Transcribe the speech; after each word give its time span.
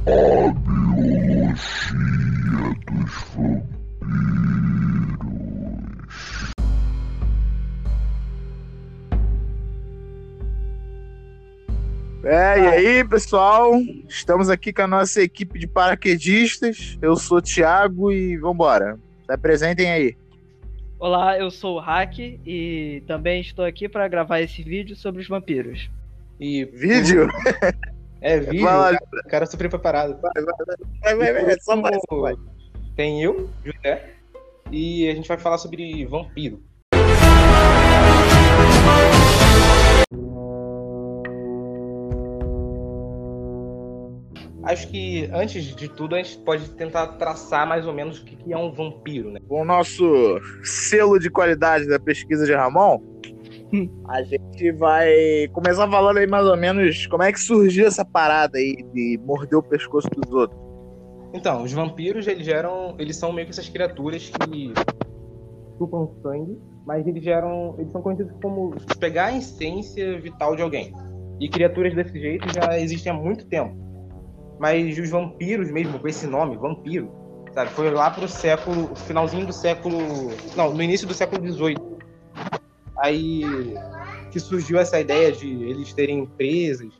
A 0.00 0.52
biologia 0.54 1.52
dos 1.52 1.94
vampiros. 2.54 3.80
É, 12.24 12.60
e 12.60 12.66
aí, 12.66 13.04
pessoal? 13.04 13.74
Estamos 14.08 14.48
aqui 14.48 14.72
com 14.72 14.82
a 14.82 14.86
nossa 14.86 15.20
equipe 15.22 15.58
de 15.58 15.66
paraquedistas. 15.66 16.96
Eu 17.02 17.16
sou 17.16 17.38
o 17.38 17.42
Thiago 17.42 18.10
e 18.10 18.38
vambora. 18.38 18.98
Se 19.26 19.32
apresentem 19.32 19.90
aí. 19.90 20.16
Olá, 20.98 21.38
eu 21.38 21.50
sou 21.50 21.76
o 21.76 21.80
Hack 21.80 22.18
e 22.18 23.02
também 23.06 23.40
estou 23.40 23.64
aqui 23.64 23.88
para 23.88 24.08
gravar 24.08 24.40
esse 24.40 24.62
vídeo 24.62 24.96
sobre 24.96 25.20
os 25.20 25.28
vampiros. 25.28 25.90
E 26.38 26.64
Vídeo? 26.64 27.28
É 28.20 28.38
vídeo, 28.38 28.64
Vai 28.64 28.76
lá. 28.76 28.98
o 29.24 29.28
cara 29.28 29.46
super 29.46 29.68
preparado. 29.68 30.20
Vai, 30.20 30.32
vai, 30.34 30.44
vai, 30.44 31.16
vai, 31.16 31.32
vai, 31.32 31.44
vai, 31.44 31.60
só 31.60 31.80
vai, 31.80 31.98
só 32.08 32.20
vai. 32.20 32.34
Tem 32.96 33.22
eu, 33.22 33.48
José, 33.64 34.10
e 34.70 35.08
a 35.08 35.14
gente 35.14 35.28
vai 35.28 35.38
falar 35.38 35.58
sobre 35.58 36.04
vampiro. 36.06 36.62
Acho 44.62 44.88
que 44.88 45.28
antes 45.32 45.64
de 45.74 45.88
tudo 45.88 46.14
a 46.14 46.22
gente 46.22 46.36
pode 46.38 46.70
tentar 46.72 47.06
traçar 47.14 47.66
mais 47.66 47.86
ou 47.86 47.94
menos 47.94 48.18
o 48.18 48.24
que 48.24 48.36
que 48.36 48.52
é 48.52 48.56
um 48.56 48.70
vampiro, 48.70 49.30
né? 49.30 49.40
Com 49.48 49.62
o 49.62 49.64
nosso 49.64 50.38
selo 50.62 51.18
de 51.18 51.30
qualidade 51.30 51.88
da 51.88 51.98
pesquisa 51.98 52.44
de 52.44 52.52
Ramon, 52.52 53.00
a 54.08 54.22
gente 54.22 54.72
vai 54.72 55.48
começar 55.52 55.88
falando 55.88 56.18
aí 56.18 56.26
mais 56.26 56.46
ou 56.46 56.56
menos 56.56 57.06
como 57.06 57.22
é 57.22 57.32
que 57.32 57.40
surgiu 57.40 57.86
essa 57.86 58.04
parada 58.04 58.58
aí 58.58 58.76
de 58.92 59.20
morder 59.24 59.58
o 59.58 59.62
pescoço 59.62 60.08
dos 60.10 60.32
outros. 60.32 60.60
Então, 61.32 61.62
os 61.62 61.72
vampiros 61.72 62.26
eles 62.26 62.44
geram, 62.44 62.96
eles 62.98 63.16
são 63.16 63.32
meio 63.32 63.46
que 63.46 63.52
essas 63.52 63.68
criaturas 63.68 64.28
que 64.28 64.72
chupam 65.78 66.08
sangue, 66.22 66.58
mas 66.84 67.06
eles 67.06 67.22
geram, 67.22 67.76
eles 67.78 67.92
são 67.92 68.02
conhecidos 68.02 68.34
como 68.42 68.74
pegar 68.98 69.26
a 69.26 69.36
essência 69.36 70.20
vital 70.20 70.56
de 70.56 70.62
alguém. 70.62 70.92
E 71.38 71.48
criaturas 71.48 71.94
desse 71.94 72.18
jeito 72.18 72.52
já 72.52 72.78
existem 72.78 73.12
há 73.12 73.14
muito 73.14 73.46
tempo. 73.46 73.74
Mas 74.58 74.98
os 74.98 75.08
vampiros 75.08 75.70
mesmo, 75.70 75.98
com 75.98 76.08
esse 76.08 76.26
nome, 76.26 76.56
vampiro, 76.56 77.10
sabe, 77.54 77.70
foi 77.70 77.90
lá 77.90 78.10
pro 78.10 78.28
século, 78.28 78.94
finalzinho 78.94 79.46
do 79.46 79.52
século, 79.52 79.96
não, 80.56 80.74
no 80.74 80.82
início 80.82 81.06
do 81.06 81.14
século 81.14 81.46
XVIII. 81.46 81.89
Aí 83.00 83.42
que 84.30 84.38
surgiu 84.38 84.78
essa 84.78 85.00
ideia 85.00 85.32
de 85.32 85.48
eles 85.64 85.92
terem 85.92 86.26
presas, 86.26 86.92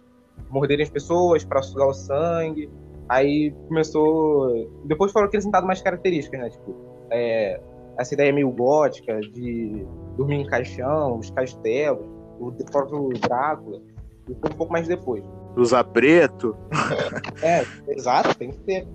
morderem 0.49 0.83
as 0.83 0.91
pessoas 0.91 1.45
para 1.45 1.63
sugar 1.63 1.89
o 1.89 1.95
sangue. 1.95 2.71
Aí 3.09 3.53
começou. 3.69 4.71
Depois 4.85 5.13
foram 5.13 5.27
acrescentadas 5.27 5.67
mais 5.67 5.81
características, 5.83 6.41
né? 6.41 6.51
Tipo, 6.51 6.75
é, 7.11 7.61
essa 7.99 8.15
ideia 8.15 8.33
meio 8.33 8.51
gótica 8.51 9.21
de 9.21 9.87
dormir 10.17 10.37
em 10.37 10.47
caixão, 10.47 11.19
os 11.19 11.31
castelos, 11.31 12.05
o 12.39 12.53
próprio 12.71 13.09
Drácula. 13.21 13.81
E 14.29 14.35
foi 14.35 14.51
um 14.51 14.57
pouco 14.57 14.73
mais 14.73 14.89
depois. 14.89 15.25
Usar 15.57 15.85
preto. 15.85 16.57
É, 17.43 17.65
exato, 17.89 18.37
tem 18.37 18.51
que 18.51 18.59
ter. 18.59 18.87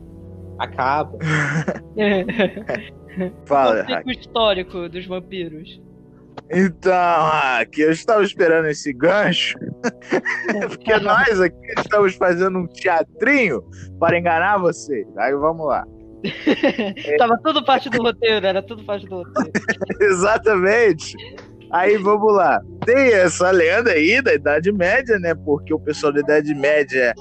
Acaba. 0.59 1.17
Fala, 3.45 3.85
o 4.05 4.11
histórico 4.11 4.87
dos 4.87 5.07
vampiros? 5.07 5.81
Então, 6.51 6.93
Hack, 6.93 7.77
eu 7.77 7.91
estava 7.91 8.23
esperando 8.23 8.67
esse 8.67 8.93
gancho, 8.93 9.57
porque 10.69 10.97
nós 10.99 11.41
aqui 11.41 11.55
estamos 11.77 12.15
fazendo 12.15 12.59
um 12.59 12.67
teatrinho 12.67 13.63
para 13.99 14.17
enganar 14.17 14.57
vocês. 14.57 15.07
Aí 15.17 15.33
vamos 15.33 15.67
lá. 15.67 15.85
Tava 17.17 17.37
tudo 17.43 17.63
parte 17.63 17.89
do 17.89 18.01
roteiro, 18.01 18.45
era 18.45 18.61
tudo 18.61 18.83
parte 18.83 19.05
do 19.07 19.17
roteiro. 19.17 19.51
Exatamente. 20.01 21.15
Aí 21.71 21.97
vamos 21.97 22.33
lá. 22.33 22.61
Tem 22.85 23.13
essa 23.13 23.51
lenda 23.51 23.91
aí 23.91 24.21
da 24.21 24.33
Idade 24.33 24.71
Média, 24.71 25.19
né? 25.19 25.33
Porque 25.35 25.73
o 25.73 25.79
pessoal 25.79 26.13
da 26.13 26.19
Idade 26.19 26.53
Média 26.53 27.13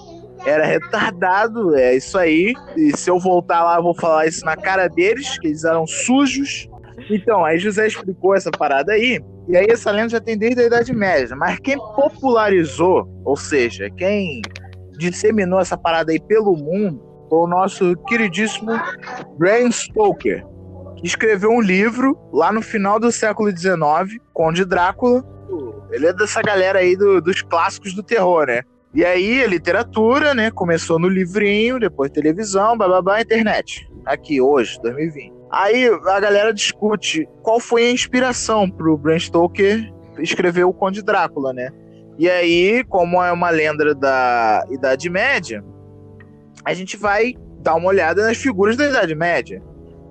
era 0.46 0.64
retardado, 0.64 1.74
é 1.74 1.96
isso 1.96 2.18
aí. 2.18 2.54
E 2.76 2.96
se 2.96 3.10
eu 3.10 3.18
voltar 3.18 3.64
lá, 3.64 3.76
eu 3.76 3.82
vou 3.82 3.94
falar 3.94 4.26
isso 4.26 4.44
na 4.44 4.56
cara 4.56 4.88
deles, 4.88 5.38
que 5.38 5.48
eles 5.48 5.64
eram 5.64 5.86
sujos. 5.86 6.68
Então, 7.10 7.44
aí 7.44 7.58
José 7.58 7.86
explicou 7.86 8.34
essa 8.34 8.50
parada 8.50 8.92
aí. 8.92 9.20
E 9.48 9.56
aí 9.56 9.66
essa 9.68 9.90
lenda 9.90 10.10
já 10.10 10.20
tem 10.20 10.38
desde 10.38 10.62
a 10.62 10.66
Idade 10.66 10.94
Média. 10.94 11.34
Mas 11.36 11.58
quem 11.58 11.76
popularizou, 11.76 13.06
ou 13.24 13.36
seja, 13.36 13.90
quem 13.90 14.40
disseminou 14.98 15.60
essa 15.60 15.76
parada 15.76 16.12
aí 16.12 16.20
pelo 16.20 16.56
mundo, 16.56 17.02
foi 17.28 17.38
o 17.40 17.46
nosso 17.46 17.96
queridíssimo 18.06 18.72
Bram 19.38 19.70
Stoker 19.70 20.44
que 20.96 21.06
escreveu 21.06 21.50
um 21.50 21.60
livro 21.60 22.16
lá 22.32 22.52
no 22.52 22.62
final 22.62 23.00
do 23.00 23.10
século 23.10 23.50
XIX, 23.50 23.76
Conde 24.32 24.64
Drácula. 24.64 25.24
Ele 25.90 26.06
é 26.06 26.12
dessa 26.12 26.40
galera 26.40 26.78
aí 26.78 26.96
do- 26.96 27.20
dos 27.20 27.42
clássicos 27.42 27.92
do 27.94 28.02
terror, 28.02 28.46
né? 28.46 28.62
E 28.94 29.04
aí, 29.04 29.42
a 29.42 29.46
literatura, 29.48 30.34
né? 30.34 30.52
Começou 30.52 31.00
no 31.00 31.08
livrinho, 31.08 31.80
depois 31.80 32.12
televisão, 32.12 32.78
bababá, 32.78 33.20
internet. 33.20 33.90
Aqui, 34.06 34.40
hoje, 34.40 34.80
2020. 34.82 35.32
Aí 35.50 35.86
a 35.88 36.20
galera 36.20 36.52
discute 36.52 37.28
qual 37.42 37.58
foi 37.58 37.86
a 37.86 37.90
inspiração 37.90 38.70
pro 38.70 38.96
Bram 38.96 39.18
Stoker 39.18 39.92
escrever 40.18 40.64
o 40.64 40.72
Conde 40.72 41.02
Drácula, 41.02 41.52
né? 41.52 41.70
E 42.18 42.30
aí, 42.30 42.84
como 42.84 43.22
é 43.22 43.32
uma 43.32 43.50
lenda 43.50 43.94
da 43.94 44.64
Idade 44.70 45.10
Média, 45.10 45.64
a 46.64 46.72
gente 46.72 46.96
vai 46.96 47.34
dar 47.60 47.74
uma 47.74 47.88
olhada 47.88 48.24
nas 48.24 48.36
figuras 48.36 48.76
da 48.76 48.86
Idade 48.88 49.14
Média. 49.14 49.60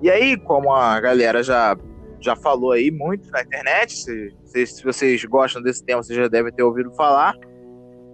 E 0.02 0.10
aí, 0.10 0.36
como 0.36 0.72
a 0.72 1.00
galera 1.00 1.42
já, 1.42 1.74
já 2.20 2.36
falou 2.36 2.72
aí 2.72 2.90
muito 2.90 3.30
na 3.30 3.40
internet, 3.40 3.96
se, 3.96 4.34
se, 4.44 4.66
se 4.66 4.84
vocês 4.84 5.24
gostam 5.24 5.62
desse 5.62 5.82
tema, 5.82 6.02
vocês 6.02 6.18
já 6.18 6.28
devem 6.28 6.52
ter 6.52 6.62
ouvido 6.62 6.92
falar, 6.94 7.34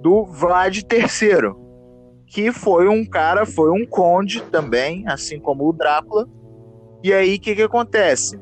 do 0.00 0.24
Vlad 0.24 0.76
III, 0.76 1.52
que 2.26 2.52
foi 2.52 2.88
um 2.88 3.04
cara, 3.04 3.44
foi 3.44 3.70
um 3.70 3.86
conde 3.86 4.42
também, 4.42 5.04
assim 5.06 5.38
como 5.38 5.68
o 5.68 5.72
Drácula. 5.72 6.28
E 7.02 7.12
aí, 7.12 7.36
o 7.36 7.40
que, 7.40 7.54
que 7.54 7.62
acontece? 7.62 8.38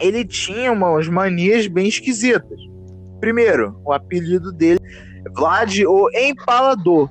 Ele 0.00 0.24
tinha 0.24 0.72
umas 0.72 1.08
manias 1.08 1.66
bem 1.66 1.88
esquisitas. 1.88 2.60
Primeiro, 3.20 3.80
o 3.84 3.92
apelido 3.92 4.52
dele 4.52 4.80
Vlad 5.34 5.80
o 5.86 6.08
Empalador. 6.14 7.10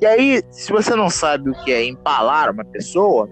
E 0.00 0.06
aí, 0.06 0.42
se 0.50 0.70
você 0.72 0.94
não 0.94 1.10
sabe 1.10 1.50
o 1.50 1.64
que 1.64 1.72
é 1.72 1.84
empalar 1.84 2.50
uma 2.50 2.64
pessoa, 2.64 3.28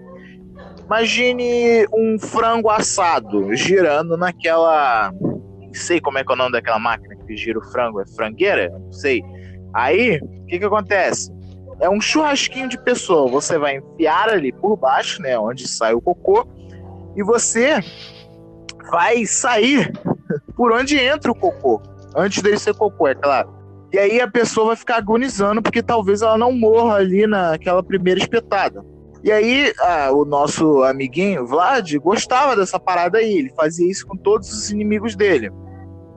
Imagine 0.89 1.85
um 1.93 2.17
frango 2.17 2.67
assado 2.67 3.53
girando 3.53 4.17
naquela. 4.17 5.11
Não 5.21 5.71
sei 5.71 6.01
como 6.01 6.17
é 6.17 6.23
que 6.23 6.31
é 6.31 6.33
o 6.33 6.35
nome 6.35 6.51
daquela 6.51 6.79
máquina 6.79 7.15
que 7.15 7.37
gira 7.37 7.59
o 7.59 7.61
frango. 7.61 8.01
É 8.01 8.07
frangueira? 8.07 8.71
Não 8.71 8.91
sei. 8.91 9.21
Aí, 9.73 10.17
o 10.17 10.45
que 10.45 10.59
que 10.59 10.65
acontece? 10.65 11.31
É 11.79 11.89
um 11.89 12.01
churrasquinho 12.01 12.67
de 12.67 12.77
pessoa. 12.83 13.29
Você 13.31 13.57
vai 13.57 13.77
enfiar 13.77 14.29
ali 14.29 14.51
por 14.51 14.75
baixo, 14.75 15.21
né? 15.21 15.37
Onde 15.37 15.67
sai 15.67 15.93
o 15.93 16.01
cocô. 16.01 16.45
E 17.15 17.23
você 17.23 17.79
vai 18.91 19.25
sair 19.25 19.91
por 20.55 20.71
onde 20.71 20.97
entra 20.97 21.31
o 21.31 21.35
cocô. 21.35 21.81
Antes 22.15 22.41
dele 22.41 22.57
ser 22.57 22.75
cocô, 22.75 23.07
é 23.07 23.15
claro. 23.15 23.53
E 23.93 23.97
aí 23.97 24.19
a 24.21 24.27
pessoa 24.27 24.67
vai 24.67 24.75
ficar 24.75 24.97
agonizando 24.97 25.61
porque 25.61 25.81
talvez 25.81 26.21
ela 26.21 26.37
não 26.37 26.51
morra 26.51 26.95
ali 26.95 27.25
naquela 27.25 27.81
primeira 27.81 28.19
espetada. 28.19 28.83
E 29.23 29.31
aí, 29.31 29.73
o 30.13 30.23
nosso 30.23 30.83
amiguinho, 30.83 31.45
Vlad, 31.45 31.93
gostava 31.97 32.55
dessa 32.55 32.79
parada 32.79 33.17
aí. 33.17 33.39
Ele 33.39 33.53
fazia 33.55 33.89
isso 33.89 34.07
com 34.07 34.15
todos 34.15 34.51
os 34.51 34.71
inimigos 34.71 35.15
dele. 35.15 35.51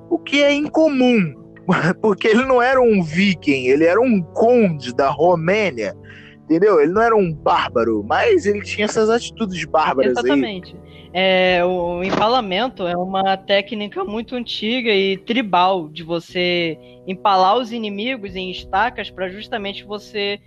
O 0.09 0.19
que 0.19 0.43
é 0.43 0.53
incomum, 0.53 1.35
porque 2.01 2.29
ele 2.29 2.45
não 2.45 2.61
era 2.61 2.81
um 2.81 3.03
viking, 3.03 3.67
ele 3.67 3.85
era 3.85 4.01
um 4.01 4.21
conde 4.23 4.95
da 4.95 5.09
Romênia. 5.11 5.95
Entendeu? 6.45 6.81
Ele 6.81 6.93
não 6.93 7.01
era 7.01 7.17
um 7.17 7.33
bárbaro, 7.33 8.05
mas 8.07 8.45
ele 8.47 8.63
tinha 8.63 8.85
essas 8.85 9.09
atitudes 9.09 9.65
bárbaras 9.65 10.17
aí. 10.17 10.25
Exatamente. 10.25 10.77
É, 11.15 11.65
o 11.65 12.03
empalamento 12.03 12.87
é 12.87 12.97
uma 12.97 13.37
técnica 13.37 14.05
muito 14.05 14.35
antiga 14.35 14.91
e 14.91 15.17
tribal 15.19 15.89
de 15.89 16.03
você 16.03 16.77
empalar 17.07 17.57
os 17.59 17.71
inimigos 17.71 18.35
em 18.35 18.51
estacas 18.51 19.11
para 19.11 19.29
justamente 19.29 19.85
você 19.85 20.39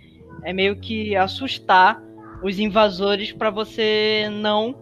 é 0.44 0.52
meio 0.52 0.76
que 0.76 1.16
assustar 1.16 2.00
os 2.42 2.58
invasores 2.58 3.32
para 3.32 3.50
você 3.50 4.28
não 4.30 4.76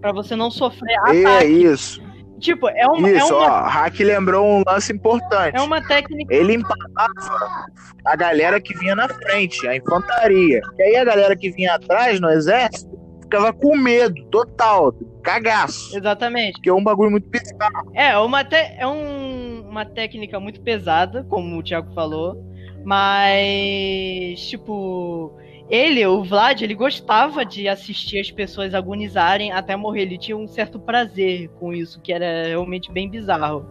para 0.00 0.12
você 0.12 0.36
não 0.36 0.50
sofrer 0.50 0.96
É 1.08 1.24
ataque. 1.24 1.46
isso. 1.46 2.07
Tipo, 2.38 2.68
é 2.68 2.86
uma, 2.86 3.08
é 3.08 3.16
Isso, 3.16 3.34
ó. 3.34 3.38
uma, 3.46 3.68
Hack 3.68 3.98
lembrou 4.00 4.46
um 4.46 4.62
lance 4.66 4.92
importante. 4.92 5.56
é 5.56 5.60
uma 5.60 5.80
técnica 5.86 6.32
Ele 6.34 6.54
empalava 6.54 7.66
a 8.04 8.16
galera 8.16 8.60
que 8.60 8.76
vinha 8.78 8.94
na 8.94 9.08
frente, 9.08 9.66
a 9.66 9.74
infantaria. 9.76 10.60
E 10.78 10.82
aí 10.82 10.96
a 10.96 11.04
galera 11.04 11.34
que 11.36 11.50
vinha 11.50 11.74
atrás 11.74 12.20
no 12.20 12.28
exército 12.30 12.96
ficava 13.22 13.52
com 13.52 13.76
medo 13.76 14.24
total, 14.30 14.92
cagaço. 15.22 15.96
exatamente. 15.96 16.52
Porque 16.54 16.70
é 16.70 16.72
um 16.72 16.82
bagulho 16.82 17.10
muito 17.10 17.28
pesado. 17.28 17.90
É, 17.94 18.16
uma 18.18 18.44
te- 18.44 18.54
é 18.78 18.86
um- 18.86 19.66
uma 19.68 19.84
técnica 19.84 20.40
muito 20.40 20.60
pesada, 20.62 21.24
como 21.28 21.58
o 21.58 21.62
Thiago 21.62 21.92
falou, 21.94 22.42
Mas, 23.38 24.40
tipo, 24.48 25.32
ele, 25.70 26.04
o 26.06 26.24
Vlad, 26.24 26.62
ele 26.62 26.74
gostava 26.74 27.44
de 27.44 27.68
assistir 27.68 28.20
as 28.20 28.30
pessoas 28.30 28.74
agonizarem 28.74 29.52
até 29.52 29.76
morrer. 29.76 30.02
Ele 30.02 30.18
tinha 30.18 30.36
um 30.36 30.48
certo 30.48 30.78
prazer 30.78 31.48
com 31.60 31.72
isso, 31.72 32.00
que 32.00 32.12
era 32.12 32.46
realmente 32.46 32.90
bem 32.90 33.08
bizarro. 33.08 33.66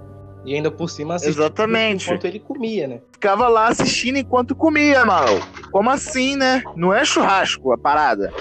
E 0.45 0.53
ainda 0.53 0.69
por 0.69 0.89
cima 0.89 1.15
assistia 1.15 1.43
Exatamente. 1.43 2.05
enquanto 2.05 2.25
ele 2.25 2.39
comia, 2.39 2.87
né? 2.87 3.01
Ficava 3.11 3.47
lá 3.47 3.67
assistindo 3.67 4.17
enquanto 4.17 4.55
comia, 4.55 5.03
mano. 5.03 5.41
Como 5.71 5.89
assim, 5.89 6.35
né? 6.35 6.63
Não 6.75 6.93
é 6.93 7.03
churrasco 7.03 7.73
a 7.73 7.77
parada. 7.77 8.31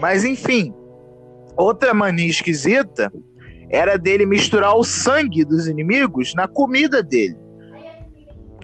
Mas 0.00 0.24
enfim, 0.24 0.74
outra 1.56 1.94
mania 1.94 2.28
esquisita 2.28 3.12
era 3.70 3.96
dele 3.96 4.26
misturar 4.26 4.74
o 4.76 4.82
sangue 4.82 5.44
dos 5.44 5.68
inimigos 5.68 6.34
na 6.34 6.48
comida 6.48 7.02
dele. 7.02 7.36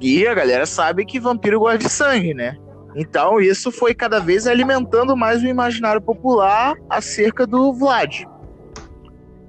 E 0.02 0.26
a 0.26 0.34
galera 0.34 0.66
sabe 0.66 1.06
que 1.06 1.20
vampiro 1.20 1.60
gosta 1.60 1.78
de 1.78 1.88
sangue, 1.88 2.34
né? 2.34 2.58
Então 2.94 3.40
isso 3.40 3.72
foi 3.72 3.94
cada 3.94 4.20
vez 4.20 4.46
alimentando 4.46 5.16
mais 5.16 5.42
o 5.42 5.46
imaginário 5.46 6.00
popular 6.00 6.76
acerca 6.88 7.46
do 7.46 7.72
Vlad. 7.72 8.24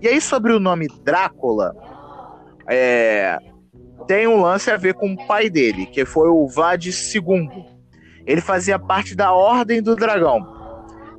E 0.01 0.07
aí 0.07 0.19
sobre 0.19 0.51
o 0.51 0.59
nome 0.59 0.87
Drácula, 1.03 1.75
é, 2.67 3.37
tem 4.07 4.27
um 4.27 4.41
lance 4.41 4.69
a 4.71 4.77
ver 4.77 4.93
com 4.95 5.13
o 5.13 5.27
pai 5.27 5.49
dele, 5.49 5.85
que 5.85 6.05
foi 6.05 6.29
o 6.29 6.47
Vlad 6.47 6.85
II. 6.85 7.65
Ele 8.25 8.41
fazia 8.41 8.79
parte 8.79 9.15
da 9.15 9.31
Ordem 9.31 9.81
do 9.81 9.95
Dragão, 9.95 10.45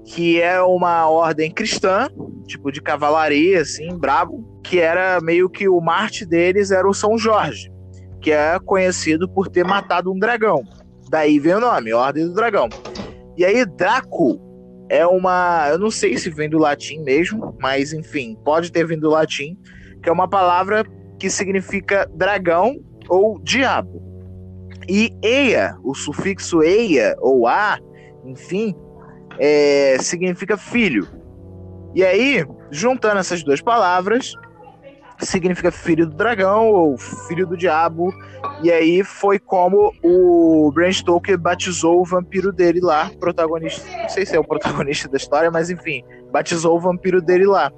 que 0.05 0.41
é 0.41 0.61
uma 0.61 1.09
ordem 1.09 1.51
cristã, 1.51 2.09
tipo 2.47 2.71
de 2.71 2.81
cavalaria, 2.81 3.61
assim, 3.61 3.89
brabo, 3.97 4.61
que 4.63 4.79
era 4.79 5.21
meio 5.21 5.49
que 5.49 5.69
o 5.69 5.81
Marte 5.81 6.25
deles 6.25 6.71
era 6.71 6.89
o 6.89 6.95
São 6.95 7.17
Jorge, 7.17 7.73
que 8.21 8.31
é 8.31 8.59
conhecido 8.59 9.29
por 9.29 9.49
ter 9.49 9.65
matado 9.65 10.13
um 10.13 10.19
dragão. 10.19 10.63
Daí 11.09 11.39
vem 11.39 11.55
o 11.55 11.61
nome, 11.61 11.93
Ordem 11.93 12.27
do 12.27 12.35
Dragão. 12.35 12.69
E 13.37 13.45
aí, 13.45 13.65
Draco 13.65 14.41
é 14.89 15.07
uma. 15.07 15.69
Eu 15.71 15.79
não 15.79 15.91
sei 15.91 16.17
se 16.17 16.31
vem 16.31 16.49
do 16.49 16.59
latim 16.59 17.01
mesmo, 17.03 17.57
mas 17.61 17.93
enfim, 17.93 18.37
pode 18.45 18.71
ter 18.71 18.87
vindo 18.87 19.03
do 19.03 19.11
latim, 19.11 19.57
que 20.03 20.09
é 20.09 20.13
uma 20.13 20.29
palavra 20.29 20.85
que 21.19 21.31
significa 21.31 22.09
dragão 22.15 22.77
ou 23.09 23.39
diabo. 23.41 24.03
E 24.89 25.11
eia, 25.23 25.77
o 25.83 25.95
sufixo 25.95 26.63
eia 26.63 27.17
ou 27.19 27.47
a, 27.47 27.79
enfim, 28.25 28.75
é, 29.39 29.97
significa 30.01 30.57
filho. 30.57 31.09
E 31.95 32.05
aí, 32.05 32.45
juntando 32.71 33.19
essas 33.19 33.43
duas 33.43 33.61
palavras, 33.61 34.33
significa 35.21 35.71
filho 35.71 36.07
do 36.07 36.15
dragão 36.15 36.69
ou 36.69 36.99
filho 36.99 37.47
do 37.47 37.57
diabo. 37.57 38.13
E 38.63 38.71
aí 38.71 39.05
foi 39.05 39.39
como 39.39 39.93
o 40.03 40.71
Bram 40.73 40.93
Stoker 40.93 41.39
batizou 41.39 42.01
o 42.01 42.05
vampiro 42.05 42.53
dele 42.53 42.81
lá, 42.81 43.11
protagonista. 43.19 43.87
Não 43.97 44.09
sei 44.09 44.27
se 44.27 44.37
é 44.37 44.41
o 44.41 44.45
protagonista 44.45 45.09
da 45.09 45.17
história, 45.17 45.51
mas 45.51 45.71
enfim, 45.71 46.03
batizou 46.33 46.77
o 46.77 46.81
vampiro 46.81 47.21
dele 47.21 47.47
lá, 47.47 47.71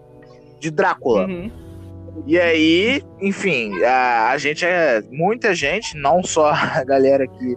de 0.61 0.71
Drácula. 0.71 1.27
Uhum. 1.27 1.51
E 2.27 2.39
aí, 2.39 3.03
enfim, 3.21 3.83
a, 3.83 4.31
a 4.31 4.39
gente 4.39 4.65
é. 4.65 5.03
Muita 5.11 5.55
gente, 5.55 5.97
não 5.97 6.23
só 6.23 6.51
a 6.53 6.85
galera 6.85 7.25
aqui 7.25 7.57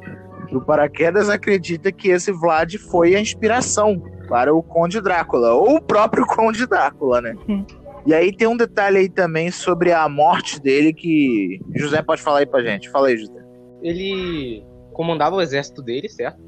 do 0.52 0.62
Paraquedas, 0.62 1.30
acredita 1.30 1.92
que 1.92 2.10
esse 2.10 2.32
Vlad 2.32 2.76
foi 2.76 3.16
a 3.16 3.20
inspiração 3.20 4.02
para 4.28 4.54
o 4.54 4.62
Conde 4.62 5.02
Drácula, 5.02 5.54
ou 5.54 5.76
o 5.76 5.82
próprio 5.82 6.26
Conde 6.26 6.66
Drácula, 6.66 7.22
né? 7.22 7.36
Hum. 7.48 7.66
E 8.06 8.14
aí 8.14 8.36
tem 8.36 8.48
um 8.48 8.58
detalhe 8.58 8.98
aí 8.98 9.10
também 9.10 9.52
sobre 9.52 9.92
a 9.92 10.08
morte 10.10 10.60
dele 10.60 10.94
que. 10.94 11.60
José 11.76 12.02
pode 12.02 12.22
falar 12.22 12.40
aí 12.40 12.46
pra 12.46 12.64
gente. 12.64 12.90
Fala 12.90 13.08
aí, 13.08 13.18
José. 13.18 13.42
Ele 13.82 14.64
comandava 14.94 15.36
o 15.36 15.42
exército 15.42 15.82
dele, 15.82 16.10
certo? 16.10 16.42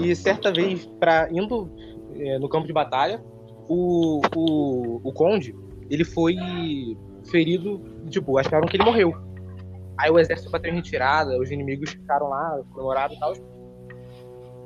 E 0.00 0.14
certa 0.14 0.52
vez, 0.52 0.86
pra, 0.98 1.28
indo 1.30 1.70
é, 2.14 2.38
no 2.38 2.48
campo 2.48 2.66
de 2.66 2.72
batalha, 2.72 3.22
o, 3.68 4.20
o, 4.34 5.00
o 5.02 5.12
conde, 5.12 5.54
ele 5.88 6.04
foi 6.04 6.34
ferido, 7.30 7.80
tipo, 8.08 8.38
acharam 8.38 8.66
que 8.66 8.76
ele 8.76 8.84
morreu. 8.84 9.14
Aí 9.98 10.10
o 10.10 10.18
exército 10.18 10.50
bateu 10.50 10.72
em 10.72 10.76
retirada, 10.76 11.38
os 11.38 11.50
inimigos 11.50 11.90
ficaram 11.90 12.28
lá, 12.28 12.60
comemorados 12.72 13.16
e 13.16 13.20
tal. 13.20 13.32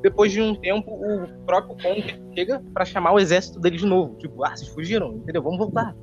Depois 0.02 0.32
de 0.32 0.40
um 0.40 0.54
tempo, 0.54 0.90
o 0.90 1.28
próprio 1.44 1.76
conde 1.76 2.20
chega 2.34 2.62
pra 2.72 2.84
chamar 2.84 3.12
o 3.12 3.18
exército 3.18 3.60
dele 3.60 3.76
de 3.76 3.86
novo. 3.86 4.16
Tipo, 4.16 4.44
ah, 4.44 4.56
vocês 4.56 4.68
fugiram, 4.68 5.12
entendeu? 5.14 5.42
Vamos 5.42 5.58
voltar. 5.58 5.94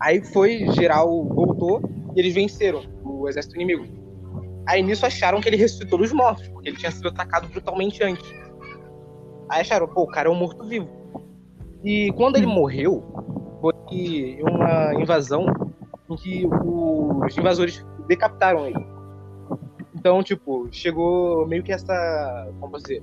Aí 0.00 0.22
foi, 0.22 0.66
geral 0.72 1.24
voltou 1.24 1.80
e 2.14 2.20
eles 2.20 2.34
venceram 2.34 2.82
o 3.02 3.28
exército 3.28 3.56
inimigo. 3.56 3.86
Aí 4.66 4.82
nisso 4.82 5.06
acharam 5.06 5.40
que 5.40 5.48
ele 5.48 5.56
ressuscitou 5.56 5.98
dos 5.98 6.12
mortos, 6.12 6.46
porque 6.48 6.68
ele 6.68 6.76
tinha 6.76 6.90
sido 6.90 7.08
atacado 7.08 7.48
brutalmente 7.48 8.02
antes. 8.02 8.28
Aí 9.48 9.60
acharam, 9.60 9.88
pô, 9.88 10.02
o 10.02 10.06
cara 10.06 10.28
é 10.28 10.32
um 10.32 10.34
morto-vivo. 10.34 10.88
E 11.82 12.12
quando 12.12 12.36
ele 12.36 12.46
morreu, 12.46 13.02
foi 13.60 14.38
uma 14.42 14.94
invasão 15.00 15.46
em 16.10 16.16
que 16.16 16.46
os 16.46 17.38
invasores 17.38 17.84
decapitaram 18.06 18.66
ele. 18.66 18.86
Então, 19.94 20.22
tipo, 20.22 20.68
chegou 20.70 21.46
meio 21.46 21.62
que 21.62 21.72
essa. 21.72 22.52
Como 22.60 22.76
dizer? 22.76 23.02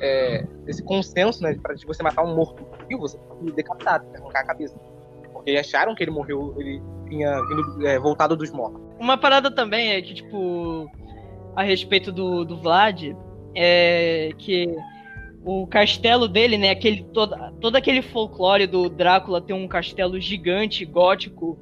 É, 0.00 0.46
esse 0.66 0.82
consenso, 0.82 1.42
né? 1.42 1.54
De 1.54 1.86
você 1.86 2.02
matar 2.02 2.22
um 2.22 2.34
morto 2.34 2.66
vivo, 2.88 3.02
você 3.02 3.18
que 3.18 3.70
arrancar 3.72 4.40
a 4.40 4.44
cabeça. 4.44 4.78
Porque 5.32 5.50
acharam 5.52 5.94
que 5.94 6.02
ele 6.02 6.10
morreu, 6.10 6.54
ele 6.58 6.82
tinha 7.08 7.40
vindo, 7.46 7.86
é, 7.86 7.98
voltado 7.98 8.36
dos 8.36 8.50
mortos. 8.50 8.80
Uma 8.98 9.16
parada 9.16 9.50
também 9.50 9.92
é 9.92 10.02
que, 10.02 10.14
tipo, 10.14 10.90
a 11.54 11.62
respeito 11.62 12.12
do, 12.12 12.44
do 12.44 12.60
Vlad, 12.60 13.14
é 13.54 14.30
que 14.38 14.74
o 15.44 15.66
castelo 15.66 16.28
dele, 16.28 16.58
né, 16.58 16.70
aquele, 16.70 17.04
todo, 17.04 17.34
todo 17.60 17.76
aquele 17.76 18.02
folclore 18.02 18.66
do 18.66 18.88
Drácula 18.88 19.40
ter 19.40 19.52
um 19.52 19.66
castelo 19.66 20.20
gigante, 20.20 20.84
gótico, 20.84 21.58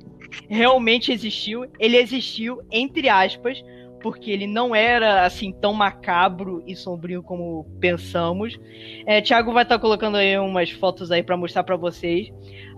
realmente 0.49 1.13
existiu. 1.13 1.67
Ele 1.79 1.97
existiu, 1.97 2.61
entre 2.71 3.09
aspas, 3.09 3.63
porque 4.07 4.31
ele 4.31 4.47
não 4.47 4.73
era 4.73 5.27
assim 5.27 5.51
tão 5.51 5.73
macabro 5.73 6.63
e 6.65 6.77
sombrio 6.77 7.25
como 7.25 7.65
pensamos. 7.81 8.57
É, 9.05 9.21
Thiago 9.21 9.53
vai 9.53 9.65
estar 9.65 9.81
colocando 9.81 10.17
aí 10.17 10.39
umas 10.39 10.71
fotos 10.71 11.11
aí 11.11 11.25
para 11.25 11.37
mostrar 11.37 11.65
para 11.65 11.75
vocês. 11.77 12.29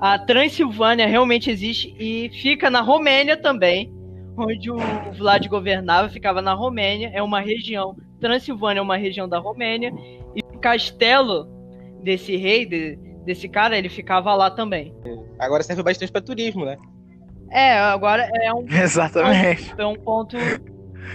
A 0.01 0.19
Transilvânia 0.19 1.07
realmente 1.07 1.51
existe 1.51 1.95
e 2.01 2.31
fica 2.31 2.71
na 2.71 2.81
Romênia 2.81 3.37
também, 3.37 3.93
onde 4.39 4.71
o 4.71 4.79
Vlad 5.19 5.47
governava, 5.49 6.09
ficava 6.09 6.41
na 6.41 6.55
Romênia, 6.55 7.11
é 7.13 7.23
uma 7.23 7.41
região. 7.41 7.95
Transilvânia 8.19 8.81
é 8.81 8.83
uma 8.83 8.97
região 8.97 9.29
da 9.29 9.39
Romênia 9.39 9.93
e 10.35 10.41
o 10.41 10.59
castelo 10.59 11.47
desse 12.03 12.37
rei, 12.37 12.65
de, 12.65 12.97
desse 13.27 13.51
cara, 13.51 13.77
ele 13.77 13.91
ficava 13.91 14.35
lá 14.35 14.51
também. 14.51 14.95
Agora 15.39 15.63
serve 15.63 15.83
bastante 15.83 16.11
para 16.11 16.23
turismo, 16.23 16.65
né? 16.65 16.79
É, 17.51 17.79
agora 17.79 18.31
é 18.35 18.51
um, 18.51 18.65
Exatamente. 18.73 19.75
é 19.77 19.87
um 19.87 19.95
ponto 19.95 20.39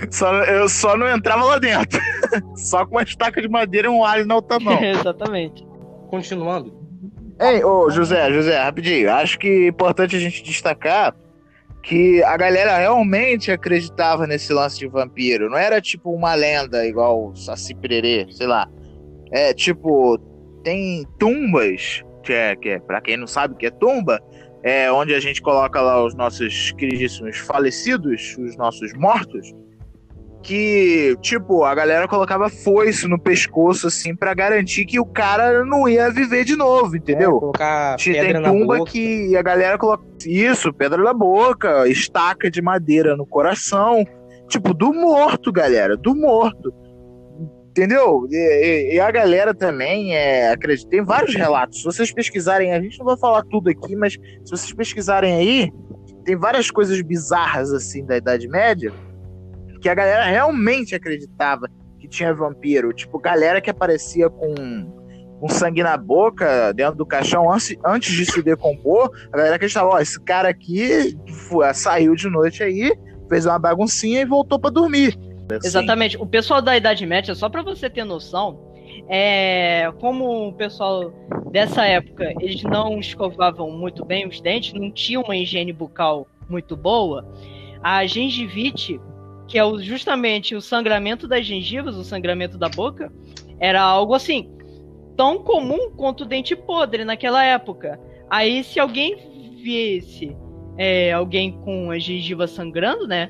Só, 0.10 0.34
eu 0.44 0.68
só 0.68 0.98
não 0.98 1.08
entrava 1.10 1.44
lá 1.44 1.60
dentro. 1.60 2.00
só 2.56 2.86
com 2.86 2.96
uma 2.96 3.04
estaca 3.04 3.42
de 3.42 3.48
madeira 3.48 3.88
e 3.88 3.92
um 3.92 4.04
alho 4.04 4.26
na 4.26 4.36
outra 4.36 4.60
mão. 4.60 4.78
Exatamente. 4.84 5.66
Continuando, 6.10 6.84
Ei, 7.40 7.64
ô 7.64 7.90
José, 7.90 8.32
José, 8.32 8.58
rapidinho. 8.58 9.12
Acho 9.12 9.40
que 9.40 9.48
é 9.48 9.68
importante 9.68 10.16
a 10.16 10.20
gente 10.20 10.44
destacar 10.44 11.16
que 11.82 12.24
a 12.24 12.38
galera 12.38 12.78
realmente 12.78 13.52
acreditava 13.52 14.26
nesse 14.26 14.54
lance 14.54 14.80
de 14.80 14.88
vampiro. 14.88 15.50
Não 15.50 15.58
era 15.58 15.82
tipo 15.82 16.12
uma 16.12 16.34
lenda 16.36 16.86
igual 16.86 17.36
Saci 17.36 17.76
Pererê, 17.76 18.28
sei 18.32 18.48
lá. 18.48 18.70
É 19.32 19.54
tipo, 19.54 20.18
tem 20.64 21.06
tumbas, 21.20 22.04
que 22.24 22.32
é, 22.32 22.56
que 22.56 22.70
é 22.70 22.80
pra 22.80 23.02
quem 23.02 23.18
não 23.18 23.28
sabe 23.28 23.56
o 23.56 23.58
que 23.58 23.66
é 23.66 23.72
tumba, 23.72 24.22
é 24.64 24.90
onde 24.92 25.14
a 25.14 25.20
gente 25.20 25.42
coloca 25.42 25.82
lá 25.82 26.02
os 26.02 26.16
nossos 26.16 26.72
queridíssimos 26.74 27.38
falecidos, 27.40 28.38
os 28.38 28.56
nossos 28.56 28.94
mortos. 28.94 29.54
Que, 30.44 31.16
tipo, 31.22 31.64
a 31.64 31.74
galera 31.74 32.06
colocava 32.06 32.50
foice 32.50 33.08
no 33.08 33.18
pescoço, 33.18 33.88
assim, 33.88 34.14
pra 34.14 34.34
garantir 34.34 34.84
que 34.86 35.00
o 35.00 35.06
cara 35.06 35.64
não 35.64 35.88
ia 35.88 36.12
viver 36.12 36.44
de 36.44 36.56
novo, 36.58 36.98
entendeu? 36.98 37.38
É, 37.38 37.40
colocar 37.40 37.96
Tinha- 37.96 38.16
pedra 38.22 38.34
tem 38.34 38.42
na 38.42 38.50
tumba 38.50 38.78
boca. 38.80 38.92
que 38.92 39.38
a 39.38 39.42
galera 39.42 39.78
coloca 39.78 40.04
isso, 40.26 40.74
pedra 40.74 41.02
na 41.02 41.14
boca, 41.14 41.88
estaca 41.88 42.52
de 42.52 42.62
madeira 42.62 43.16
no 43.16 43.26
coração. 43.26 44.04
Tipo, 44.50 44.74
do 44.74 44.94
morto, 44.94 45.50
galera, 45.50 45.96
do 45.96 46.14
morto. 46.14 46.74
Entendeu? 47.70 48.28
E, 48.30 48.36
e- 48.36 48.96
e 48.96 49.00
a 49.00 49.10
galera 49.10 49.54
também 49.54 50.14
é, 50.16 50.52
acredita. 50.52 50.90
Tem 50.90 51.04
vários 51.04 51.34
relatos. 51.34 51.80
Se 51.80 51.86
vocês 51.86 52.14
pesquisarem, 52.14 52.74
a 52.74 52.82
gente 52.82 53.00
não 53.00 53.06
vai 53.06 53.18
falar 53.18 53.44
tudo 53.50 53.70
aqui, 53.70 53.96
mas 53.96 54.14
se 54.14 54.52
vocês 54.52 54.74
pesquisarem 54.74 55.34
aí, 55.34 55.72
tem 56.26 56.36
várias 56.36 56.70
coisas 56.70 57.02
bizarras 57.02 57.72
assim 57.72 58.06
da 58.06 58.18
Idade 58.18 58.48
Média 58.48 58.92
que 59.84 59.90
a 59.90 59.94
galera 59.94 60.24
realmente 60.24 60.96
acreditava 60.96 61.68
que 62.00 62.08
tinha 62.08 62.34
vampiro. 62.34 62.94
Tipo, 62.94 63.20
galera 63.20 63.60
que 63.62 63.70
aparecia 63.70 64.30
com 64.30 65.04
com 65.40 65.50
sangue 65.50 65.84
na 65.84 65.98
boca, 65.98 66.72
dentro 66.74 66.96
do 66.96 67.06
caixão, 67.06 67.52
antes, 67.52 68.14
de 68.14 68.26
se 68.26 68.42
decompor, 68.42 69.12
a 69.30 69.36
galera 69.36 69.56
acreditava, 69.58 69.90
ó, 69.90 70.00
esse 70.00 70.18
cara 70.22 70.48
aqui 70.48 71.18
fu- 71.50 71.60
saiu 71.74 72.16
de 72.16 72.30
noite 72.30 72.64
aí, 72.64 72.96
fez 73.28 73.46
uma 73.46 73.60
baguncinha 73.60 74.22
e 74.22 74.26
voltou 74.26 74.58
pra 74.58 74.70
dormir. 74.70 75.18
Assim. 75.52 75.68
Exatamente. 75.68 76.16
O 76.16 76.26
pessoal 76.26 76.62
da 76.62 76.78
Idade 76.78 77.06
Média, 77.06 77.36
só 77.36 77.50
pra 77.50 77.62
você 77.62 77.90
ter 77.90 78.06
noção, 78.06 78.58
é, 79.10 79.92
como 80.00 80.48
o 80.48 80.54
pessoal 80.54 81.12
dessa 81.52 81.86
época, 81.86 82.32
eles 82.40 82.64
não 82.64 82.98
escovavam 83.00 83.70
muito 83.70 84.06
bem 84.06 84.26
os 84.26 84.40
dentes, 84.40 84.72
não 84.72 84.90
tinha 84.94 85.20
uma 85.20 85.36
higiene 85.36 85.74
bucal 85.74 86.26
muito 86.50 86.78
boa, 86.78 87.28
a 87.84 88.06
gengivite, 88.06 88.98
que 89.54 89.60
é 89.60 89.78
justamente 89.84 90.56
o 90.56 90.62
sangramento 90.62 91.28
das 91.28 91.46
gengivas, 91.46 91.96
o 91.96 92.04
sangramento 92.04 92.58
da 92.58 92.68
boca, 92.68 93.14
era 93.60 93.80
algo 93.80 94.16
assim, 94.16 94.50
tão 95.16 95.44
comum 95.44 95.92
quanto 95.96 96.22
o 96.22 96.26
dente 96.26 96.56
podre 96.56 97.06
naquela 97.06 97.44
época. 97.44 98.00
Aí, 98.32 98.64
se 98.64 98.80
alguém 98.80 99.16
visse 99.64 100.36
é, 100.76 101.14
alguém 101.14 101.52
com 101.52 101.92
a 101.92 102.00
gengiva 102.00 102.48
sangrando, 102.48 103.08
né? 103.08 103.30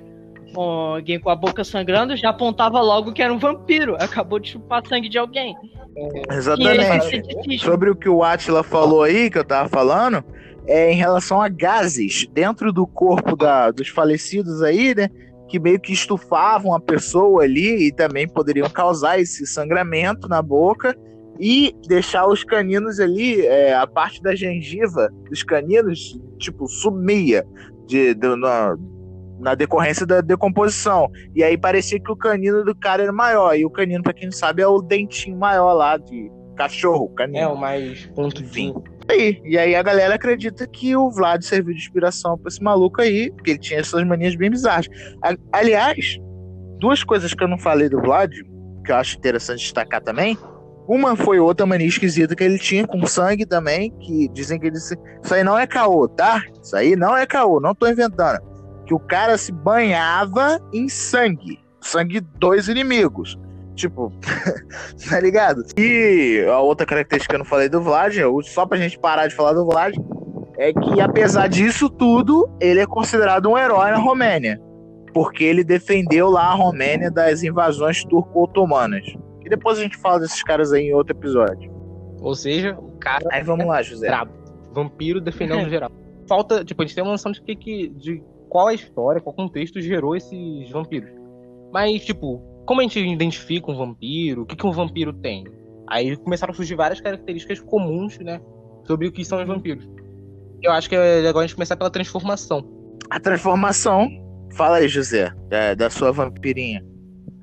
com 0.55 0.61
alguém 0.61 1.19
com 1.19 1.29
a 1.29 1.35
boca 1.35 1.61
sangrando, 1.65 2.15
já 2.15 2.29
apontava 2.29 2.79
logo 2.79 3.11
que 3.11 3.21
era 3.21 3.33
um 3.33 3.37
vampiro. 3.37 3.95
Acabou 3.95 4.39
de 4.39 4.51
chupar 4.51 4.81
sangue 4.87 5.09
de 5.09 5.17
alguém. 5.17 5.57
E 5.93 6.33
Exatamente. 6.33 7.05
ceticismo. 7.09 7.59
Sobre 7.69 7.89
o 7.89 7.95
que 7.97 8.07
o 8.07 8.23
Atila 8.23 8.63
falou 8.63 9.03
aí, 9.03 9.29
que 9.29 9.37
eu 9.37 9.43
tava 9.43 9.67
falando, 9.67 10.23
é 10.67 10.89
em 10.89 10.95
relação 10.95 11.41
a 11.41 11.49
gases 11.49 12.25
dentro 12.31 12.71
do 12.71 12.87
corpo 12.87 13.35
da- 13.35 13.71
dos 13.71 13.89
falecidos 13.89 14.61
aí, 14.61 14.95
né? 14.95 15.09
Que 15.53 15.59
meio 15.59 15.79
que 15.79 15.93
estufavam 15.93 16.73
a 16.73 16.79
pessoa 16.79 17.43
ali 17.43 17.85
e 17.89 17.91
também 17.91 18.27
poderiam 18.27 18.67
causar 18.67 19.19
esse 19.19 19.45
sangramento 19.45 20.27
na 20.27 20.41
boca 20.41 20.97
e 21.39 21.75
deixar 21.87 22.25
os 22.25 22.43
caninos 22.43 22.99
ali, 22.99 23.45
é, 23.45 23.75
a 23.75 23.85
parte 23.85 24.19
da 24.19 24.33
gengiva 24.33 25.09
dos 25.29 25.43
caninos, 25.43 26.19
tipo, 26.39 26.67
sumia 26.67 27.45
de, 27.85 28.15
do- 28.15 28.35
na, 28.35 28.75
na 29.39 29.53
decorrência 29.53 30.07
da 30.07 30.21
decomposição. 30.21 31.07
E 31.35 31.43
aí 31.43 31.55
parecia 31.55 31.99
que 31.99 32.11
o 32.11 32.15
canino 32.17 32.63
do 32.65 32.73
cara 32.73 33.03
era 33.03 33.13
maior. 33.13 33.55
E 33.55 33.63
o 33.63 33.69
canino, 33.69 34.01
pra 34.01 34.11
quem 34.11 34.25
não 34.25 34.31
sabe, 34.33 34.63
é 34.63 34.67
o 34.67 34.81
dentinho 34.81 35.37
maior 35.37 35.73
lá 35.73 35.97
de 35.97 36.31
cachorro, 36.55 37.09
canino. 37.09 37.37
É 37.37 37.47
o 37.47 37.55
mais 37.55 38.07
pontudinho. 38.15 38.83
Aí. 39.09 39.41
E 39.43 39.57
aí 39.57 39.75
a 39.75 39.83
galera 39.83 40.15
acredita 40.15 40.67
que 40.67 40.95
o 40.95 41.09
Vlad 41.09 41.43
serviu 41.43 41.73
de 41.73 41.81
inspiração 41.81 42.37
pra 42.37 42.49
esse 42.49 42.61
maluco 42.61 43.01
aí, 43.01 43.31
porque 43.31 43.51
ele 43.51 43.59
tinha 43.59 43.79
essas 43.79 44.03
manias 44.05 44.35
bem 44.35 44.49
bizarras. 44.49 44.87
Aliás, 45.51 46.17
duas 46.79 47.03
coisas 47.03 47.33
que 47.33 47.43
eu 47.43 47.47
não 47.47 47.57
falei 47.57 47.89
do 47.89 48.01
Vlad, 48.01 48.31
que 48.85 48.91
eu 48.91 48.95
acho 48.95 49.17
interessante 49.17 49.59
destacar 49.59 50.01
também. 50.01 50.37
Uma 50.87 51.15
foi 51.15 51.39
outra 51.39 51.65
mania 51.65 51.87
esquisita 51.87 52.35
que 52.35 52.43
ele 52.43 52.59
tinha 52.59 52.85
com 52.85 53.05
sangue 53.07 53.45
também, 53.45 53.89
que 53.99 54.27
dizem 54.29 54.59
que 54.59 54.67
ele 54.67 54.75
se... 54.77 54.97
Isso 55.23 55.33
aí 55.33 55.43
não 55.43 55.57
é 55.57 55.65
caô, 55.65 56.09
tá? 56.09 56.43
Isso 56.61 56.75
aí 56.75 56.95
não 56.95 57.15
é 57.15 57.25
caô, 57.25 57.61
não 57.61 57.73
tô 57.73 57.87
inventando. 57.87 58.39
Que 58.85 58.93
o 58.93 58.99
cara 58.99 59.37
se 59.37 59.53
banhava 59.53 60.59
em 60.73 60.89
sangue. 60.89 61.57
Sangue 61.79 62.19
de 62.19 62.27
dois 62.37 62.67
inimigos. 62.67 63.37
Tipo, 63.75 64.11
tá 65.09 65.19
ligado? 65.19 65.63
E 65.77 66.45
a 66.47 66.59
outra 66.59 66.85
característica 66.85 67.31
que 67.31 67.35
eu 67.35 67.39
não 67.39 67.45
falei 67.45 67.69
do 67.69 67.81
Vlad, 67.81 68.15
só 68.43 68.65
pra 68.65 68.77
gente 68.77 68.99
parar 68.99 69.27
de 69.27 69.35
falar 69.35 69.53
do 69.53 69.65
Vlad, 69.65 69.95
é 70.57 70.71
que 70.71 71.01
apesar 71.01 71.47
disso 71.47 71.89
tudo, 71.89 72.49
ele 72.59 72.79
é 72.79 72.85
considerado 72.85 73.49
um 73.49 73.57
herói 73.57 73.91
na 73.91 73.97
Romênia. 73.97 74.61
Porque 75.13 75.43
ele 75.43 75.63
defendeu 75.63 76.29
lá 76.29 76.51
a 76.51 76.53
Romênia 76.55 77.11
das 77.11 77.43
invasões 77.43 78.03
turco-otomanas. 78.05 79.05
E 79.45 79.49
depois 79.49 79.77
a 79.77 79.83
gente 79.83 79.97
fala 79.97 80.19
desses 80.19 80.41
caras 80.43 80.71
aí 80.71 80.87
em 80.87 80.93
outro 80.93 81.15
episódio. 81.15 81.71
Ou 82.21 82.33
seja, 82.33 82.75
o 82.79 82.91
cara 82.97 83.27
Aí 83.31 83.43
vamos 83.43 83.65
lá, 83.65 83.81
José. 83.81 84.07
brabo. 84.07 84.31
Vampiro 84.71 85.21
defendendo 85.21 85.69
geral. 85.69 85.91
Falta, 86.27 86.63
tipo, 86.63 86.81
a 86.81 86.85
gente 86.85 86.95
tem 86.95 87.03
uma 87.03 87.11
noção 87.11 87.31
de 87.31 87.41
que, 87.41 87.55
que 87.55 87.89
de 87.89 88.23
qual 88.49 88.67
a 88.67 88.73
história, 88.73 89.21
qual 89.21 89.35
contexto 89.35 89.81
gerou 89.81 90.15
esses 90.15 90.69
vampiros. 90.71 91.11
Mas, 91.71 92.05
tipo, 92.05 92.41
como 92.65 92.79
a 92.81 92.83
gente 92.83 92.99
identifica 92.99 93.71
um 93.71 93.75
vampiro, 93.75 94.43
o 94.43 94.45
que, 94.45 94.55
que 94.55 94.65
um 94.65 94.71
vampiro 94.71 95.11
tem? 95.13 95.43
Aí 95.87 96.15
começaram 96.17 96.51
a 96.53 96.55
surgir 96.55 96.75
várias 96.75 97.01
características 97.01 97.59
comuns, 97.59 98.17
né? 98.19 98.41
Sobre 98.85 99.07
o 99.07 99.11
que 99.11 99.23
são 99.25 99.39
os 99.41 99.47
vampiros. 99.47 99.87
Eu 100.61 100.71
acho 100.71 100.87
que 100.89 100.95
é 100.95 101.15
legal 101.21 101.39
a 101.39 101.45
gente 101.45 101.55
começar 101.55 101.75
pela 101.75 101.89
transformação. 101.89 102.65
A 103.09 103.19
transformação. 103.19 104.07
Fala 104.55 104.77
aí, 104.77 104.87
José, 104.87 105.31
da, 105.49 105.73
da 105.73 105.89
sua 105.89 106.11
vampirinha. 106.11 106.85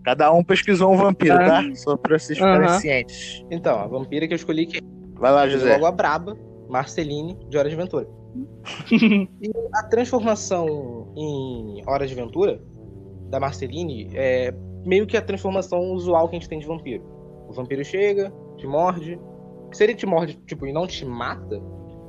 Cada 0.05 0.33
um 0.33 0.43
pesquisou 0.43 0.93
um 0.93 0.97
vampiro, 0.97 1.35
Ah. 1.35 1.47
tá? 1.63 1.75
Só 1.75 1.97
pra 1.97 2.19
vocês 2.19 2.39
ficarem. 2.39 2.67
Ah. 2.67 2.79
cientes. 2.79 3.45
Então, 3.51 3.79
a 3.79 3.87
vampira 3.87 4.27
que 4.27 4.33
eu 4.33 4.37
escolhi 4.37 4.67
que 4.67 4.81
Vai 5.15 5.31
lá, 5.33 5.47
é 5.47 5.51
José. 5.51 5.75
logo 5.75 5.87
a 5.87 5.93
braba, 5.93 6.35
Marceline, 6.69 7.37
de 7.51 7.59
Hora 7.59 7.69
de 7.69 7.75
Aventura. 7.75 8.09
E 8.91 9.29
a 9.75 9.83
transformação 9.85 11.13
em 11.17 11.83
Hora 11.87 12.07
de 12.07 12.13
Aventura 12.15 12.61
da 13.29 13.39
Marceline 13.41 14.09
é 14.15 14.55
meio 14.85 15.07
que 15.07 15.17
a 15.17 15.23
transformação 15.23 15.93
usual 15.93 16.29
que 16.29 16.37
a 16.37 16.39
gente 16.39 16.49
tem 16.49 16.59
de 16.59 16.67
vampiro. 16.67 17.05
O 17.49 17.53
vampiro 17.53 17.85
chega, 17.85 18.33
te 18.57 18.67
morde. 18.67 19.21
Se 19.73 19.85
ele 19.85 19.95
te 19.95 20.07
morde, 20.07 20.35
tipo, 20.47 20.67
e 20.67 20.73
não 20.73 20.87
te 20.87 21.05
mata 21.05 21.61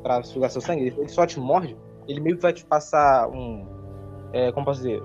pra 0.01 0.23
sugar 0.23 0.49
seu 0.49 0.61
sangue, 0.61 0.87
ele 0.87 1.07
só 1.07 1.25
te 1.25 1.39
morde, 1.39 1.77
ele 2.07 2.19
meio 2.19 2.35
que 2.35 2.41
vai 2.41 2.53
te 2.53 2.65
passar 2.65 3.29
um. 3.29 3.65
É, 4.33 4.51
como 4.51 4.65
posso 4.65 4.81
dizer? 4.81 5.01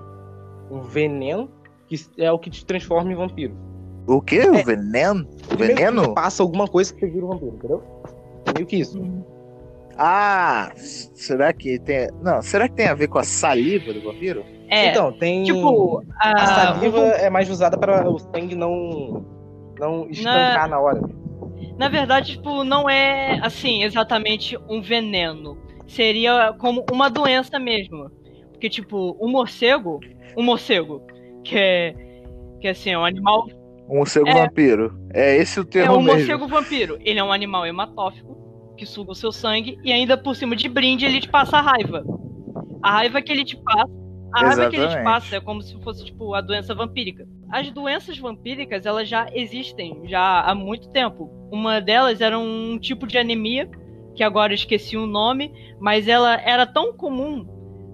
Um 0.71 0.81
veneno 0.81 1.49
que 1.87 1.95
é 2.17 2.31
o 2.31 2.39
que 2.39 2.49
te 2.49 2.65
transforma 2.65 3.11
em 3.11 3.15
vampiro. 3.15 3.55
O 4.07 4.21
quê? 4.21 4.41
O 4.49 4.63
veneno? 4.63 5.27
O 5.51 5.57
veneno? 5.57 6.13
passa 6.13 6.41
alguma 6.41 6.67
coisa 6.67 6.93
que 6.93 6.99
você 6.99 7.07
vira 7.07 7.25
um 7.25 7.29
vampiro, 7.29 7.55
entendeu? 7.55 7.83
É 8.45 8.53
meio 8.53 8.65
que 8.65 8.77
isso. 8.77 8.99
Ah, 9.97 10.71
será 10.75 11.51
que 11.53 11.79
tem. 11.79 12.07
Não, 12.21 12.41
será 12.41 12.67
que 12.69 12.75
tem 12.75 12.87
a 12.87 12.93
ver 12.93 13.07
com 13.07 13.17
a 13.17 13.23
saliva 13.23 13.91
do 13.93 14.01
vampiro? 14.01 14.45
É, 14.69 14.87
Então, 14.87 15.11
tem. 15.13 15.43
tipo, 15.43 16.03
a, 16.19 16.31
A 16.43 16.45
saliva 16.47 16.99
o- 16.99 17.03
é 17.03 17.29
mais 17.29 17.49
usada 17.49 17.77
para 17.77 18.07
o 18.09 18.19
sangue 18.19 18.55
não 18.55 19.25
não 19.79 20.07
estancar 20.09 20.67
na 20.69 20.79
hora. 20.79 20.99
na 21.77 21.87
verdade, 21.89 22.33
tipo, 22.33 22.63
não 22.63 22.89
é 22.89 23.39
assim 23.41 23.83
exatamente 23.83 24.57
um 24.69 24.81
veneno. 24.81 25.57
Seria 25.87 26.53
como 26.59 26.83
uma 26.91 27.09
doença 27.09 27.57
mesmo. 27.59 28.09
Porque, 28.51 28.69
tipo, 28.69 29.15
um 29.21 29.29
morcego, 29.29 29.99
um 30.35 30.43
morcego, 30.43 31.01
que 31.43 31.55
é, 31.57 31.93
que 32.59 32.67
assim, 32.67 32.89
é 32.91 32.97
um 32.97 33.05
animal. 33.05 33.47
Um 33.87 33.97
morcego 33.97 34.27
É. 34.27 34.33
vampiro. 34.33 34.97
É 35.13 35.35
esse 35.37 35.59
o 35.59 35.61
É 35.61 35.65
termo 35.65 35.95
um 35.97 36.01
mesmo. 36.01 36.17
morcego 36.17 36.47
vampiro. 36.47 36.97
Ele 37.01 37.19
é 37.19 37.23
um 37.23 37.31
animal 37.31 37.65
hematófico 37.65 38.35
que 38.77 38.85
suga 38.85 39.11
o 39.11 39.15
seu 39.15 39.31
sangue 39.31 39.77
e 39.83 39.91
ainda 39.91 40.17
por 40.17 40.35
cima 40.35 40.55
de 40.55 40.69
brinde 40.69 41.05
ele 41.05 41.19
te 41.19 41.27
passa 41.27 41.57
a 41.57 41.61
raiva. 41.61 42.05
A 42.81 42.91
raiva 42.91 43.21
que 43.21 43.31
ele 43.31 43.43
te 43.43 43.57
passa. 43.57 43.91
A 44.33 44.41
raiva 44.41 44.69
que 44.69 44.75
ele 44.75 44.87
te 44.87 44.91
Exatamente. 44.91 45.03
passa 45.03 45.35
é 45.35 45.41
como 45.41 45.61
se 45.61 45.81
fosse 45.81 46.05
tipo 46.05 46.33
a 46.33 46.41
doença 46.41 46.73
vampírica. 46.75 47.27
As 47.49 47.71
doenças 47.71 48.17
vampíricas, 48.17 48.85
elas 48.85 49.09
já 49.09 49.27
existem 49.33 50.01
já 50.05 50.41
há 50.41 50.53
muito 50.53 50.89
tempo. 50.89 51.29
Uma 51.51 51.81
delas 51.81 52.21
era 52.21 52.37
um 52.37 52.77
tipo 52.77 53.07
de 53.07 53.17
anemia, 53.17 53.69
que 54.15 54.23
agora 54.23 54.51
eu 54.51 54.55
esqueci 54.55 54.95
o 54.95 55.07
nome, 55.07 55.51
mas 55.79 56.07
ela 56.07 56.35
era 56.41 56.65
tão 56.65 56.93
comum 56.93 57.45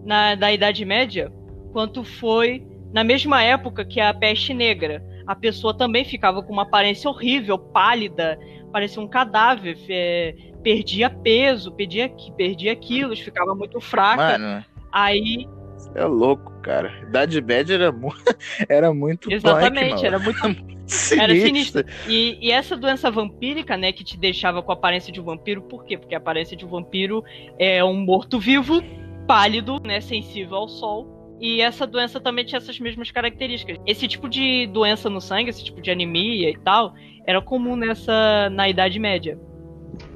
na 0.04 0.36
da 0.36 0.52
Idade 0.52 0.84
Média 0.84 1.32
quanto 1.72 2.04
foi 2.04 2.66
na 2.94 3.04
mesma 3.04 3.42
época 3.42 3.84
que 3.84 4.00
a 4.00 4.14
peste 4.14 4.54
negra. 4.54 5.04
A 5.26 5.36
pessoa 5.36 5.74
também 5.74 6.04
ficava 6.04 6.44
com 6.44 6.52
uma 6.52 6.64
aparência 6.64 7.10
horrível, 7.10 7.58
pálida, 7.58 8.38
parecia 8.72 9.02
um 9.02 9.08
cadáver, 9.08 9.78
é, 9.90 10.36
perdia 10.64 11.10
peso, 11.10 11.72
perdia, 11.72 12.10
perdia 12.38 12.76
quilos, 12.76 13.20
ficava 13.20 13.54
muito 13.54 13.80
fraca. 13.80 14.38
Mano, 14.38 14.66
Aí, 14.92 15.48
você 15.76 15.92
é 15.96 16.06
louco, 16.06 16.52
cara. 16.62 16.92
Idade 17.02 17.42
média 17.42 17.74
era, 17.74 17.92
mu... 17.92 18.14
era 18.70 18.94
muito 18.94 19.32
exatamente, 19.32 19.96
punk, 19.96 20.06
era 20.06 20.20
muito 20.20 20.40
Sinistro. 20.86 21.24
Era 21.24 21.36
sinistro. 21.36 21.86
E, 22.08 22.38
e 22.42 22.52
essa 22.52 22.76
doença 22.76 23.10
vampírica, 23.10 23.78
né, 23.78 23.92
que 23.92 24.04
te 24.04 24.18
deixava 24.18 24.62
com 24.62 24.72
a 24.72 24.76
aparência 24.76 25.12
de 25.14 25.20
um 25.20 25.24
vampiro, 25.24 25.62
por 25.62 25.86
quê? 25.86 25.98
Porque 25.98 26.14
a 26.14 26.18
aparência 26.18 26.58
de 26.58 26.66
um 26.66 26.70
vampiro 26.70 27.24
é 27.58 27.84
um 27.84 27.96
morto-vivo, 27.96 28.84
pálido, 29.26 29.82
né, 29.84 30.02
sensível 30.02 30.58
ao 30.58 30.68
sol. 30.68 31.38
E 31.40 31.62
essa 31.62 31.88
doença 31.88 32.20
também 32.20 32.46
tinha 32.46 32.58
essas 32.58 32.80
mesmas 32.80 33.12
características. 33.12 33.78
Esse 33.88 34.08
tipo 34.08 34.30
de 34.30 34.68
doença 34.68 35.10
no 35.10 35.20
sangue, 35.20 35.50
esse 35.50 35.64
tipo 35.64 35.82
de 35.82 35.90
anemia 35.90 36.50
e 36.50 36.58
tal, 36.58 36.94
era 37.26 37.42
comum 37.42 37.76
nessa 37.76 38.50
na 38.50 38.70
Idade 38.70 39.00
Média. 39.00 39.40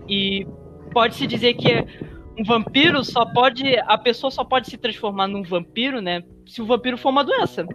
E 0.08 0.48
pode-se 0.94 1.26
dizer 1.28 1.54
que 1.56 1.68
um 2.40 2.44
vampiro 2.44 3.04
só 3.04 3.26
pode. 3.26 3.64
A 3.80 3.98
pessoa 3.98 4.30
só 4.32 4.44
pode 4.44 4.70
se 4.70 4.78
transformar 4.78 5.28
num 5.28 5.44
vampiro, 5.44 6.02
né? 6.02 6.22
Se 6.48 6.62
o 6.62 6.66
vampiro 6.66 6.98
for 6.98 7.10
uma 7.10 7.24
doença. 7.24 7.66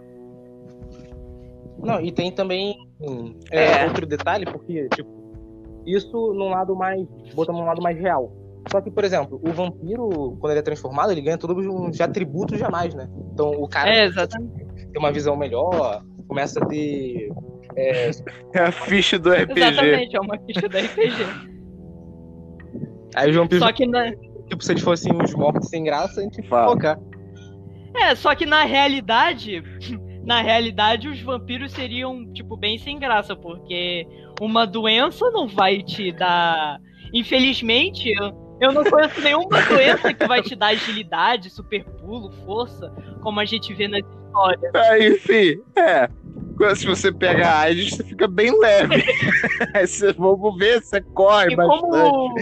Não, 1.79 2.01
e 2.01 2.12
tem 2.12 2.31
também 2.31 2.77
hum, 3.01 3.35
é, 3.51 3.83
É. 3.83 3.85
outro 3.87 4.07
detalhe, 4.07 4.45
porque, 4.47 4.89
tipo, 4.95 5.11
isso 5.87 6.33
num 6.33 6.49
lado 6.51 6.77
mais. 6.77 7.07
botando 7.35 7.57
num 7.57 7.65
lado 7.65 7.83
mais 7.83 7.99
real. 7.99 8.33
Só 8.71 8.81
que, 8.81 8.91
por 8.93 9.03
exemplo, 9.03 9.41
o 9.45 9.51
vampiro, 9.53 10.37
quando 10.39 10.53
ele 10.53 10.61
é 10.61 10.62
transformado, 10.62 11.11
ele 11.11 11.21
ganha 11.21 11.37
todos 11.37 11.67
uns 11.67 12.01
atributos 12.01 12.59
jamais, 12.61 12.95
né? 12.95 13.09
Então 13.33 13.51
o 13.51 13.67
cara 13.69 13.91
É, 13.91 14.09
tem 14.12 14.97
uma 14.97 15.11
visão 15.11 15.37
melhor, 15.37 16.05
começa 16.29 16.62
a 16.62 16.67
ter. 16.67 17.29
é, 17.77 18.11
É 18.55 18.61
a 18.61 18.71
ficha 18.71 19.19
do 19.19 19.33
RPG. 19.33 19.61
Exatamente, 19.61 20.17
é 20.17 20.21
uma 20.21 20.39
ficha 20.39 20.69
da 20.69 20.79
RPG. 20.79 21.51
Aí 23.14 23.31
os 23.31 23.37
vampiros, 23.37 23.64
Só 23.64 23.73
que 23.73 23.87
na, 23.87 24.11
tipo, 24.49 24.62
se 24.62 24.73
eles 24.73 24.83
fossem 24.83 25.12
uns 25.14 25.35
mortos 25.35 25.69
sem 25.69 25.85
graça, 25.85 26.21
a 26.21 26.25
gente 26.25 26.42
Fala. 26.49 26.73
focar. 26.73 26.99
é, 27.95 28.14
só 28.14 28.35
que 28.35 28.47
na 28.47 28.64
realidade, 28.64 29.62
na 30.25 30.40
realidade, 30.42 31.09
os 31.09 31.21
vampiros 31.21 31.73
seriam, 31.73 32.33
tipo, 32.33 32.57
bem 32.57 32.78
sem 32.78 32.99
graça, 32.99 33.35
porque 33.35 34.07
uma 34.40 34.66
doença 34.66 35.31
não 35.31 35.47
vai 35.47 35.83
te 35.83 36.12
dar. 36.12 36.78
Infelizmente, 37.14 38.11
eu, 38.11 38.33
eu 38.61 38.73
não 38.73 38.85
conheço 38.85 39.21
nenhuma 39.21 39.61
doença 39.69 40.14
que 40.14 40.26
vai 40.26 40.42
te 40.42 40.54
dar 40.54 40.69
agilidade, 40.69 41.50
super 41.50 41.85
pulo, 41.85 42.33
força, 42.45 42.90
como 43.23 43.40
a 43.40 43.45
gente 43.45 43.75
vê 43.75 43.88
nas 43.88 44.00
histórias. 44.00 44.75
É, 44.75 45.09
enfim, 45.09 45.61
é. 45.76 46.09
Se 46.76 46.87
você 46.87 47.12
pega 47.12 47.47
a 47.49 47.61
AIDS, 47.61 47.90
você 47.97 48.04
fica 48.04 48.26
bem 48.28 48.57
leve. 48.59 49.02
Aí 49.75 49.87
você, 49.87 50.12
vamos 50.12 50.57
ver, 50.59 50.83
você 50.83 51.00
corre 51.00 51.52
E 51.52 51.57
bastante. 51.57 51.81
como, 51.81 52.35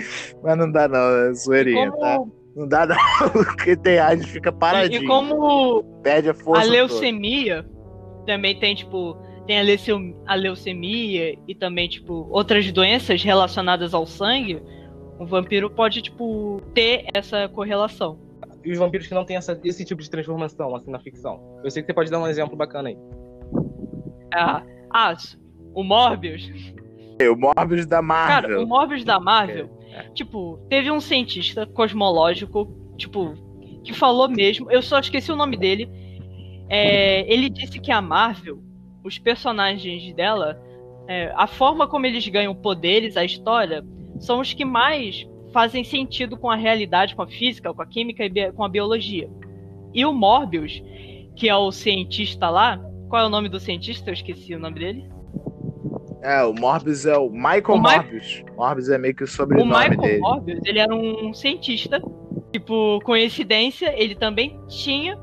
Mas 0.42 0.58
não 0.58 0.70
dá 0.70 0.88
não, 0.88 0.98
é 1.28 1.32
zoeirinha, 1.34 1.90
tá? 1.92 2.16
como, 2.18 2.32
Não 2.56 2.68
dá 2.68 2.86
não, 2.86 2.96
porque 3.32 3.76
tem 3.76 3.98
AIDS, 3.98 4.26
fica 4.28 4.52
paradinho. 4.52 5.02
e 5.02 5.06
como 5.06 5.82
Perde 6.02 6.30
a 6.30 6.34
força 6.34 6.62
a 6.62 6.64
toda. 6.64 6.72
leucemia 6.76 7.66
também 8.26 8.58
tem, 8.58 8.74
tipo, 8.74 9.16
tem 9.46 9.58
a, 9.58 9.62
leucem- 9.62 10.16
a 10.26 10.34
leucemia 10.34 11.36
e 11.48 11.54
também, 11.54 11.88
tipo, 11.88 12.26
outras 12.30 12.70
doenças 12.70 13.22
relacionadas 13.22 13.94
ao 13.94 14.06
sangue, 14.06 14.62
o 15.18 15.26
vampiro 15.26 15.68
pode, 15.70 16.02
tipo, 16.02 16.60
ter 16.74 17.06
essa 17.14 17.48
correlação. 17.48 18.18
E 18.62 18.72
os 18.72 18.78
vampiros 18.78 19.06
que 19.06 19.14
não 19.14 19.24
têm 19.24 19.36
essa- 19.36 19.58
esse 19.64 19.84
tipo 19.86 20.02
de 20.02 20.10
transformação, 20.10 20.74
assim, 20.76 20.90
na 20.90 20.98
ficção. 20.98 21.40
Eu 21.64 21.70
sei 21.70 21.82
que 21.82 21.86
você 21.86 21.94
pode 21.94 22.10
dar 22.10 22.18
um 22.20 22.26
exemplo 22.26 22.54
bacana 22.56 22.90
aí. 22.90 22.96
Ah, 24.34 24.62
ah, 24.90 25.16
o 25.74 25.82
Morbius. 25.82 26.50
O 27.20 27.36
Morbius 27.36 27.86
da 27.86 28.00
Marvel. 28.00 28.42
Cara, 28.42 28.62
o 28.62 28.66
Morbius 28.66 29.04
da 29.04 29.20
Marvel, 29.20 29.68
É. 29.92 30.04
tipo, 30.14 30.58
teve 30.68 30.90
um 30.90 31.00
cientista 31.00 31.66
cosmológico, 31.66 32.66
tipo, 32.96 33.34
que 33.84 33.92
falou 33.92 34.28
mesmo, 34.28 34.70
eu 34.70 34.82
só 34.82 34.98
esqueci 34.98 35.30
o 35.30 35.36
nome 35.36 35.56
dele. 35.56 35.88
É, 36.68 37.30
ele 37.32 37.50
disse 37.50 37.78
que 37.78 37.90
a 37.90 38.00
Marvel, 38.00 38.62
os 39.04 39.18
personagens 39.18 40.14
dela, 40.14 40.60
é, 41.08 41.32
a 41.36 41.46
forma 41.46 41.86
como 41.86 42.06
eles 42.06 42.26
ganham 42.28 42.54
poderes, 42.54 43.16
a 43.16 43.24
história, 43.24 43.84
são 44.18 44.40
os 44.40 44.52
que 44.52 44.64
mais 44.64 45.26
fazem 45.52 45.82
sentido 45.82 46.36
com 46.36 46.48
a 46.48 46.54
realidade, 46.54 47.16
com 47.16 47.22
a 47.22 47.26
física, 47.26 47.74
com 47.74 47.82
a 47.82 47.86
química 47.86 48.24
e 48.24 48.52
com 48.52 48.64
a 48.64 48.68
biologia. 48.68 49.28
E 49.92 50.04
o 50.04 50.12
Morbius, 50.12 50.80
que 51.34 51.48
é 51.48 51.56
o 51.56 51.72
cientista 51.72 52.48
lá, 52.48 52.80
qual 53.10 53.24
é 53.24 53.26
o 53.26 53.28
nome 53.28 53.48
do 53.48 53.58
cientista? 53.58 54.08
Eu 54.08 54.14
esqueci 54.14 54.54
o 54.54 54.58
nome 54.60 54.78
dele. 54.78 55.10
É, 56.22 56.44
o 56.44 56.54
Morbius 56.54 57.04
é 57.04 57.18
o 57.18 57.28
Michael 57.28 57.74
O 57.74 57.78
Morbius. 57.78 58.44
Morbius 58.56 58.88
é 58.88 58.96
meio 58.96 59.14
que 59.14 59.24
o 59.24 59.24
O 59.24 59.28
sobrenome 59.28 59.70
Michael 59.70 60.00
dele. 60.00 60.20
Morbius, 60.20 60.60
ele 60.64 60.78
era 60.78 60.94
um 60.94 61.34
cientista. 61.34 62.00
Tipo, 62.52 63.00
coincidência, 63.04 63.92
ele 64.00 64.14
também 64.14 64.58
tinha. 64.68 65.18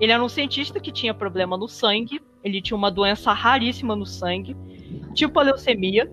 Ele 0.00 0.12
era 0.12 0.22
um 0.22 0.28
cientista 0.28 0.80
que 0.80 0.90
tinha 0.90 1.12
problema 1.12 1.56
no 1.58 1.68
sangue. 1.68 2.20
Ele 2.42 2.62
tinha 2.62 2.76
uma 2.76 2.90
doença 2.90 3.32
raríssima 3.32 3.94
no 3.94 4.06
sangue, 4.06 4.56
tipo 5.14 5.38
a 5.38 5.42
leucemia. 5.42 6.10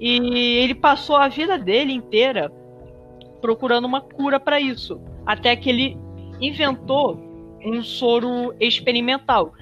E 0.00 0.58
ele 0.58 0.74
passou 0.74 1.14
a 1.14 1.28
vida 1.28 1.56
dele 1.56 1.92
inteira 1.92 2.50
procurando 3.40 3.84
uma 3.84 4.00
cura 4.00 4.40
para 4.40 4.58
isso. 4.60 5.00
Até 5.24 5.54
que 5.54 5.68
ele 5.68 5.96
inventou 6.40 7.60
um 7.64 7.82
soro 7.82 8.54
experimental. 8.58 9.52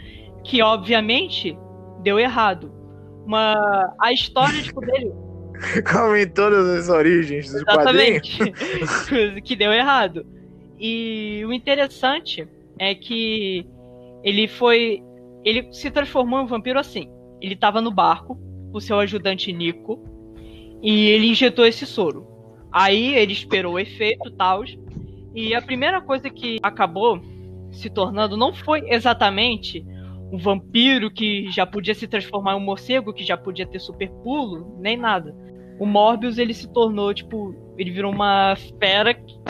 Que 0.45 0.63
obviamente 0.63 1.57
deu 2.03 2.19
errado. 2.19 2.73
Uma, 3.27 3.95
a 4.01 4.13
história 4.13 4.61
tipo, 4.63 4.81
dele 4.81 5.13
Como 5.91 6.17
em 6.17 6.29
todas 6.29 6.67
as 6.67 6.89
origens 6.89 7.53
dos 7.53 7.63
quadrinhos. 7.65 8.41
Exatamente. 8.41 9.43
que 9.43 9.57
deu 9.57 9.73
errado. 9.73 10.27
E 10.79 11.43
o 11.47 11.53
interessante 11.53 12.49
é 12.79 12.95
que 12.95 13.67
ele 14.25 14.49
foi. 14.49 15.03
Ele 15.45 15.73
se 15.73 15.91
transformou 15.91 16.41
em 16.41 16.45
um 16.45 16.47
vampiro 16.47 16.79
assim. 16.79 17.11
Ele 17.41 17.57
tava 17.57 17.81
no 17.81 17.91
barco, 17.91 18.39
o 18.73 18.81
seu 18.81 18.99
ajudante 18.99 19.53
Nico, 19.53 19.99
e 20.83 21.09
ele 21.09 21.29
injetou 21.29 21.67
esse 21.67 21.87
soro. 21.87 22.27
Aí 22.73 23.15
ele 23.15 23.33
esperou 23.33 23.75
o 23.75 23.79
efeito 23.79 24.31
tal. 24.33 24.63
E 25.35 25.55
a 25.55 25.63
primeira 25.63 26.01
coisa 26.01 26.29
que 26.29 26.59
acabou 26.63 27.21
se 27.71 27.89
tornando 27.89 28.37
não 28.37 28.53
foi 28.53 28.83
exatamente 28.91 29.85
um 30.33 30.39
vampiro 30.39 31.11
que 31.11 31.51
já 31.51 31.67
podia 31.67 31.95
se 31.95 32.07
transformar 32.07 32.53
em 32.55 32.57
um 32.57 32.61
morcego, 32.61 33.13
que 33.13 33.25
já 33.25 33.37
podia 33.37 33.67
ter 33.67 33.79
super 33.81 34.09
pulo, 34.23 34.77
nem 34.81 34.97
nada 34.97 35.35
o 35.79 35.87
Morbius 35.87 36.37
ele 36.37 36.53
se 36.53 36.69
tornou, 36.71 37.13
tipo, 37.15 37.55
ele 37.79 37.91
virou 37.91 38.13
uma 38.13 38.55
fera. 38.79 39.15
que- 39.15 39.41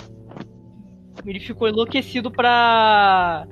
Ele 1.27 1.41
ficou 1.41 1.69
enlouquecido 1.69 2.31
pra. 2.31 3.47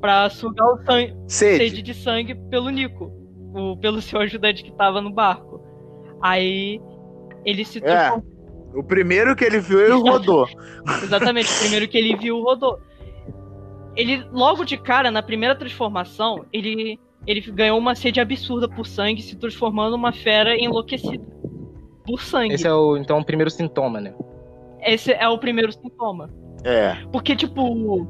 pra 0.00 0.30
sugar 0.30 0.66
o 0.72 0.78
sangue, 0.84 1.14
Sede. 1.26 1.56
sede 1.70 1.82
de 1.82 1.94
sangue 1.94 2.34
pelo 2.48 2.70
Nico, 2.70 3.12
o, 3.54 3.76
pelo 3.76 4.00
seu 4.00 4.20
ajudante 4.20 4.62
que 4.62 4.72
tava 4.72 5.00
no 5.00 5.10
barco. 5.12 5.60
Aí 6.22 6.80
ele 7.44 7.64
se 7.64 7.78
É. 7.78 7.80
transformou. 7.80 8.32
O 8.76 8.84
primeiro 8.84 9.34
que 9.36 9.44
ele 9.44 9.58
viu, 9.58 9.80
ele 9.80 9.92
rodou. 10.00 10.46
Exatamente, 11.02 11.50
o 11.52 11.58
primeiro 11.60 11.88
que 11.88 11.98
ele 11.98 12.16
viu 12.16 12.40
rodou. 12.40 12.78
Ele, 13.96 14.24
logo 14.32 14.64
de 14.64 14.76
cara, 14.76 15.10
na 15.10 15.22
primeira 15.22 15.54
transformação, 15.54 16.44
ele, 16.52 16.98
ele 17.26 17.40
ganhou 17.40 17.78
uma 17.78 17.94
sede 17.94 18.20
absurda 18.20 18.68
por 18.68 18.86
sangue, 18.86 19.22
se 19.22 19.36
transformando 19.36 19.92
numa 19.92 20.12
fera 20.12 20.56
enlouquecida. 20.58 21.24
Por 22.04 22.20
sangue. 22.20 22.54
Esse 22.54 22.66
é 22.66 22.72
o, 22.72 22.96
então, 22.96 23.18
o 23.18 23.24
primeiro 23.24 23.50
sintoma, 23.50 24.00
né? 24.00 24.14
Esse 24.80 25.12
é 25.12 25.28
o 25.28 25.38
primeiro 25.38 25.72
sintoma. 25.72 26.30
É. 26.64 26.96
Porque, 27.12 27.36
tipo, 27.36 28.06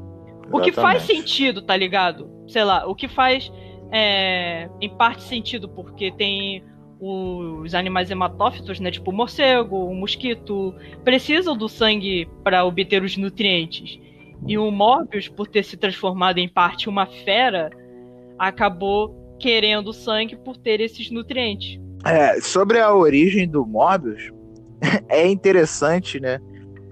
o 0.51 0.61
que 0.61 0.71
faz 0.71 1.03
sentido, 1.03 1.61
tá 1.61 1.75
ligado? 1.75 2.29
Sei 2.47 2.63
lá, 2.63 2.87
o 2.87 2.95
que 2.95 3.07
faz 3.07 3.51
é, 3.91 4.69
em 4.81 4.89
parte 4.89 5.23
sentido, 5.23 5.69
porque 5.69 6.11
tem 6.11 6.63
os 6.99 7.73
animais 7.75 8.09
hematófitos, 8.09 8.79
né? 8.79 8.89
Tipo 8.89 9.11
o 9.11 9.13
morcego, 9.13 9.85
o 9.85 9.93
mosquito, 9.93 10.73
precisam 11.03 11.55
do 11.55 11.67
sangue 11.67 12.27
para 12.43 12.63
obter 12.63 13.03
os 13.03 13.17
nutrientes. 13.17 13.99
E 14.47 14.57
o 14.57 14.69
Morbius, 14.71 15.27
por 15.29 15.47
ter 15.47 15.63
se 15.63 15.77
transformado 15.77 16.37
em 16.37 16.49
parte 16.49 16.89
uma 16.89 17.05
fera, 17.05 17.69
acabou 18.37 19.15
querendo 19.39 19.93
sangue 19.93 20.35
por 20.35 20.57
ter 20.57 20.81
esses 20.81 21.09
nutrientes. 21.09 21.79
É, 22.05 22.39
sobre 22.41 22.79
a 22.79 22.93
origem 22.93 23.47
do 23.47 23.65
Morbius, 23.65 24.31
é 25.07 25.27
interessante, 25.27 26.19
né? 26.19 26.39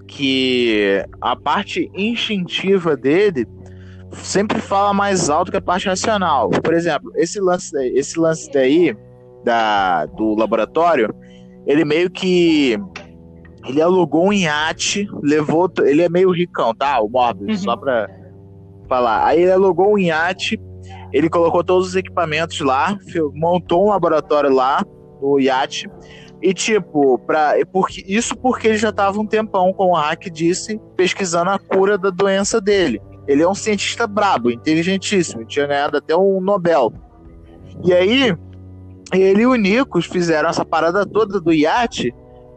Que 0.06 1.04
a 1.20 1.36
parte 1.36 1.90
instintiva 1.94 2.96
dele 2.96 3.46
sempre 4.12 4.60
fala 4.60 4.92
mais 4.92 5.30
alto 5.30 5.50
que 5.50 5.56
a 5.56 5.62
parte 5.62 5.86
racional. 5.86 6.50
Por 6.50 6.74
exemplo, 6.74 7.12
esse 7.16 7.40
lance, 7.40 7.72
daí- 7.72 7.92
esse 7.96 8.18
lance 8.18 8.50
daí 8.50 8.94
da, 9.44 10.06
do 10.06 10.34
laboratório, 10.34 11.14
ele 11.66 11.84
meio 11.84 12.10
que 12.10 12.78
ele 13.66 13.80
alugou 13.80 14.26
um 14.28 14.32
iate, 14.32 15.08
levou, 15.22 15.70
ele 15.82 16.02
é 16.02 16.08
meio 16.08 16.30
ricão, 16.30 16.74
tá? 16.74 17.00
O 17.00 17.08
Morbius, 17.08 17.58
Uhum. 17.58 17.64
só 17.64 17.76
pra 17.76 18.08
falar. 18.88 19.26
Aí 19.26 19.42
ele 19.42 19.52
alugou 19.52 19.92
um 19.94 19.98
iate, 19.98 20.60
ele 21.12 21.28
colocou 21.28 21.62
todos 21.62 21.88
os 21.88 21.96
equipamentos 21.96 22.60
lá, 22.60 22.98
montou 23.34 23.86
um 23.86 23.90
laboratório 23.90 24.52
lá, 24.52 24.84
no 25.20 25.38
iate. 25.38 25.88
E 26.42 26.52
tipo, 26.52 27.18
pra, 27.20 27.54
porque, 27.72 28.02
isso 28.06 28.36
porque 28.36 28.66
ele 28.66 28.76
já 28.76 28.90
tava 28.90 29.20
um 29.20 29.26
tempão, 29.26 29.72
como 29.72 29.92
o 29.92 29.96
Hack 29.96 30.24
disse, 30.28 30.80
pesquisando 30.96 31.50
a 31.50 31.58
cura 31.58 31.96
da 31.96 32.10
doença 32.10 32.60
dele. 32.60 33.00
Ele 33.28 33.42
é 33.44 33.48
um 33.48 33.54
cientista 33.54 34.08
brabo, 34.08 34.50
inteligentíssimo, 34.50 35.44
tinha 35.44 35.68
ganhado 35.68 35.98
até 35.98 36.16
um 36.16 36.40
Nobel. 36.40 36.92
E 37.84 37.92
aí, 37.92 38.36
ele 39.12 39.42
e 39.42 39.46
o 39.46 39.54
Nikos 39.54 40.06
fizeram 40.06 40.48
essa 40.48 40.64
parada 40.64 41.06
toda 41.06 41.40
do 41.40 41.52
iate 41.52 42.12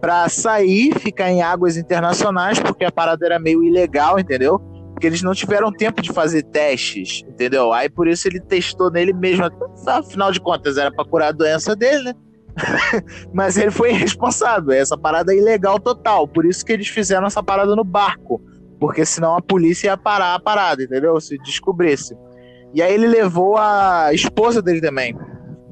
pra 0.05 0.29
sair, 0.29 0.93
ficar 0.99 1.31
em 1.31 1.41
águas 1.41 1.77
internacionais, 1.77 2.59
porque 2.59 2.85
a 2.85 2.91
parada 2.91 3.25
era 3.25 3.39
meio 3.39 3.63
ilegal, 3.63 4.19
entendeu? 4.19 4.59
Porque 4.91 5.07
eles 5.07 5.23
não 5.23 5.33
tiveram 5.33 5.71
tempo 5.71 5.99
de 5.99 6.13
fazer 6.13 6.43
testes, 6.43 7.23
entendeu? 7.27 7.73
Aí 7.73 7.89
por 7.89 8.07
isso 8.07 8.27
ele 8.27 8.39
testou 8.39 8.91
nele 8.91 9.13
mesmo. 9.13 9.49
Afinal 9.87 10.31
de 10.31 10.39
contas, 10.39 10.77
era 10.77 10.91
pra 10.91 11.03
curar 11.05 11.29
a 11.29 11.31
doença 11.31 11.75
dele, 11.75 12.03
né? 12.03 12.13
Mas 13.33 13.57
ele 13.57 13.71
foi 13.71 13.93
irresponsável. 13.93 14.73
Essa 14.73 14.95
parada 14.95 15.33
é 15.33 15.37
ilegal 15.37 15.79
total. 15.79 16.27
Por 16.27 16.45
isso 16.45 16.63
que 16.63 16.73
eles 16.73 16.87
fizeram 16.87 17.25
essa 17.25 17.41
parada 17.41 17.75
no 17.75 17.83
barco. 17.83 18.39
Porque 18.79 19.03
senão 19.07 19.35
a 19.35 19.41
polícia 19.41 19.87
ia 19.87 19.97
parar 19.97 20.35
a 20.35 20.39
parada, 20.39 20.83
entendeu? 20.83 21.19
Se 21.19 21.35
descobrisse. 21.39 22.15
E 22.75 22.81
aí 22.83 22.93
ele 22.93 23.07
levou 23.07 23.57
a 23.57 24.13
esposa 24.13 24.61
dele 24.61 24.81
também, 24.81 25.17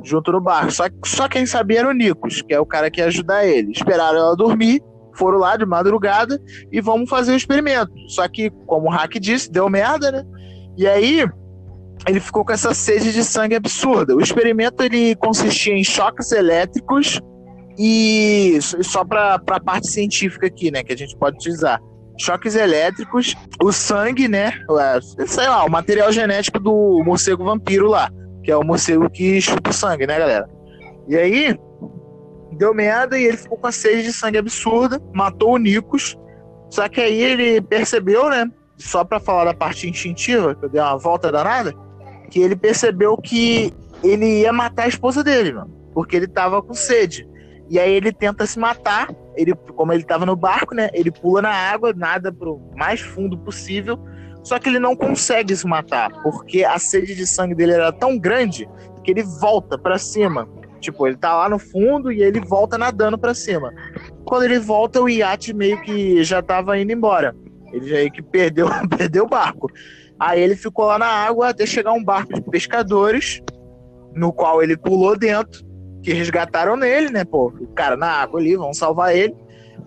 junto 0.03 0.31
no 0.31 0.41
barco. 0.41 0.71
Só, 0.71 0.83
só 1.05 1.27
quem 1.27 1.45
sabia 1.45 1.79
era 1.79 1.89
o 1.89 1.93
Nikos, 1.93 2.41
que 2.41 2.53
é 2.53 2.59
o 2.59 2.65
cara 2.65 2.91
que 2.91 2.99
ia 2.99 3.07
ajudar 3.07 3.45
ele. 3.45 3.71
Esperaram 3.71 4.17
ela 4.17 4.35
dormir, 4.35 4.81
foram 5.15 5.39
lá 5.39 5.55
de 5.55 5.65
madrugada 5.65 6.39
e 6.71 6.81
vamos 6.81 7.09
fazer 7.09 7.33
o 7.33 7.37
experimento. 7.37 7.91
Só 8.09 8.27
que, 8.27 8.49
como 8.65 8.87
o 8.87 8.91
Hack 8.91 9.19
disse, 9.19 9.51
deu 9.51 9.69
merda, 9.69 10.11
né? 10.11 10.23
E 10.77 10.87
aí 10.87 11.25
ele 12.07 12.19
ficou 12.19 12.43
com 12.43 12.51
essa 12.51 12.73
sede 12.73 13.13
de 13.13 13.23
sangue 13.23 13.55
absurda. 13.55 14.15
O 14.15 14.21
experimento 14.21 14.83
ele 14.83 15.15
consistia 15.15 15.73
em 15.73 15.83
choques 15.83 16.31
elétricos 16.31 17.21
e 17.77 18.59
só 18.61 19.03
para 19.03 19.35
a 19.35 19.59
parte 19.59 19.89
científica 19.89 20.47
aqui, 20.47 20.69
né, 20.69 20.83
que 20.83 20.93
a 20.93 20.97
gente 20.97 21.15
pode 21.17 21.37
utilizar. 21.37 21.79
Choques 22.19 22.55
elétricos, 22.55 23.35
o 23.61 23.71
sangue, 23.71 24.27
né, 24.27 24.53
sei 25.25 25.47
lá, 25.47 25.63
o 25.63 25.69
material 25.69 26.11
genético 26.11 26.59
do 26.59 27.01
morcego 27.03 27.43
vampiro 27.43 27.87
lá. 27.87 28.11
Que 28.43 28.51
é 28.51 28.57
o 28.57 28.63
morcego 28.63 29.09
que 29.09 29.39
chupa 29.41 29.69
o 29.69 29.73
sangue, 29.73 30.05
né, 30.05 30.19
galera? 30.19 30.49
E 31.07 31.15
aí, 31.15 31.57
deu 32.57 32.73
merda 32.73 33.17
e 33.17 33.25
ele 33.25 33.37
ficou 33.37 33.57
com 33.57 33.67
a 33.67 33.71
sede 33.71 34.03
de 34.03 34.13
sangue 34.13 34.37
absurda, 34.37 35.01
matou 35.13 35.53
o 35.53 35.57
Nikos. 35.57 36.17
Só 36.69 36.87
que 36.87 37.01
aí 37.01 37.21
ele 37.21 37.61
percebeu, 37.61 38.29
né? 38.29 38.49
Só 38.77 39.03
pra 39.03 39.19
falar 39.19 39.45
da 39.45 39.53
parte 39.53 39.89
instintiva, 39.89 40.55
que 40.55 40.65
eu 40.65 40.69
dei 40.69 40.81
uma 40.81 40.97
volta 40.97 41.31
danada, 41.31 41.73
que 42.29 42.39
ele 42.39 42.55
percebeu 42.55 43.15
que 43.17 43.73
ele 44.03 44.41
ia 44.41 44.51
matar 44.51 44.83
a 44.83 44.87
esposa 44.87 45.23
dele, 45.23 45.53
mano, 45.53 45.71
porque 45.93 46.15
ele 46.15 46.27
tava 46.27 46.61
com 46.61 46.73
sede. 46.73 47.27
E 47.69 47.79
aí 47.79 47.93
ele 47.93 48.11
tenta 48.11 48.45
se 48.45 48.59
matar, 48.59 49.07
ele, 49.35 49.53
como 49.75 49.93
ele 49.93 50.03
tava 50.03 50.25
no 50.25 50.35
barco, 50.35 50.75
né? 50.75 50.89
Ele 50.93 51.11
pula 51.11 51.41
na 51.41 51.53
água, 51.53 51.93
nada 51.95 52.31
pro 52.31 52.59
mais 52.75 52.99
fundo 52.99 53.37
possível. 53.37 53.97
Só 54.43 54.59
que 54.59 54.67
ele 54.67 54.79
não 54.79 54.95
consegue 54.95 55.55
se 55.55 55.65
matar, 55.65 56.11
porque 56.21 56.65
a 56.65 56.77
sede 56.77 57.15
de 57.15 57.25
sangue 57.25 57.55
dele 57.55 57.71
era 57.71 57.91
tão 57.91 58.19
grande 58.19 58.67
que 59.03 59.11
ele 59.11 59.23
volta 59.23 59.77
para 59.77 59.97
cima. 59.97 60.47
Tipo, 60.81 61.07
ele 61.07 61.15
tá 61.15 61.33
lá 61.33 61.47
no 61.47 61.57
fundo 61.57 62.11
e 62.11 62.21
ele 62.21 62.41
volta 62.41 62.77
nadando 62.77 63.17
para 63.17 63.33
cima. 63.33 63.71
Quando 64.25 64.43
ele 64.43 64.59
volta, 64.59 65.01
o 65.01 65.07
iate 65.07 65.53
meio 65.53 65.81
que 65.81 66.23
já 66.25 66.41
tava 66.41 66.77
indo 66.77 66.91
embora. 66.91 67.33
Ele 67.71 67.87
já 67.87 68.09
que 68.09 68.21
perdeu, 68.21 68.67
perdeu 68.97 69.23
o 69.23 69.29
barco. 69.29 69.71
Aí 70.19 70.41
ele 70.41 70.57
ficou 70.57 70.85
lá 70.85 70.99
na 70.99 71.07
água 71.07 71.49
até 71.49 71.65
chegar 71.65 71.93
um 71.93 72.03
barco 72.03 72.33
de 72.33 72.41
pescadores, 72.41 73.41
no 74.13 74.33
qual 74.33 74.61
ele 74.61 74.75
pulou 74.75 75.17
dentro, 75.17 75.65
que 76.03 76.13
resgataram 76.13 76.75
nele, 76.75 77.09
né, 77.09 77.23
pô? 77.23 77.47
O 77.47 77.67
cara 77.67 77.95
na 77.95 78.07
água 78.07 78.39
ali, 78.39 78.55
vão 78.57 78.73
salvar 78.73 79.15
ele 79.15 79.33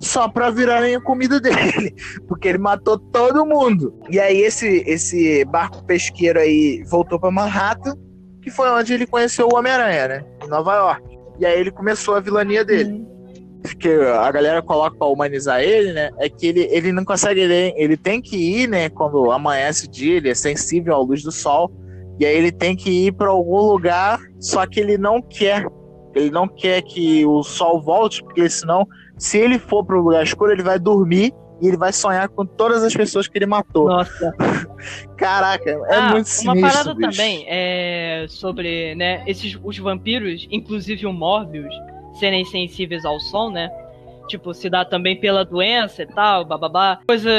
só 0.01 0.29
pra 0.29 0.51
virarem 0.51 0.95
a 0.95 1.01
comida 1.01 1.41
dele, 1.41 1.95
porque 2.29 2.49
ele 2.49 2.59
matou 2.59 2.99
todo 2.99 3.47
mundo. 3.47 3.99
E 4.11 4.19
aí 4.19 4.39
esse 4.39 4.83
esse 4.87 5.45
barco 5.47 5.85
pesqueiro 5.85 6.39
aí 6.39 6.83
voltou 6.85 7.19
para 7.19 7.31
Manhattan, 7.31 7.97
que 8.43 8.51
foi 8.51 8.71
onde 8.71 8.93
ele 8.93 9.07
conheceu 9.07 9.49
o 9.49 9.57
Homem-Aranha, 9.57 10.09
né, 10.09 10.25
em 10.45 10.49
Nova 10.49 10.75
York. 10.75 11.17
E 11.39 11.47
aí 11.47 11.59
ele 11.59 11.71
começou 11.71 12.15
a 12.15 12.21
vilania 12.21 12.65
dele. 12.65 12.93
Uhum. 12.93 13.17
Que 13.81 13.89
a 13.89 14.31
galera 14.31 14.63
coloca 14.63 14.97
para 14.97 15.09
humanizar 15.09 15.61
ele, 15.61 15.93
né? 15.93 16.11
É 16.19 16.29
que 16.29 16.47
ele, 16.47 16.69
ele 16.71 16.93
não 16.93 17.05
consegue, 17.05 17.41
ele, 17.41 17.75
ele 17.77 17.97
tem 17.97 18.23
que 18.23 18.37
ir, 18.37 18.69
né? 18.69 18.89
Quando 18.89 19.33
amanhece 19.33 19.87
o 19.87 19.91
dia, 19.91 20.19
ele 20.19 20.31
é 20.31 20.35
sensível 20.35 20.95
à 20.95 20.99
luz 20.99 21.23
do 21.23 21.33
sol. 21.33 21.73
E 22.19 22.25
aí 22.25 22.37
ele 22.37 22.53
tem 22.53 22.77
que 22.77 23.07
ir 23.07 23.13
para 23.13 23.29
algum 23.29 23.61
lugar, 23.61 24.21
só 24.39 24.65
que 24.67 24.81
ele 24.81 24.97
não 24.97 25.21
quer. 25.21 25.67
Ele 26.17 26.31
não 26.31 26.49
quer 26.49 26.81
que 26.81 27.27
o 27.27 27.43
sol 27.43 27.81
volte, 27.81 28.23
porque 28.23 28.49
senão 28.49 28.89
se 29.19 29.39
ele 29.39 29.59
for 29.59 29.85
pro 29.85 30.01
lugar 30.01 30.25
escuro, 30.25 30.51
ele 30.51 30.63
vai 30.63 30.79
dormir 30.79 31.33
e 31.61 31.69
ele 31.69 31.77
vai 31.77 31.93
sonhar 31.93 32.29
com 32.31 32.45
todas 32.45 32.83
as 32.83 32.95
pessoas 32.95 33.29
que 33.29 33.37
ele 33.37 33.45
matou. 33.45 33.89
Nossa. 33.89 34.35
Caraca, 35.17 35.71
é 35.71 35.95
ah, 35.95 36.11
muito 36.13 36.27
sinistro. 36.27 36.59
Uma 36.59 36.69
parada 36.69 36.95
bicho. 36.95 37.11
também 37.11 37.45
é 37.49 38.27
sobre, 38.29 38.95
né, 38.95 39.23
esses 39.27 39.59
os 39.63 39.79
vampiros, 39.79 40.47
inclusive 40.51 41.07
o 41.07 41.13
Morbius, 41.13 41.75
serem 42.19 42.45
sensíveis 42.47 43.05
ao 43.05 43.21
som, 43.21 43.51
né? 43.51 43.71
Tipo, 44.27 44.55
se 44.55 44.71
dá 44.71 44.85
também 44.85 45.21
pela 45.21 45.45
doença 45.45 46.03
e 46.03 46.07
tal, 46.07 46.47
bababá. 46.47 46.99
Coisa 47.07 47.31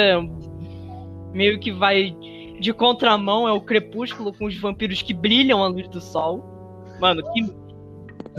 meio 1.34 1.60
que 1.60 1.72
vai 1.72 2.16
de 2.60 2.74
contramão 2.74 3.48
é 3.48 3.52
o 3.52 3.62
crepúsculo 3.62 4.34
com 4.34 4.46
os 4.46 4.58
vampiros 4.58 5.02
que 5.02 5.14
brilham 5.14 5.64
à 5.64 5.68
luz 5.68 5.88
do 5.90 6.00
sol. 6.00 6.44
Mano, 7.00 7.22
que 7.34 7.42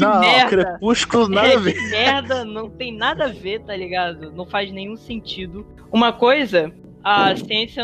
não, 0.00 0.20
merda. 0.20 0.64
Crepúsculo 0.64 1.28
nada 1.30 1.48
é, 1.48 1.56
a 1.56 1.58
ver. 1.58 1.74
Que 1.74 1.90
merda, 1.90 2.44
não 2.44 2.70
tem 2.70 2.92
nada 2.92 3.24
a 3.24 3.28
ver, 3.28 3.60
tá 3.60 3.76
ligado? 3.76 4.32
Não 4.32 4.46
faz 4.46 4.70
nenhum 4.70 4.96
sentido. 4.96 5.66
Uma 5.92 6.12
coisa, 6.12 6.72
a 7.02 7.34
ciência, 7.36 7.82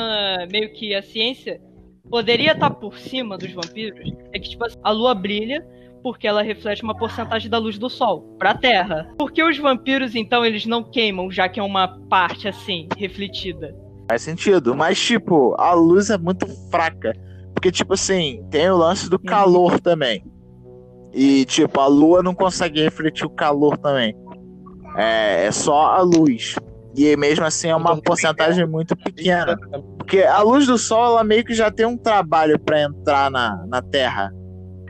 meio 0.51 0.73
que 0.73 0.95
a 0.95 1.03
ciência 1.03 1.61
poderia 2.11 2.53
estar 2.53 2.71
tá 2.71 2.75
por 2.75 2.99
cima 2.99 3.39
dos 3.39 3.53
vampiros, 3.53 4.13
é 4.33 4.39
que, 4.39 4.51
tipo, 4.51 4.65
a 4.83 4.91
lua 4.91 5.15
brilha 5.15 5.67
porque 6.05 6.29
ela 6.29 6.43
reflete 6.43 6.83
uma 6.83 6.95
porcentagem 6.95 7.51
da 7.51 7.57
luz 7.57 7.79
do 7.79 7.89
sol 7.89 8.37
pra 8.39 8.55
Terra. 8.55 9.11
Por 9.17 9.33
que 9.33 9.43
os 9.43 9.57
vampiros, 9.57 10.15
então, 10.15 10.45
eles 10.45 10.67
não 10.67 10.85
queimam, 10.85 11.31
já 11.31 11.49
que 11.49 11.59
é 11.59 11.63
uma 11.63 11.89
parte, 12.11 12.47
assim, 12.47 12.87
refletida? 12.99 13.75
Faz 14.07 14.21
sentido, 14.21 14.75
mas, 14.75 15.01
tipo, 15.01 15.55
a 15.59 15.73
luz 15.73 16.11
é 16.11 16.19
muito 16.19 16.47
fraca. 16.71 17.15
Porque, 17.55 17.73
tipo 17.73 17.95
assim, 17.95 18.45
tem 18.51 18.69
o 18.69 18.77
lance 18.77 19.09
do 19.09 19.17
uhum. 19.17 19.25
calor 19.25 19.81
também. 19.81 20.23
E, 21.15 21.45
tipo, 21.45 21.81
a 21.81 21.87
lua 21.87 22.23
não 22.23 22.35
consegue 22.35 22.83
refletir 22.83 23.25
o 23.25 23.31
calor 23.31 23.79
também. 23.79 24.15
É, 24.97 25.47
é 25.47 25.53
só 25.53 25.95
a 25.95 26.01
luz. 26.01 26.57
E 26.97 27.17
mesmo 27.17 27.45
assim 27.45 27.69
é 27.69 27.77
uma 27.77 27.93
então, 27.93 28.03
porcentagem 28.03 28.67
muito 28.67 28.97
pequena. 28.97 29.57
Porque 29.99 30.23
a 30.23 30.41
luz 30.43 30.67
do 30.67 30.79
sol, 30.79 31.05
ela 31.07 31.25
meio 31.25 31.45
que 31.45 31.55
já 31.55 31.71
tem 31.71 31.87
um 31.87 31.97
trabalho 31.97 32.59
para 32.59 32.83
entrar 32.83 33.31
na, 33.31 33.65
na 33.67 33.83
Terra. 33.83 34.33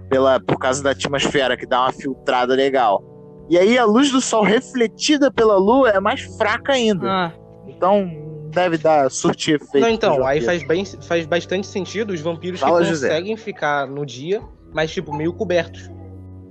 Pela, 0.09 0.39
por 0.39 0.59
causa 0.59 0.83
da 0.83 0.91
atmosfera, 0.91 1.57
que 1.57 1.67
dá 1.67 1.83
uma 1.83 1.93
filtrada 1.93 2.55
legal. 2.55 3.03
E 3.49 3.59
aí 3.59 3.77
a 3.77 3.85
luz 3.85 4.11
do 4.11 4.21
sol 4.21 4.43
refletida 4.43 5.31
pela 5.31 5.57
lua 5.57 5.91
é 5.91 6.01
mais 6.01 6.23
fraca 6.37 6.73
ainda. 6.73 7.07
Ah. 7.07 7.33
Então 7.67 8.11
deve 8.51 8.79
dar 8.79 9.11
surtir 9.11 9.57
efeito. 9.57 9.85
Não, 9.85 9.93
então, 9.93 10.27
aí 10.27 10.41
faz, 10.41 10.67
bem, 10.67 10.85
faz 10.85 11.27
bastante 11.27 11.67
sentido 11.67 12.13
os 12.13 12.21
vampiros 12.21 12.61
Fala, 12.61 12.83
que 12.83 12.89
conseguem 12.89 13.35
José. 13.37 13.45
ficar 13.45 13.87
no 13.87 14.07
dia, 14.07 14.41
mas 14.73 14.93
tipo, 14.93 15.13
meio 15.15 15.33
cobertos. 15.33 15.91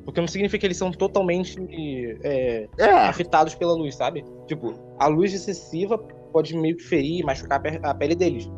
Porque 0.05 0.19
não 0.19 0.27
significa 0.27 0.59
que 0.59 0.67
eles 0.67 0.77
são 0.77 0.91
totalmente 0.91 1.57
é, 2.23 2.67
é. 2.77 2.91
afetados 3.07 3.55
pela 3.55 3.73
luz, 3.73 3.95
sabe? 3.95 4.25
Tipo, 4.47 4.73
a 4.99 5.07
luz 5.07 5.33
excessiva 5.33 5.97
pode 5.97 6.55
meio 6.57 6.75
que 6.75 6.83
ferir, 6.83 7.25
machucar 7.25 7.61
a 7.83 7.93
pele 7.93 8.15
deles. 8.15 8.49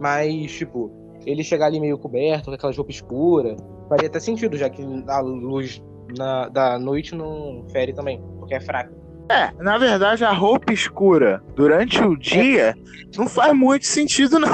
Mas, 0.00 0.52
tipo, 0.52 0.90
ele 1.26 1.42
chegar 1.42 1.66
ali 1.66 1.80
meio 1.80 1.98
coberto, 1.98 2.46
com 2.46 2.52
aquela 2.52 2.72
roupa 2.72 2.90
escura, 2.90 3.56
faria 3.88 4.08
até 4.08 4.20
sentido, 4.20 4.56
já 4.56 4.70
que 4.70 4.82
a 5.08 5.20
luz 5.20 5.82
na, 6.16 6.48
da 6.48 6.78
noite 6.78 7.14
não 7.14 7.64
fere 7.70 7.92
também, 7.92 8.22
porque 8.38 8.54
é 8.54 8.60
fraca. 8.60 8.94
É, 9.28 9.50
na 9.60 9.76
verdade, 9.76 10.24
a 10.24 10.32
roupa 10.32 10.72
escura 10.72 11.42
durante 11.56 12.00
o 12.00 12.16
dia 12.16 12.76
não 13.16 13.28
faz 13.28 13.52
muito 13.54 13.86
sentido, 13.86 14.38
não. 14.38 14.48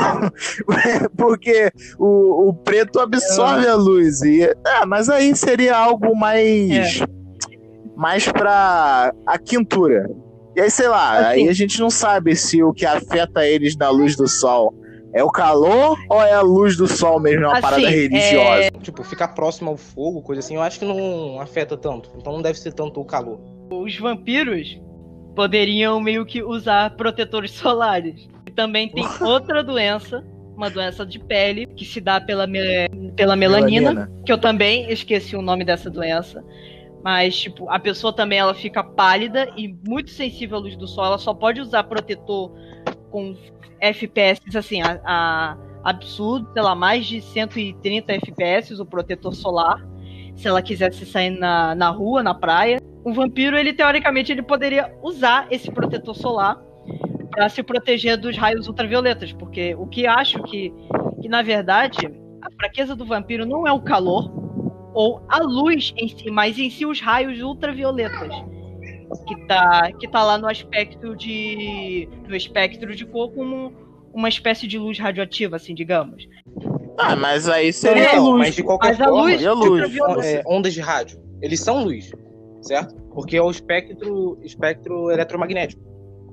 Porque 1.16 1.70
o, 1.98 2.48
o 2.48 2.54
preto 2.54 2.98
absorve 2.98 3.66
a 3.66 3.74
luz. 3.74 4.22
E, 4.22 4.42
é, 4.42 4.86
mas 4.86 5.08
aí 5.08 5.34
seria 5.36 5.76
algo 5.76 6.16
mais. 6.16 7.00
É. 7.00 7.22
Mais 7.94 8.26
pra 8.26 9.12
a 9.26 9.38
quintura. 9.38 10.10
E 10.56 10.60
aí, 10.60 10.70
sei 10.70 10.88
lá, 10.88 11.18
assim, 11.18 11.42
aí 11.42 11.48
a 11.48 11.52
gente 11.52 11.78
não 11.78 11.90
sabe 11.90 12.34
se 12.34 12.62
o 12.62 12.72
que 12.72 12.86
afeta 12.86 13.46
eles 13.46 13.76
na 13.76 13.90
luz 13.90 14.16
do 14.16 14.26
sol 14.28 14.74
é 15.14 15.22
o 15.22 15.30
calor 15.30 15.98
ou 16.08 16.22
é 16.22 16.32
a 16.32 16.40
luz 16.40 16.76
do 16.76 16.86
sol 16.86 17.20
mesmo, 17.20 17.44
é 17.44 17.48
uma 17.48 17.52
assim, 17.52 17.62
parada 17.62 17.88
religiosa? 17.88 18.62
É... 18.62 18.70
Tipo, 18.70 19.04
ficar 19.04 19.28
próximo 19.28 19.70
ao 19.70 19.76
fogo, 19.76 20.22
coisa 20.22 20.40
assim, 20.40 20.56
eu 20.56 20.62
acho 20.62 20.78
que 20.78 20.84
não 20.84 21.38
afeta 21.40 21.76
tanto. 21.76 22.10
Então 22.16 22.32
não 22.32 22.42
deve 22.42 22.58
ser 22.58 22.72
tanto 22.72 23.00
o 23.00 23.04
calor 23.04 23.51
os 23.80 23.96
vampiros 23.98 24.80
poderiam 25.34 26.00
meio 26.00 26.24
que 26.24 26.42
usar 26.42 26.90
protetores 26.96 27.52
solares. 27.52 28.28
E 28.46 28.50
também 28.50 28.88
tem 28.88 29.04
outra 29.20 29.62
doença, 29.62 30.24
uma 30.56 30.68
doença 30.68 31.06
de 31.06 31.18
pele, 31.18 31.66
que 31.66 31.84
se 31.84 32.00
dá 32.00 32.20
pela, 32.20 32.46
me 32.46 32.60
pela 33.16 33.34
melanina, 33.34 33.92
melanina, 33.92 34.22
que 34.24 34.32
eu 34.32 34.38
também 34.38 34.90
esqueci 34.90 35.36
o 35.36 35.42
nome 35.42 35.64
dessa 35.64 35.90
doença. 35.90 36.44
Mas, 37.02 37.36
tipo, 37.36 37.68
a 37.68 37.80
pessoa 37.80 38.12
também 38.12 38.38
ela 38.38 38.54
fica 38.54 38.84
pálida 38.84 39.48
e 39.56 39.74
muito 39.86 40.10
sensível 40.10 40.58
à 40.58 40.60
luz 40.60 40.76
do 40.76 40.86
sol. 40.86 41.04
Ela 41.04 41.18
só 41.18 41.34
pode 41.34 41.60
usar 41.60 41.82
protetor 41.84 42.52
com 43.10 43.36
FPS, 43.80 44.40
assim, 44.56 44.80
a, 44.82 45.00
a 45.04 45.56
absurdo, 45.82 46.48
sei 46.52 46.62
lá, 46.62 46.76
mais 46.76 47.04
de 47.04 47.20
130 47.20 48.12
FPS, 48.12 48.80
o 48.80 48.86
protetor 48.86 49.34
solar. 49.34 49.84
Se 50.36 50.46
ela 50.46 50.62
quisesse 50.62 51.04
sair 51.04 51.30
na, 51.30 51.74
na 51.74 51.90
rua, 51.90 52.22
na 52.22 52.34
praia 52.34 52.78
um 53.04 53.12
vampiro, 53.12 53.56
ele 53.56 53.72
teoricamente 53.72 54.30
ele 54.32 54.42
poderia 54.42 54.92
usar 55.02 55.46
esse 55.50 55.70
protetor 55.70 56.14
solar 56.14 56.60
para 57.30 57.48
se 57.48 57.62
proteger 57.62 58.16
dos 58.16 58.36
raios 58.36 58.68
ultravioletas, 58.68 59.32
porque 59.32 59.74
o 59.74 59.86
que 59.86 60.06
acho 60.06 60.42
que, 60.44 60.72
que 61.20 61.28
na 61.28 61.42
verdade 61.42 62.06
a 62.42 62.50
fraqueza 62.52 62.94
do 62.94 63.04
vampiro 63.04 63.46
não 63.46 63.66
é 63.66 63.72
o 63.72 63.80
calor 63.80 64.30
ou 64.94 65.24
a 65.28 65.38
luz 65.38 65.92
em 65.96 66.08
si, 66.08 66.30
mas 66.30 66.58
em 66.58 66.68
si 66.68 66.84
os 66.84 67.00
raios 67.00 67.40
ultravioletas 67.40 68.32
que 69.26 69.36
tá 69.46 69.90
que 69.92 70.08
tá 70.08 70.22
lá 70.24 70.38
no 70.38 70.48
aspecto 70.48 71.16
de 71.16 72.08
no 72.28 72.34
espectro 72.34 72.94
de 72.94 73.04
cor 73.06 73.32
como 73.32 73.72
uma 74.12 74.28
espécie 74.28 74.66
de 74.66 74.78
luz 74.78 74.98
radioativa, 74.98 75.56
assim, 75.56 75.74
digamos. 75.74 76.28
Ah, 76.98 77.16
mas 77.16 77.48
aí 77.48 77.72
seria 77.72 78.14
é, 78.14 78.18
luz. 78.18 78.38
Mas 78.38 78.54
de 78.54 78.62
qualquer 78.62 78.88
mas 78.88 78.98
forma, 78.98 79.18
a 79.18 79.22
luz, 79.22 79.46
a 79.46 79.52
luz. 79.52 80.24
É, 80.24 80.42
ondas 80.46 80.74
de 80.74 80.80
rádio. 80.80 81.18
Eles 81.40 81.60
são 81.60 81.82
luz 81.82 82.12
certo? 82.62 82.94
Porque 83.12 83.36
é 83.36 83.42
o 83.42 83.50
espectro, 83.50 84.38
espectro 84.42 85.10
eletromagnético. 85.10 85.82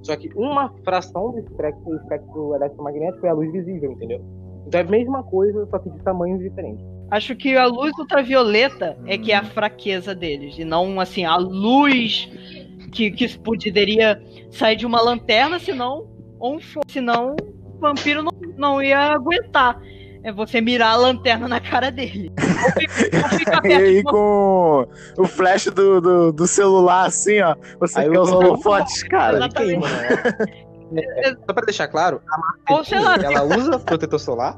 Só 0.01 0.15
que 0.15 0.29
uma 0.35 0.73
fração 0.83 1.31
do 1.31 1.39
espectro, 1.39 1.95
espectro 1.95 2.55
eletromagnético 2.55 3.25
é 3.25 3.29
a 3.29 3.33
luz 3.33 3.51
visível, 3.51 3.91
entendeu? 3.91 4.21
Então 4.65 4.79
é 4.79 4.83
a 4.83 4.87
mesma 4.87 5.23
coisa, 5.23 5.65
só 5.65 5.79
que 5.79 5.89
de 5.89 5.99
tamanhos 5.99 6.39
diferentes. 6.39 6.85
Acho 7.11 7.35
que 7.35 7.57
a 7.57 7.65
luz 7.65 7.91
ultravioleta 7.97 8.97
é 9.05 9.17
que 9.17 9.31
é 9.31 9.35
a 9.35 9.43
fraqueza 9.43 10.13
deles, 10.13 10.57
e 10.57 10.63
não 10.63 10.99
assim, 10.99 11.25
a 11.25 11.35
luz 11.37 12.29
que, 12.91 13.11
que 13.11 13.37
poderia 13.39 14.21
sair 14.51 14.75
de 14.75 14.85
uma 14.85 15.01
lanterna, 15.01 15.59
senão, 15.59 16.07
um 16.41 16.59
senão 16.87 17.35
o 17.75 17.79
vampiro 17.79 18.23
não, 18.23 18.31
não 18.57 18.81
ia 18.81 18.99
aguentar. 18.99 19.81
É 20.29 20.33
você 20.33 20.61
mirar 20.61 20.91
a 20.91 20.95
lanterna 20.95 21.47
na 21.47 21.59
cara 21.59 21.91
dele. 21.91 22.31
E 23.63 23.73
aí 23.73 24.03
com 24.03 24.87
o 25.17 25.25
flash 25.25 25.65
do, 25.65 25.99
do, 25.99 26.31
do 26.31 26.47
celular, 26.47 27.05
assim, 27.05 27.41
ó. 27.41 27.55
Você 27.79 27.99
Aí 27.99 28.09
quer 28.09 28.19
os 28.19 28.31
holofotes, 28.31 29.03
cara. 29.03 29.37
Exatamente. 29.37 29.81
Né? 29.81 30.65
É, 30.91 31.35
Só 31.45 31.53
pra 31.53 31.63
deixar 31.65 31.87
claro, 31.87 32.19
a 32.27 32.37
marca 32.39 32.73
Ou 32.73 32.83
sei 32.83 32.99
lá, 32.99 33.15
ela 33.15 33.43
usa 33.43 33.77
protetor 33.77 34.19
solar 34.19 34.57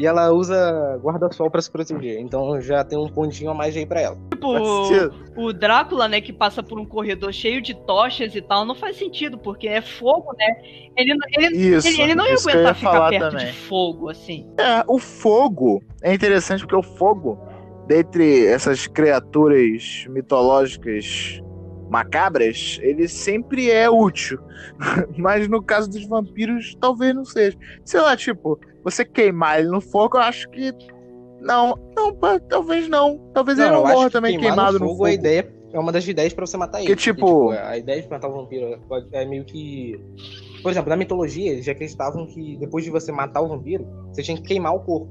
e 0.00 0.06
ela 0.06 0.32
usa 0.32 0.98
guarda-sol 1.02 1.50
pra 1.50 1.60
se 1.60 1.70
proteger. 1.70 2.18
Então 2.20 2.58
já 2.58 2.82
tem 2.82 2.98
um 2.98 3.06
pontinho 3.06 3.50
a 3.50 3.54
mais 3.54 3.76
aí 3.76 3.84
pra 3.84 4.00
ela. 4.00 4.16
tipo, 4.30 5.12
o 5.36 5.52
Drácula, 5.52 6.08
né, 6.08 6.22
que 6.22 6.32
passa 6.32 6.62
por 6.62 6.80
um 6.80 6.86
corredor 6.86 7.30
cheio 7.34 7.60
de 7.60 7.74
tochas 7.74 8.34
e 8.34 8.40
tal, 8.40 8.64
não 8.64 8.74
faz 8.74 8.96
sentido, 8.96 9.36
porque 9.36 9.68
é 9.68 9.82
fogo, 9.82 10.32
né? 10.38 10.56
Ele, 10.96 11.14
ele, 11.36 11.76
Isso. 11.76 11.86
ele, 11.86 12.00
ele 12.00 12.14
não 12.14 12.26
ia 12.26 12.32
aguentar 12.32 12.68
ia 12.68 12.74
ficar 12.74 13.10
perto 13.10 13.30
também. 13.30 13.46
de 13.48 13.52
fogo, 13.52 14.08
assim. 14.08 14.48
É, 14.58 14.82
o 14.88 14.98
fogo 14.98 15.82
é 16.02 16.14
interessante 16.14 16.60
porque 16.60 16.76
o 16.76 16.82
fogo, 16.82 17.38
dentre 17.86 18.46
essas 18.46 18.86
criaturas 18.86 20.06
mitológicas 20.08 21.42
macabras, 21.90 22.78
ele 22.82 23.08
sempre 23.08 23.70
é 23.70 23.90
útil. 23.90 24.38
Mas 25.18 25.48
no 25.48 25.62
caso 25.62 25.90
dos 25.90 26.06
vampiros, 26.06 26.76
talvez 26.80 27.14
não 27.14 27.24
seja. 27.24 27.58
Sei 27.84 28.00
lá, 28.00 28.16
tipo, 28.16 28.58
você 28.84 29.04
queimar 29.04 29.58
ele 29.58 29.68
no 29.68 29.80
fogo, 29.80 30.16
eu 30.16 30.22
acho 30.22 30.48
que. 30.50 30.72
Não, 31.40 31.74
não, 31.96 32.14
talvez 32.48 32.88
não. 32.88 33.18
Talvez 33.34 33.58
ele 33.58 33.68
eu 33.68 33.72
não 33.72 33.82
morra 33.86 34.06
que 34.06 34.12
também 34.12 34.38
queimado 34.38 34.72
no 34.74 34.78
no 34.80 34.84
fogo, 34.86 34.90
fogo. 34.98 35.04
A 35.06 35.12
ideia 35.12 35.52
é 35.72 35.78
uma 35.78 35.90
das 35.90 36.06
ideias 36.06 36.32
pra 36.32 36.46
você 36.46 36.56
matar 36.56 36.78
ele. 36.78 36.86
Que, 36.86 36.96
tipo- 36.96 37.50
a 37.50 37.76
ideia 37.76 38.00
de 38.02 38.08
matar 38.08 38.28
o 38.28 38.32
vampiro 38.32 38.78
é 39.12 39.24
meio 39.24 39.44
que. 39.44 39.98
Por 40.62 40.70
exemplo, 40.70 40.90
na 40.90 40.96
mitologia, 40.96 41.50
eles 41.52 41.64
já 41.64 41.72
acreditavam 41.72 42.26
que 42.26 42.56
depois 42.58 42.84
de 42.84 42.90
você 42.90 43.10
matar 43.10 43.40
o 43.40 43.48
vampiro, 43.48 43.86
você 44.12 44.22
tinha 44.22 44.36
que 44.36 44.42
queimar 44.42 44.74
o 44.74 44.80
corpo. 44.80 45.08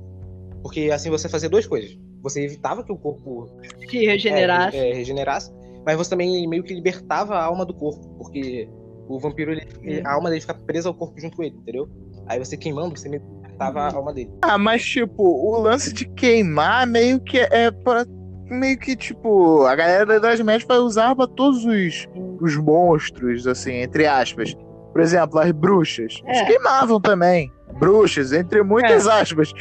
Porque 0.61 0.91
assim 0.93 1.09
você 1.09 1.27
fazia 1.27 1.49
duas 1.49 1.65
coisas. 1.65 1.97
Você 2.21 2.43
evitava 2.43 2.83
que 2.83 2.91
o 2.91 2.97
corpo 2.97 3.49
Se 3.89 4.05
regenerasse. 4.05 4.77
é, 4.77 4.89
é, 4.91 4.93
regenerasse, 4.93 5.51
mas 5.85 5.97
você 5.97 6.09
também 6.09 6.47
meio 6.47 6.63
que 6.63 6.73
libertava 6.73 7.35
a 7.35 7.43
alma 7.43 7.65
do 7.65 7.73
corpo, 7.73 8.07
porque 8.17 8.69
o 9.07 9.19
vampiro, 9.19 9.51
ele, 9.51 9.67
ele- 9.81 10.05
a 10.05 10.13
alma 10.13 10.29
dele 10.29 10.41
fica 10.41 10.53
presa 10.53 10.89
ao 10.89 10.93
corpo 10.93 11.19
junto 11.19 11.35
com 11.37 11.43
ele, 11.43 11.55
entendeu? 11.55 11.89
Aí 12.27 12.37
você 12.37 12.55
queimando, 12.55 12.97
você 12.97 13.09
meio 13.09 13.21
que 13.23 13.27
libertava 13.41 13.79
a 13.81 13.93
alma 13.95 14.13
dele. 14.13 14.31
Ah, 14.43 14.57
mas 14.57 14.83
tipo, 14.85 15.23
o 15.23 15.59
lance 15.59 15.91
de 15.93 16.05
queimar 16.09 16.85
meio 16.87 17.19
que 17.19 17.39
é 17.39 17.71
pra. 17.71 18.05
Meio 18.51 18.79
que, 18.79 18.95
tipo, 18.95 19.63
a 19.67 19.75
galera 19.75 20.07
da 20.07 20.15
Idade 20.15 20.43
Média 20.43 20.65
vai 20.67 20.79
usar 20.79 21.15
pra 21.15 21.27
todos 21.27 21.63
os, 21.65 22.07
os 22.41 22.57
monstros, 22.57 23.45
assim, 23.45 23.73
entre 23.73 24.07
aspas. 24.07 24.55
Por 24.91 25.01
exemplo, 25.01 25.37
as 25.39 25.51
bruxas. 25.51 26.19
Eles 26.25 26.39
É. 26.39 26.45
queimavam 26.45 26.99
também. 26.99 27.51
Bruxas, 27.79 28.33
entre 28.33 28.61
muitas 28.63 29.07
aspas. 29.07 29.53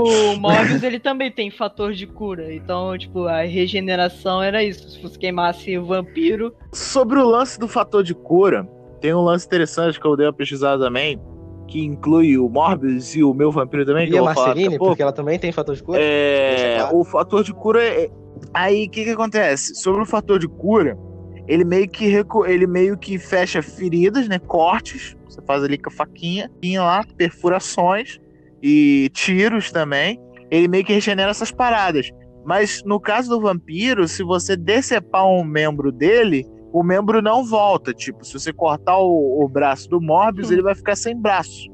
O 0.00 0.36
Morbius, 0.40 0.82
ele 0.82 1.00
também 1.00 1.30
tem 1.30 1.50
fator 1.50 1.92
de 1.92 2.06
cura. 2.06 2.52
Então, 2.52 2.96
tipo, 2.96 3.24
a 3.26 3.42
regeneração 3.42 4.42
era 4.42 4.62
isso. 4.62 4.88
Se 4.90 5.02
você 5.02 5.18
queimasse 5.18 5.76
o 5.76 5.84
vampiro. 5.84 6.54
Sobre 6.72 7.18
o 7.18 7.24
lance 7.28 7.58
do 7.58 7.66
fator 7.68 8.02
de 8.02 8.14
cura, 8.14 8.66
tem 9.00 9.12
um 9.14 9.20
lance 9.22 9.46
interessante 9.46 10.00
que 10.00 10.06
eu 10.06 10.16
dei 10.16 10.26
uma 10.26 10.32
pesquisada 10.32 10.84
também, 10.84 11.20
que 11.68 11.84
inclui 11.84 12.38
o 12.38 12.48
Morbius 12.48 13.14
e 13.16 13.24
o 13.24 13.34
meu 13.34 13.50
vampiro 13.50 13.84
também, 13.84 14.06
que 14.06 14.14
E 14.14 14.16
eu 14.16 14.22
a 14.28 14.32
Marceline, 14.34 14.78
pouco. 14.78 14.92
porque 14.92 15.02
ela 15.02 15.12
também 15.12 15.38
tem 15.38 15.50
fator 15.50 15.74
de 15.74 15.82
cura. 15.82 15.98
É, 16.00 16.76
claro. 16.78 16.96
o 16.98 17.04
fator 17.04 17.42
de 17.42 17.52
cura 17.52 17.82
é. 17.82 18.08
Aí 18.54 18.86
o 18.86 18.90
que, 18.90 19.02
que 19.04 19.10
acontece? 19.10 19.74
Sobre 19.74 20.02
o 20.02 20.06
fator 20.06 20.38
de 20.38 20.46
cura, 20.46 20.96
ele 21.48 21.64
meio 21.64 21.88
que 21.88 22.06
recu- 22.06 22.46
ele 22.46 22.66
meio 22.66 22.96
que 22.96 23.18
fecha 23.18 23.60
feridas, 23.62 24.28
né? 24.28 24.38
Cortes. 24.38 25.15
Você 25.28 25.42
faz 25.42 25.62
ali 25.62 25.78
com 25.78 25.90
a 25.90 25.92
faquinha, 25.92 26.48
faquinha 26.54 26.82
lá, 26.82 27.04
perfurações 27.16 28.18
e 28.62 29.10
tiros 29.12 29.70
também. 29.70 30.20
Ele 30.50 30.68
meio 30.68 30.84
que 30.84 30.92
regenera 30.92 31.30
essas 31.30 31.50
paradas. 31.50 32.10
Mas 32.44 32.82
no 32.84 33.00
caso 33.00 33.28
do 33.28 33.40
vampiro, 33.40 34.06
se 34.06 34.22
você 34.22 34.56
decepar 34.56 35.26
um 35.26 35.44
membro 35.44 35.90
dele, 35.90 36.46
o 36.72 36.82
membro 36.82 37.20
não 37.20 37.44
volta. 37.44 37.92
Tipo, 37.92 38.24
se 38.24 38.32
você 38.34 38.52
cortar 38.52 38.98
o, 38.98 39.44
o 39.44 39.48
braço 39.48 39.88
do 39.88 40.00
Morbius, 40.00 40.50
ele 40.50 40.62
vai 40.62 40.74
ficar 40.74 40.94
sem 40.94 41.20
braço. 41.20 41.68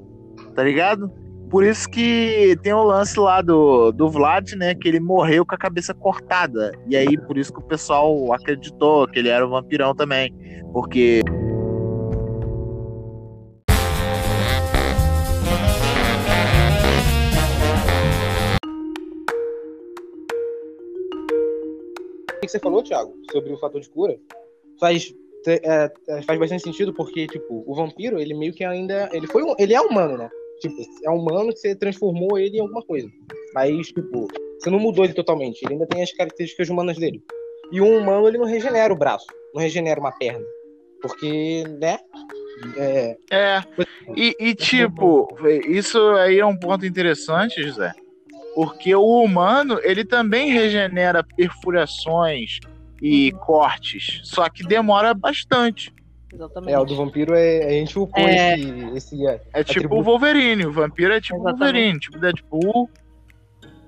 Tá 0.55 0.63
ligado? 0.63 1.11
Por 1.51 1.65
isso 1.65 1.87
que 1.91 2.57
tem 2.63 2.73
o 2.73 2.83
lance 2.83 3.21
lá 3.21 3.43
do, 3.43 3.93
do 3.93 4.09
Vlad, 4.09 4.55
né? 4.55 4.75
Que 4.75 4.89
ele 4.89 5.01
morreu 5.01 5.45
com 5.45 5.55
a 5.55 5.59
cabeça 5.59 5.93
cortada. 5.93 6.73
E 6.89 6.97
aí, 6.97 7.19
por 7.19 7.37
isso 7.37 7.53
que 7.53 7.59
o 7.59 7.63
pessoal 7.63 8.33
acreditou 8.33 9.07
que 9.07 9.19
ele 9.19 9.29
era 9.29 9.47
um 9.47 9.51
vampirão 9.51 9.95
também. 9.95 10.33
Porque. 10.73 11.21
Que 22.47 22.53
você 22.53 22.59
falou, 22.59 22.83
Thiago, 22.83 23.15
sobre 23.31 23.53
o 23.53 23.59
fator 23.59 23.81
de 23.81 23.89
cura, 23.89 24.19
faz, 24.79 25.15
é, 25.47 25.91
é, 26.09 26.23
faz 26.23 26.39
bastante 26.39 26.63
sentido 26.63 26.93
porque, 26.93 27.27
tipo, 27.27 27.65
o 27.67 27.75
vampiro, 27.75 28.21
ele 28.21 28.35
meio 28.35 28.53
que 28.53 28.65
ainda. 28.65 29.09
Ele 29.13 29.27
foi 29.27 29.43
ele 29.59 29.75
é 29.75 29.81
humano, 29.81 30.17
né? 30.17 30.31
Tipo, 30.61 30.77
é 31.05 31.11
humano 31.11 31.53
que 31.53 31.59
você 31.59 31.75
transformou 31.75 32.39
ele 32.39 32.59
em 32.59 32.61
alguma 32.61 32.83
coisa. 32.83 33.09
Mas, 33.55 33.89
tipo, 33.89 34.29
você 34.59 34.71
não 34.71 34.79
mudou 34.79 35.05
ele 35.05 35.15
totalmente. 35.15 35.63
Ele 35.65 35.75
ainda 35.75 35.87
tem 35.87 36.03
as 36.03 36.13
características 36.13 36.69
humanas 36.69 36.97
dele. 36.97 37.23
E 37.73 37.81
um 37.81 37.99
humano, 37.99 38.29
ele 38.29 38.39
não 38.39 38.47
regenera 38.47 38.93
o 38.93 38.97
braço, 38.97 39.27
não 39.53 39.61
regenera 39.61 39.99
uma 39.99 40.13
perna. 40.13 40.45
Porque, 41.01 41.65
né? 41.81 41.99
É, 42.77 43.17
É. 43.31 43.61
E, 44.17 44.37
e, 44.39 44.55
tipo, 44.55 45.29
isso 45.67 45.99
aí 46.11 46.39
é 46.39 46.47
um 46.47 46.57
ponto 46.57 46.87
interessante, 46.87 47.63
José. 47.63 47.93
Porque 48.55 48.95
o 48.95 49.23
humano, 49.23 49.79
ele 49.83 50.05
também 50.05 50.51
regenera 50.51 51.23
perfurações 51.25 52.59
e 53.01 53.33
cortes. 53.33 54.21
Só 54.25 54.49
que 54.49 54.63
demora 54.63 55.15
bastante. 55.15 55.93
Exatamente. 56.33 56.73
é, 56.73 56.79
o 56.79 56.85
do 56.85 56.97
vampiro 56.97 57.35
é. 57.35 57.67
A 57.67 57.71
gente 57.71 57.99
upou 57.99 58.23
É. 58.27 58.55
esse. 58.55 58.71
esse 58.97 59.27
é, 59.27 59.41
É 59.53 59.63
tipo 59.65 59.79
Atributo. 59.87 60.01
o 60.01 60.05
Wolverine. 60.05 60.67
O 60.67 60.73
vampiro 60.73 61.13
é 61.13 61.21
tipo 61.21 61.37
o 61.39 61.43
Exatamente. 61.43 61.65
Wolverine, 61.73 62.01
tipo 62.01 62.19
Deadpool. 62.19 62.91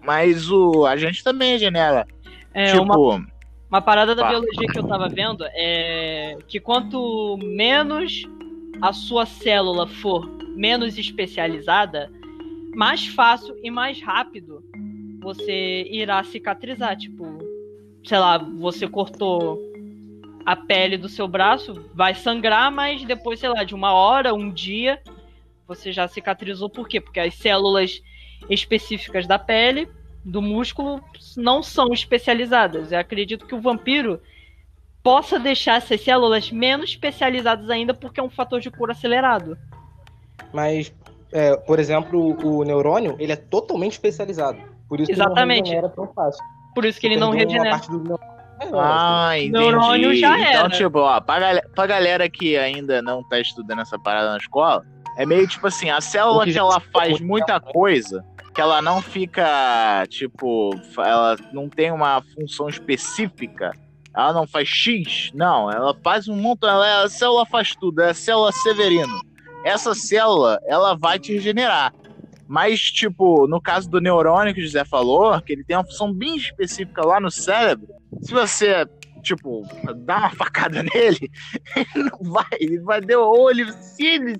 Mas 0.02 0.50
o 0.50 0.84
a 0.86 0.96
gente 0.96 1.24
também 1.24 1.52
regenera. 1.52 2.06
É, 2.52 2.66
tipo, 2.72 2.82
uma, 2.82 3.26
uma 3.70 3.80
parada 3.80 4.14
da 4.14 4.22
Pá. 4.22 4.28
biologia 4.30 4.68
que 4.68 4.78
eu 4.78 4.86
tava 4.86 5.08
vendo 5.08 5.44
é 5.54 6.36
que 6.46 6.60
quanto 6.60 7.38
menos 7.42 8.24
a 8.82 8.92
sua 8.92 9.24
célula 9.24 9.86
for 9.86 10.28
menos 10.54 10.98
especializada, 10.98 12.10
mais 12.74 13.06
fácil 13.06 13.56
e 13.62 13.70
mais 13.70 14.00
rápido 14.00 14.62
você 15.20 15.86
irá 15.90 16.22
cicatrizar. 16.24 16.96
Tipo, 16.96 17.38
sei 18.04 18.18
lá, 18.18 18.38
você 18.38 18.86
cortou 18.86 19.58
a 20.44 20.54
pele 20.54 20.98
do 20.98 21.08
seu 21.08 21.26
braço, 21.26 21.88
vai 21.94 22.14
sangrar, 22.14 22.70
mas 22.70 23.02
depois, 23.04 23.40
sei 23.40 23.48
lá, 23.48 23.64
de 23.64 23.74
uma 23.74 23.92
hora, 23.92 24.34
um 24.34 24.50
dia, 24.50 25.00
você 25.66 25.90
já 25.90 26.06
cicatrizou. 26.06 26.68
Por 26.68 26.86
quê? 26.86 27.00
Porque 27.00 27.20
as 27.20 27.34
células 27.34 28.02
específicas 28.50 29.26
da 29.26 29.38
pele, 29.38 29.88
do 30.22 30.42
músculo, 30.42 31.02
não 31.36 31.62
são 31.62 31.92
especializadas. 31.92 32.92
Eu 32.92 32.98
acredito 32.98 33.46
que 33.46 33.54
o 33.54 33.60
vampiro 33.60 34.20
possa 35.02 35.38
deixar 35.38 35.76
essas 35.76 36.00
células 36.00 36.50
menos 36.50 36.90
especializadas 36.90 37.68
ainda, 37.70 37.94
porque 37.94 38.20
é 38.20 38.22
um 38.22 38.30
fator 38.30 38.60
de 38.60 38.70
cura 38.70 38.92
acelerado. 38.92 39.56
Mas, 40.52 40.94
é, 41.34 41.56
por 41.56 41.78
exemplo, 41.78 42.36
o 42.42 42.64
neurônio, 42.64 43.16
ele 43.18 43.32
é 43.32 43.36
totalmente 43.36 43.92
especializado. 43.92 44.56
Por 44.88 45.00
isso 45.00 45.06
que 45.08 45.12
ele 45.12 45.20
Exatamente. 45.22 45.58
não 45.58 45.64
regenera 45.66 45.88
tão 45.90 46.06
fácil. 46.14 46.42
Por 46.74 46.84
isso 46.84 46.98
que 47.00 47.06
ele 47.06 47.16
não 47.16 47.30
regenera. 47.30 47.70
parte 47.70 47.90
do 47.90 47.98
neurônio. 47.98 48.34
É, 48.60 48.68
Ah, 48.72 49.32
entendi. 49.36 49.50
Neurônio 49.52 50.14
já 50.14 50.38
então, 50.38 50.60
era. 50.60 50.68
tipo, 50.70 50.98
ó, 51.00 51.20
pra, 51.20 51.40
gal- 51.40 51.62
pra 51.74 51.86
galera 51.86 52.30
que 52.30 52.56
ainda 52.56 53.02
não 53.02 53.22
tá 53.28 53.38
estudando 53.40 53.80
essa 53.82 53.98
parada 53.98 54.30
na 54.30 54.36
escola, 54.38 54.84
é 55.18 55.26
meio 55.26 55.46
tipo 55.48 55.66
assim, 55.66 55.90
a 55.90 56.00
célula 56.00 56.38
Porque 56.38 56.52
que 56.52 56.58
ela 56.58 56.80
faz 56.92 57.20
muita 57.20 57.58
coisa, 57.60 58.24
que 58.54 58.60
ela 58.60 58.80
não 58.80 59.02
fica, 59.02 60.06
tipo, 60.08 60.70
ela 60.98 61.36
não 61.52 61.68
tem 61.68 61.90
uma 61.90 62.22
função 62.34 62.68
específica, 62.68 63.72
ela 64.16 64.32
não 64.32 64.46
faz 64.46 64.68
X, 64.68 65.30
não, 65.34 65.68
ela 65.70 65.92
faz 66.04 66.28
um 66.28 66.36
montão, 66.36 66.68
ela, 66.70 66.88
é- 66.88 67.04
a 67.04 67.08
célula 67.08 67.44
faz 67.46 67.74
tudo, 67.74 68.02
é 68.02 68.10
a 68.10 68.14
célula 68.14 68.52
Severino. 68.52 69.20
Essa 69.64 69.94
célula, 69.94 70.60
ela 70.66 70.94
vai 70.94 71.18
te 71.18 71.32
regenerar. 71.32 71.92
Mas, 72.46 72.80
tipo, 72.80 73.46
no 73.48 73.60
caso 73.60 73.88
do 73.88 74.00
neurônio 74.00 74.52
que 74.54 74.60
o 74.60 74.64
José 74.64 74.84
falou, 74.84 75.40
que 75.40 75.52
ele 75.54 75.64
tem 75.64 75.76
uma 75.76 75.84
função 75.84 76.12
bem 76.12 76.36
específica 76.36 77.04
lá 77.04 77.18
no 77.18 77.30
cérebro, 77.30 77.88
se 78.20 78.32
você, 78.34 78.86
tipo, 79.22 79.62
dar 80.04 80.18
uma 80.18 80.30
facada 80.36 80.82
nele, 80.82 81.30
ele 81.74 82.10
não 82.10 82.30
vai, 82.30 82.44
ele 82.60 82.78
vai 82.80 83.00
dar 83.00 83.18
ou 83.20 83.50
ele, 83.50 83.72
se 83.72 84.04
ele, 84.06 84.36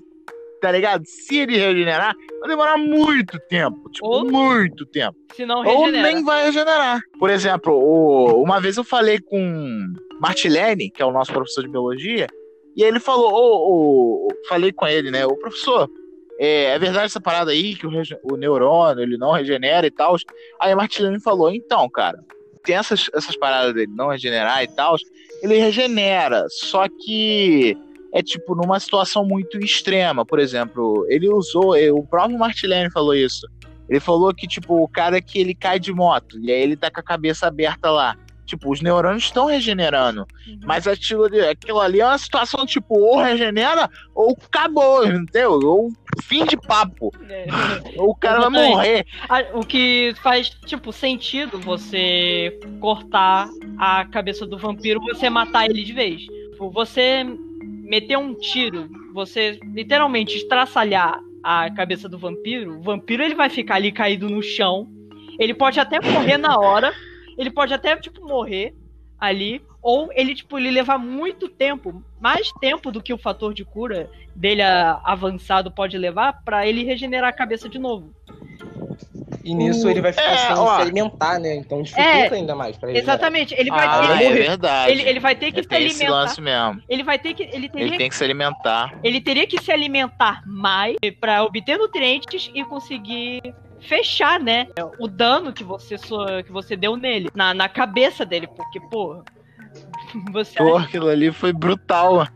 tá 0.61 0.71
ligado? 0.71 1.03
Se 1.07 1.35
ele 1.39 1.57
regenerar, 1.57 2.13
vai 2.41 2.47
demorar 2.49 2.77
muito 2.77 3.39
tempo, 3.49 3.89
tipo, 3.89 4.07
Ou- 4.07 4.29
muito 4.31 4.85
tempo. 4.85 5.17
Se 5.35 5.43
não 5.43 5.65
Ou 5.65 5.85
regenera. 5.85 6.13
nem 6.13 6.23
vai 6.23 6.45
regenerar. 6.45 7.01
Por 7.17 7.31
exemplo, 7.31 7.73
o- 7.73 8.39
uma 8.43 8.61
vez 8.61 8.77
eu 8.77 8.83
falei 8.83 9.19
com 9.19 9.83
Martilene, 10.21 10.91
que 10.91 11.01
é 11.01 11.05
o 11.05 11.11
nosso 11.11 11.33
professor 11.33 11.63
de 11.63 11.69
biologia, 11.69 12.27
e 12.75 12.83
ele 12.83 12.99
falou, 12.99 13.31
ô, 13.33 14.27
ô, 14.27 14.27
falei 14.47 14.71
com 14.71 14.87
ele, 14.87 15.11
né, 15.11 15.25
o 15.25 15.35
professor, 15.35 15.89
é, 16.39 16.65
é 16.65 16.79
verdade 16.79 17.05
essa 17.05 17.21
parada 17.21 17.51
aí 17.51 17.75
que 17.75 17.87
o, 17.87 17.91
o 18.23 18.35
neurônio 18.35 19.03
ele 19.03 19.17
não 19.17 19.31
regenera 19.31 19.87
e 19.87 19.91
tal. 19.91 20.15
Aí 20.59 20.71
a 20.71 20.75
Martilene 20.75 21.21
falou, 21.21 21.51
então, 21.51 21.89
cara, 21.89 22.19
tem 22.63 22.75
essas, 22.75 23.09
essas 23.13 23.37
paradas 23.37 23.73
dele 23.73 23.91
não 23.95 24.09
regenerar 24.09 24.63
e 24.63 24.67
tal, 24.67 24.95
ele 25.41 25.57
regenera, 25.57 26.45
só 26.49 26.87
que 26.87 27.77
é 28.13 28.21
tipo 28.21 28.55
numa 28.55 28.79
situação 28.79 29.25
muito 29.25 29.59
extrema. 29.59 30.25
Por 30.25 30.39
exemplo, 30.39 31.05
ele 31.09 31.29
usou, 31.29 31.75
eh, 31.75 31.91
o 31.91 32.03
próprio 32.03 32.39
Martilene 32.39 32.89
falou 32.91 33.13
isso. 33.13 33.45
Ele 33.89 33.99
falou 33.99 34.33
que, 34.33 34.47
tipo, 34.47 34.81
o 34.81 34.87
cara 34.87 35.21
que 35.21 35.37
ele 35.37 35.53
cai 35.53 35.79
de 35.79 35.93
moto, 35.93 36.39
e 36.39 36.51
aí 36.51 36.61
ele 36.61 36.75
tá 36.75 36.89
com 36.89 36.99
a 36.99 37.03
cabeça 37.03 37.47
aberta 37.47 37.91
lá. 37.91 38.17
Tipo, 38.45 38.71
os 38.71 38.81
neurônios 38.81 39.23
estão 39.23 39.45
regenerando. 39.45 40.27
Uhum. 40.47 40.59
Mas 40.63 40.87
aquilo 40.87 41.25
ali, 41.25 41.41
aquilo 41.41 41.79
ali 41.79 41.99
é 41.99 42.05
uma 42.05 42.17
situação, 42.17 42.65
tipo, 42.65 42.97
ou 42.97 43.17
regenera 43.17 43.89
ou 44.13 44.37
acabou, 44.45 45.05
entendeu? 45.05 45.53
Ou 45.53 45.91
fim 46.23 46.45
de 46.45 46.55
papo. 46.55 47.11
É. 47.29 47.47
Ou 47.97 48.11
o 48.11 48.15
cara 48.15 48.49
vai 48.49 48.49
morrer. 48.49 49.05
O 49.53 49.65
que 49.65 50.13
faz, 50.21 50.49
tipo, 50.49 50.93
sentido 50.93 51.59
você 51.59 52.57
cortar 52.79 53.49
a 53.77 54.05
cabeça 54.05 54.45
do 54.45 54.57
vampiro, 54.57 55.01
você 55.01 55.29
matar 55.29 55.65
ele 55.65 55.83
de 55.83 55.93
vez. 55.93 56.21
Tipo, 56.21 56.69
Você 56.69 57.25
meter 57.83 58.17
um 58.17 58.33
tiro, 58.33 58.89
você 59.13 59.59
literalmente 59.73 60.37
estraçalhar 60.37 61.19
a 61.43 61.69
cabeça 61.71 62.09
do 62.09 62.17
vampiro, 62.17 62.79
o 62.79 62.81
vampiro 62.81 63.21
ele 63.21 63.35
vai 63.35 63.49
ficar 63.49 63.75
ali 63.75 63.91
caído 63.91 64.29
no 64.29 64.41
chão. 64.41 64.87
Ele 65.37 65.53
pode 65.53 65.79
até 65.79 65.99
morrer 65.99 66.37
na 66.37 66.57
hora, 66.57 66.91
ele 67.37 67.49
pode 67.51 67.73
até, 67.73 67.95
tipo, 67.97 68.25
morrer 68.25 68.73
ali, 69.19 69.61
ou 69.81 70.09
ele, 70.13 70.35
tipo, 70.35 70.57
ele 70.57 70.69
levar 70.69 70.97
muito 70.97 71.47
tempo, 71.47 72.03
mais 72.19 72.51
tempo 72.59 72.91
do 72.91 73.01
que 73.01 73.13
o 73.13 73.17
fator 73.17 73.53
de 73.53 73.63
cura 73.63 74.09
dele 74.35 74.61
avançado 74.61 75.71
pode 75.71 75.97
levar, 75.97 76.33
pra 76.43 76.67
ele 76.67 76.83
regenerar 76.83 77.29
a 77.29 77.33
cabeça 77.33 77.69
de 77.69 77.79
novo. 77.79 78.13
E 79.43 79.53
nisso 79.53 79.87
ele 79.87 80.01
vai 80.01 80.11
ficar 80.11 80.31
É, 80.31 80.37
sem 80.37 80.55
ó. 80.55 80.75
se 80.75 80.81
alimentar, 80.81 81.39
né? 81.39 81.55
Então 81.55 81.79
dificulta 81.83 82.33
É, 82.33 82.33
ainda 82.33 82.55
mais 82.55 82.75
pra 82.77 82.89
ele. 82.89 82.97
Exatamente, 82.97 83.53
ele 83.55 83.69
vai 83.69 83.85
Ah, 83.87 84.17
ter 84.17 84.23
é 84.23 84.27
que, 84.27 84.33
verdade. 84.33 84.91
ele, 84.91 85.01
ele 85.03 85.19
vai 85.19 85.35
ter 85.35 85.51
que 85.51 85.59
É, 85.59 85.63
se 85.63 85.69
tem 85.69 85.85
esse 85.85 86.01
alimentar. 86.03 86.19
lance 86.19 86.41
mesmo. 86.41 86.81
Ele 86.89 87.03
vai 87.03 87.19
ter 87.19 87.33
que 87.35 87.43
ele 87.43 87.69
teria 87.69 87.85
Ele 87.87 87.97
tem 87.97 88.09
que 88.09 88.15
se 88.15 88.23
alimentar. 88.23 88.99
ele 89.03 89.21
teria 89.21 89.45
que 89.45 89.61
se 89.61 89.71
alimentar 89.71 90.41
mais 90.47 90.95
para 91.21 91.43
obter 91.43 91.77
nutrientes 91.77 92.49
e 92.55 92.65
conseguir 92.65 93.39
fechar, 93.85 94.39
né, 94.39 94.67
o 94.99 95.07
dano 95.07 95.53
que 95.53 95.63
você 95.63 95.95
que 96.45 96.51
você 96.51 96.75
deu 96.75 96.95
nele, 96.95 97.29
na, 97.33 97.53
na 97.53 97.69
cabeça 97.69 98.25
dele, 98.25 98.47
porque 98.47 98.79
pô, 98.79 99.23
você 100.31 100.57
Pô, 100.57 100.77
aquilo 100.77 101.07
ali 101.07 101.31
foi 101.31 101.51
brutal. 101.51 102.27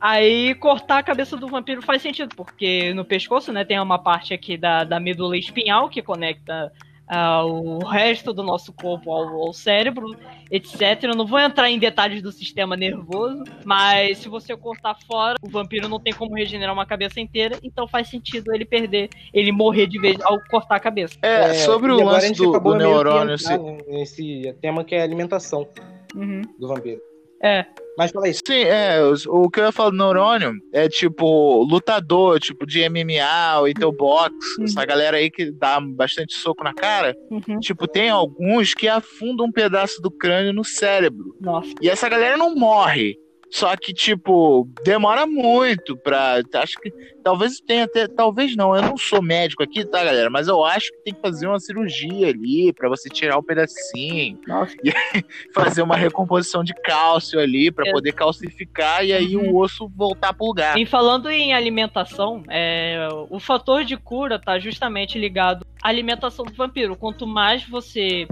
Aí 0.00 0.54
cortar 0.56 0.98
a 0.98 1.02
cabeça 1.02 1.36
do 1.36 1.48
vampiro 1.48 1.82
faz 1.82 2.02
sentido, 2.02 2.34
porque 2.34 2.92
no 2.94 3.04
pescoço, 3.04 3.52
né, 3.52 3.64
tem 3.64 3.78
uma 3.78 3.98
parte 3.98 4.32
aqui 4.32 4.56
da, 4.56 4.84
da 4.84 4.98
medula 4.98 5.36
espinhal 5.36 5.88
que 5.88 6.02
conecta 6.02 6.72
ah, 7.08 7.44
o 7.44 7.78
resto 7.84 8.32
do 8.32 8.42
nosso 8.42 8.72
corpo 8.72 9.12
ao, 9.12 9.42
ao 9.42 9.52
cérebro, 9.52 10.06
etc. 10.50 11.04
Eu 11.04 11.14
não 11.16 11.26
vou 11.26 11.38
entrar 11.38 11.70
em 11.70 11.78
detalhes 11.78 12.22
do 12.22 12.32
sistema 12.32 12.76
nervoso, 12.76 13.44
mas 13.64 14.18
se 14.18 14.28
você 14.28 14.56
cortar 14.56 14.96
fora, 15.06 15.36
o 15.42 15.48
vampiro 15.48 15.88
não 15.88 16.00
tem 16.00 16.12
como 16.12 16.34
regenerar 16.34 16.72
uma 16.74 16.86
cabeça 16.86 17.20
inteira, 17.20 17.58
então 17.62 17.86
faz 17.86 18.08
sentido 18.08 18.52
ele 18.54 18.64
perder, 18.64 19.08
ele 19.32 19.52
morrer 19.52 19.86
de 19.86 19.98
vez 20.00 20.20
ao 20.22 20.38
cortar 20.50 20.76
a 20.76 20.80
cabeça. 20.80 21.16
É, 21.22 21.54
sobre 21.54 21.92
e 21.92 21.94
o 21.94 22.04
lance 22.04 22.32
do, 22.32 22.58
do 22.58 22.74
neurônio. 22.74 23.38
se- 23.38 23.56
Nesse 23.88 24.54
tema 24.60 24.84
que 24.84 24.94
é 24.94 25.00
a 25.00 25.04
alimentação 25.04 25.68
Uhum. 26.14 26.42
do 26.58 26.68
vampiro. 26.68 27.00
É. 27.42 27.66
Mas 27.96 28.10
fala 28.10 28.28
isso. 28.28 28.40
Sim, 28.46 28.62
é, 28.64 28.98
o 29.28 29.48
que 29.48 29.60
eu 29.60 29.64
ia 29.64 29.72
falar 29.72 29.90
do 29.90 29.96
neurônio 29.96 30.52
é 30.72 30.88
tipo 30.88 31.62
lutador, 31.64 32.38
tipo 32.38 32.66
de 32.66 32.86
MMA 32.88 33.60
ou 33.60 33.68
então 33.68 33.90
boxe, 33.92 34.34
Uhum. 34.58 34.64
essa 34.64 34.84
galera 34.84 35.16
aí 35.16 35.30
que 35.30 35.50
dá 35.50 35.80
bastante 35.80 36.34
soco 36.34 36.62
na 36.62 36.74
cara. 36.74 37.14
Uhum. 37.30 37.58
Tipo, 37.60 37.86
tem 37.88 38.10
alguns 38.10 38.74
que 38.74 38.86
afundam 38.88 39.46
um 39.46 39.52
pedaço 39.52 40.00
do 40.02 40.10
crânio 40.10 40.52
no 40.52 40.64
cérebro. 40.64 41.34
Nossa. 41.40 41.72
E 41.80 41.88
essa 41.88 42.08
galera 42.08 42.36
não 42.36 42.54
morre. 42.54 43.16
Só 43.56 43.74
que, 43.74 43.94
tipo, 43.94 44.68
demora 44.84 45.24
muito 45.26 45.96
pra. 45.96 46.42
Acho 46.56 46.78
que. 46.78 46.92
Talvez 47.24 47.58
tenha 47.58 47.84
até. 47.84 48.06
Talvez 48.06 48.54
não, 48.54 48.76
eu 48.76 48.82
não 48.82 48.98
sou 48.98 49.22
médico 49.22 49.62
aqui, 49.62 49.82
tá, 49.82 50.04
galera? 50.04 50.28
Mas 50.28 50.46
eu 50.46 50.62
acho 50.62 50.90
que 50.92 50.98
tem 51.04 51.14
que 51.14 51.20
fazer 51.22 51.46
uma 51.46 51.58
cirurgia 51.58 52.28
ali 52.28 52.70
pra 52.74 52.86
você 52.90 53.08
tirar 53.08 53.38
o 53.38 53.42
pedacinho. 53.42 54.38
Nossa. 54.46 54.74
E 54.84 54.92
fazer 55.54 55.80
uma 55.80 55.96
recomposição 55.96 56.62
de 56.62 56.74
cálcio 56.74 57.40
ali 57.40 57.70
pra 57.72 57.88
É. 57.88 57.92
poder 57.92 58.12
calcificar 58.12 59.02
e 59.02 59.14
aí 59.14 59.34
Uhum. 59.34 59.50
o 59.52 59.56
osso 59.62 59.88
voltar 59.96 60.34
pro 60.34 60.48
lugar. 60.48 60.76
E 60.76 60.84
falando 60.84 61.30
em 61.30 61.54
alimentação, 61.54 62.42
é, 62.50 63.08
o 63.30 63.40
fator 63.40 63.84
de 63.84 63.96
cura 63.96 64.38
tá 64.38 64.58
justamente 64.58 65.18
ligado 65.18 65.64
à 65.82 65.88
alimentação 65.88 66.44
do 66.44 66.52
vampiro. 66.52 66.94
Quanto 66.94 67.26
mais 67.26 67.66
você 67.66 68.28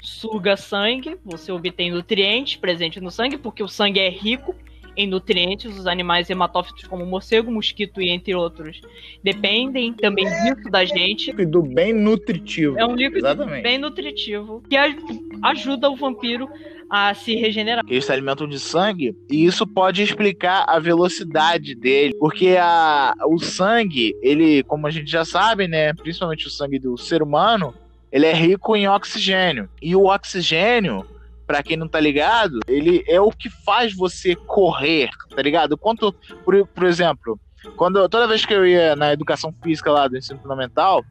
suga 0.00 0.56
sangue, 0.56 1.16
você 1.24 1.50
obtém 1.50 1.90
nutrientes 1.90 2.54
presentes 2.54 3.02
no 3.02 3.10
sangue, 3.10 3.36
porque 3.36 3.60
o 3.60 3.68
sangue 3.68 3.98
é 3.98 4.08
rico 4.08 4.54
em 4.98 5.06
nutrientes. 5.06 5.78
Os 5.78 5.86
animais 5.86 6.28
hematófitos 6.28 6.84
como 6.84 7.06
morcego, 7.06 7.50
mosquito 7.50 8.02
e 8.02 8.10
entre 8.10 8.34
outros 8.34 8.80
dependem 9.22 9.92
também 9.94 10.24
disso 10.26 10.68
da 10.70 10.84
gente. 10.84 11.30
Líquido 11.30 11.62
bem 11.62 11.92
nutritivo. 11.92 12.78
É 12.78 12.84
um 12.84 12.94
líquido 12.94 13.18
Exatamente. 13.26 13.62
bem 13.62 13.78
nutritivo 13.78 14.62
que 14.68 14.76
aj- 14.76 14.96
ajuda 15.42 15.88
o 15.88 15.96
vampiro 15.96 16.48
a 16.90 17.14
se 17.14 17.34
regenerar. 17.36 17.84
Eles 17.86 18.04
se 18.06 18.12
alimentam 18.12 18.48
de 18.48 18.58
sangue 18.58 19.14
e 19.30 19.44
isso 19.44 19.66
pode 19.66 20.02
explicar 20.02 20.64
a 20.66 20.78
velocidade 20.78 21.74
dele, 21.74 22.14
porque 22.18 22.56
a, 22.58 23.14
o 23.26 23.38
sangue, 23.38 24.16
ele, 24.22 24.62
como 24.64 24.86
a 24.86 24.90
gente 24.90 25.10
já 25.10 25.24
sabe, 25.24 25.68
né, 25.68 25.92
principalmente 25.92 26.46
o 26.46 26.50
sangue 26.50 26.78
do 26.78 26.96
ser 26.96 27.22
humano, 27.22 27.74
ele 28.10 28.24
é 28.24 28.32
rico 28.32 28.74
em 28.74 28.88
oxigênio. 28.88 29.68
E 29.82 29.94
o 29.94 30.06
oxigênio, 30.06 31.04
pra 31.48 31.62
quem 31.62 31.78
não 31.78 31.88
tá 31.88 31.98
ligado, 31.98 32.60
ele 32.68 33.02
é 33.08 33.18
o 33.18 33.30
que 33.30 33.48
faz 33.48 33.94
você 33.94 34.36
correr, 34.36 35.08
tá 35.34 35.40
ligado? 35.40 35.78
Quanto, 35.78 36.12
por, 36.44 36.66
por 36.66 36.84
exemplo, 36.84 37.40
quando 37.74 38.06
toda 38.06 38.28
vez 38.28 38.44
que 38.44 38.52
eu 38.52 38.66
ia 38.66 38.94
na 38.94 39.14
educação 39.14 39.52
física 39.62 39.90
lá 39.90 40.06
do 40.06 40.18
ensino 40.18 40.38
fundamental, 40.40 41.02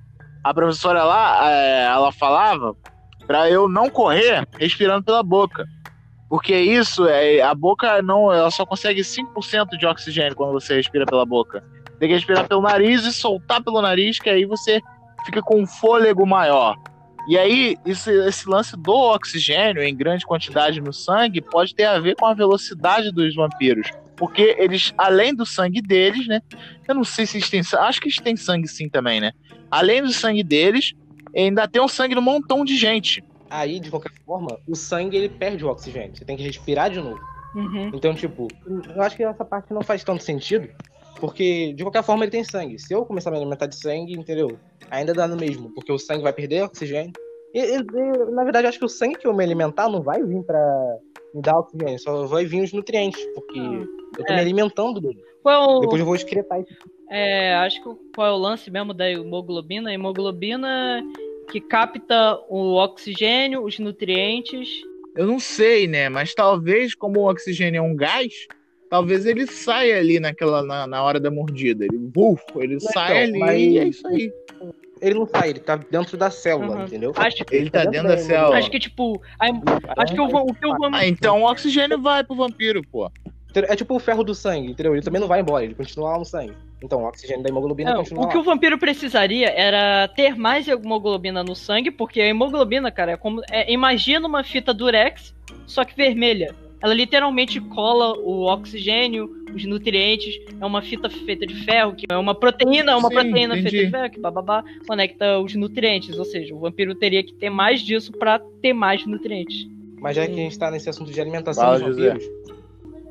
a 0.44 0.54
professora 0.54 1.04
lá, 1.04 1.52
é, 1.52 1.86
ela 1.86 2.12
falava 2.12 2.76
pra 3.26 3.50
eu 3.50 3.68
não 3.68 3.90
correr 3.90 4.48
respirando 4.60 5.04
pela 5.04 5.24
boca. 5.24 5.66
Porque 6.30 6.56
isso 6.56 7.08
é 7.08 7.42
a 7.42 7.56
boca 7.56 8.00
não, 8.04 8.32
ela 8.32 8.52
só 8.52 8.64
consegue 8.64 9.02
5% 9.02 9.78
de 9.80 9.88
oxigênio 9.88 10.36
quando 10.36 10.52
você 10.52 10.76
respira 10.76 11.06
pela 11.06 11.26
boca. 11.26 11.64
Tem 12.00 12.10
que 12.10 12.14
respirar 12.14 12.48
pelo 12.48 12.62
nariz 12.62 13.04
e 13.06 13.12
soltar 13.12 13.64
pelo 13.64 13.82
nariz, 13.82 14.20
que 14.20 14.30
aí 14.30 14.46
você 14.46 14.80
fica 15.26 15.42
com 15.42 15.62
um 15.62 15.66
fôlego 15.66 16.28
maior. 16.28 16.78
E 17.28 17.38
aí, 17.38 17.78
esse, 17.86 18.10
esse 18.26 18.48
lance 18.48 18.76
do 18.78 18.94
oxigênio 18.94 19.84
em 19.84 19.96
grande 19.96 20.26
quantidade 20.26 20.80
no 20.80 20.94
sangue 20.94 21.42
pode 21.42 21.76
ter 21.76 21.84
a 21.84 22.00
ver 22.00 22.16
com 22.16 22.26
a 22.26 22.34
velocidade 22.34 23.12
dos 23.12 23.36
vampiros. 23.36 23.90
Porque 24.16 24.56
eles, 24.58 24.94
além 24.98 25.36
do 25.36 25.46
sangue 25.46 25.82
deles, 25.82 26.26
né? 26.26 26.42
Eu 26.88 26.96
não 26.96 27.04
sei 27.04 27.26
se 27.26 27.38
eles 27.38 27.50
têm 27.50 27.62
sangue. 27.62 27.84
Acho 27.84 28.02
que 28.02 28.08
eles 28.08 28.18
têm 28.18 28.36
sangue 28.36 28.68
sim 28.68 28.88
também, 28.88 29.20
né? 29.20 29.34
Além 29.70 30.02
do 30.02 30.12
sangue 30.12 30.44
deles, 30.44 30.94
ainda 31.36 31.68
tem 31.68 31.82
um 31.82 31.88
sangue 31.88 32.16
de 32.16 32.20
um 32.20 32.24
montão 32.24 32.64
de 32.64 32.78
gente. 32.78 33.24
Aí, 33.50 33.80
de 33.80 33.90
qualquer 33.90 34.12
forma, 34.26 34.58
o 34.68 34.76
sangue 34.76 35.18
ele 35.18 35.30
perde 35.30 35.64
o 35.64 35.70
oxigênio. 35.70 36.16
Você 36.16 36.26
tem 36.26 36.38
que 36.38 36.44
respirar 36.44 36.90
de 36.90 37.00
novo. 37.00 37.20
Uhum. 37.56 37.92
Então, 37.94 38.14
tipo, 38.14 38.48
eu 38.66 39.02
acho 39.02 39.16
que 39.16 39.24
essa 39.24 39.44
parte 39.44 39.74
não 39.74 39.82
faz 39.82 40.04
tanto 40.04 40.24
sentido. 40.24 40.70
Porque, 41.20 41.74
de 41.74 41.84
qualquer 41.84 42.04
forma, 42.04 42.24
ele 42.24 42.32
tem 42.32 42.44
sangue. 42.44 42.80
Se 42.80 42.94
eu 42.94 43.06
começar 43.06 43.30
a 43.30 43.32
me 43.32 43.38
alimentar 43.38 43.66
de 43.66 43.76
sangue, 43.76 44.14
entendeu? 44.14 44.58
Ainda 44.90 45.14
dá 45.14 45.28
no 45.28 45.36
mesmo, 45.36 45.74
porque 45.74 45.92
o 45.92 45.98
sangue 45.98 46.24
vai 46.24 46.34
perder 46.34 46.64
oxigênio. 46.64 47.12
E, 47.54 47.60
e- 47.60 47.78
e, 47.80 48.32
na 48.32 48.44
verdade, 48.44 48.66
eu 48.66 48.70
acho 48.70 48.80
que 48.80 48.86
o 48.86 48.90
sangue 48.90 49.16
que 49.18 49.28
eu 49.28 49.34
me 49.34 49.44
alimentar 49.44 49.90
não 49.90 50.02
vai 50.02 50.24
vir 50.24 50.44
pra 50.44 50.98
me 51.34 51.42
dar 51.42 51.60
oxigênio, 51.60 52.00
só 52.00 52.26
vai 52.28 52.46
vir 52.46 52.62
os 52.62 52.72
nutrientes, 52.72 53.24
porque 53.34 53.60
eu 53.60 54.26
tô 54.26 54.34
é. 54.34 54.36
me 54.36 54.42
alimentando 54.42 55.02
dele. 55.02 55.20
Qual, 55.42 55.80
Depois 55.80 56.00
eu 56.00 56.06
vou 56.06 56.16
excretar 56.16 56.62
isso. 56.62 56.74
É, 57.10 57.56
acho 57.56 57.82
que 57.82 57.90
qual 58.14 58.28
é 58.28 58.32
o 58.32 58.38
lance 58.38 58.70
mesmo 58.70 58.94
da 58.94 59.10
hemoglobina? 59.10 59.90
A 59.90 59.94
hemoglobina 59.94 61.02
que 61.50 61.62
capta 61.62 62.38
o 62.50 62.76
oxigênio, 62.76 63.64
os 63.64 63.80
nutrientes. 63.80 64.70
Eu 65.16 65.26
não 65.26 65.40
sei, 65.40 65.88
né? 65.88 66.10
Mas 66.10 66.34
talvez, 66.34 66.94
como 66.94 67.22
o 67.22 67.30
oxigênio 67.30 67.80
é 67.80 67.82
um 67.82 67.96
gás, 67.96 68.34
talvez 68.90 69.26
ele 69.26 69.46
saia 69.48 69.98
ali 69.98 70.20
naquela, 70.20 70.64
na, 70.64 70.88
na 70.88 71.04
hora 71.04 71.20
da 71.20 71.30
mordida. 71.32 71.86
Ele, 71.86 71.98
buf, 71.98 72.42
ele 72.58 72.80
sai 72.80 73.24
ali 73.24 73.40
mas- 73.40 73.60
e 73.62 73.78
é 73.80 73.84
isso 73.88 74.08
aí. 74.08 74.32
Ele 75.00 75.14
não 75.14 75.28
sai, 75.28 75.52
ele 75.52 75.60
tá 75.60 75.76
dentro 75.76 76.18
da 76.18 76.32
célula, 76.32 76.76
Uhum. 76.78 76.84
entendeu? 76.86 77.14
Acho, 77.16 77.44
Ele 77.52 77.70
tá 77.70 77.86
dentro 77.86 78.08
da 78.08 78.16
da 78.16 78.18
célula. 78.22 78.58
acho 78.58 78.72
que, 78.72 78.80
tipo, 78.80 79.22
a- 79.40 80.02
acho 80.02 80.14
que 80.16 80.20
o, 80.22 80.28
va- 80.28 80.42
o 80.42 80.54
que 80.54 80.66
o 80.66 80.76
va- 80.76 80.90
Ah, 80.94 81.06
então 81.08 81.44
o 81.44 81.46
oxigênio 81.52 82.02
vai 82.02 82.24
pro 82.24 82.36
vampiro, 82.36 82.82
pô. 82.92 83.10
É 83.56 83.76
tipo 83.76 83.96
o 83.96 84.00
ferro 84.00 84.24
do 84.24 84.36
sangue, 84.36 84.72
entendeu? 84.72 84.94
Ele 84.94 85.02
também 85.04 85.20
não 85.22 85.28
vai 85.28 85.40
embora, 85.42 85.64
ele 85.64 85.74
continua 85.74 86.12
lá 86.12 86.20
no 86.20 86.26
sangue. 86.26 86.54
Então, 86.84 87.02
o 87.04 87.08
oxigênio 87.08 87.42
da 87.44 87.50
hemoglobina 87.50 87.92
É, 87.92 87.96
continua 87.96 88.26
o 88.26 88.28
que 88.28 88.36
lá. 88.36 88.42
o 88.42 88.44
vampiro 88.44 88.78
precisaria 88.78 89.50
era 89.50 90.08
ter 90.10 90.36
mais 90.36 90.68
hemoglobina 90.68 91.44
no 91.44 91.56
sangue, 91.56 91.90
porque 91.90 92.22
a 92.22 92.26
hemoglobina, 92.28 92.92
cara, 92.92 93.14
é 93.14 93.18
como. 93.18 93.42
é, 93.52 93.72
imagina 93.72 94.28
uma 94.28 94.44
fita 94.44 94.74
durex, 94.74 95.34
só 95.66 95.84
que 95.86 95.96
vermelha. 95.96 96.54
Ela 96.82 96.94
literalmente 96.94 97.60
cola 97.60 98.18
o 98.20 98.44
oxigênio, 98.44 99.30
os 99.54 99.66
nutrientes, 99.66 100.40
é 100.60 100.66
uma 100.66 100.82
fita 100.82 101.10
feita 101.10 101.46
de 101.46 101.56
ferro, 101.64 101.96
que 101.96 102.06
é 102.10 102.16
uma 102.16 102.36
proteína, 102.36 102.98
uma 102.98 103.10
Sim, 103.10 103.16
proteína 103.16 103.58
entendi. 103.58 103.70
feita 103.70 103.86
de 103.86 103.92
ferro, 103.92 104.10
que 104.12 104.20
bababá, 104.20 104.64
conecta 104.88 105.40
os 105.40 105.56
nutrientes, 105.56 106.18
ou 106.18 106.26
seja, 106.26 106.54
o 106.54 106.60
vampiro 106.60 106.94
teria 106.94 107.24
que 107.24 107.34
ter 107.34 107.50
mais 107.50 107.82
disso 107.82 108.12
pra 108.12 108.40
ter 108.62 108.74
mais 108.74 109.06
nutrientes. 109.06 109.68
Mas 110.00 110.16
já 110.16 110.26
que 110.28 110.34
a 110.34 110.36
gente 110.36 110.60
tá 110.60 110.70
nesse 110.70 110.90
assunto 110.90 111.12
de 111.12 111.20
alimentação 111.20 111.64
Fala, 111.64 111.80
dos 111.80 111.96
José. 111.96 112.10
vampiros, 112.10 112.48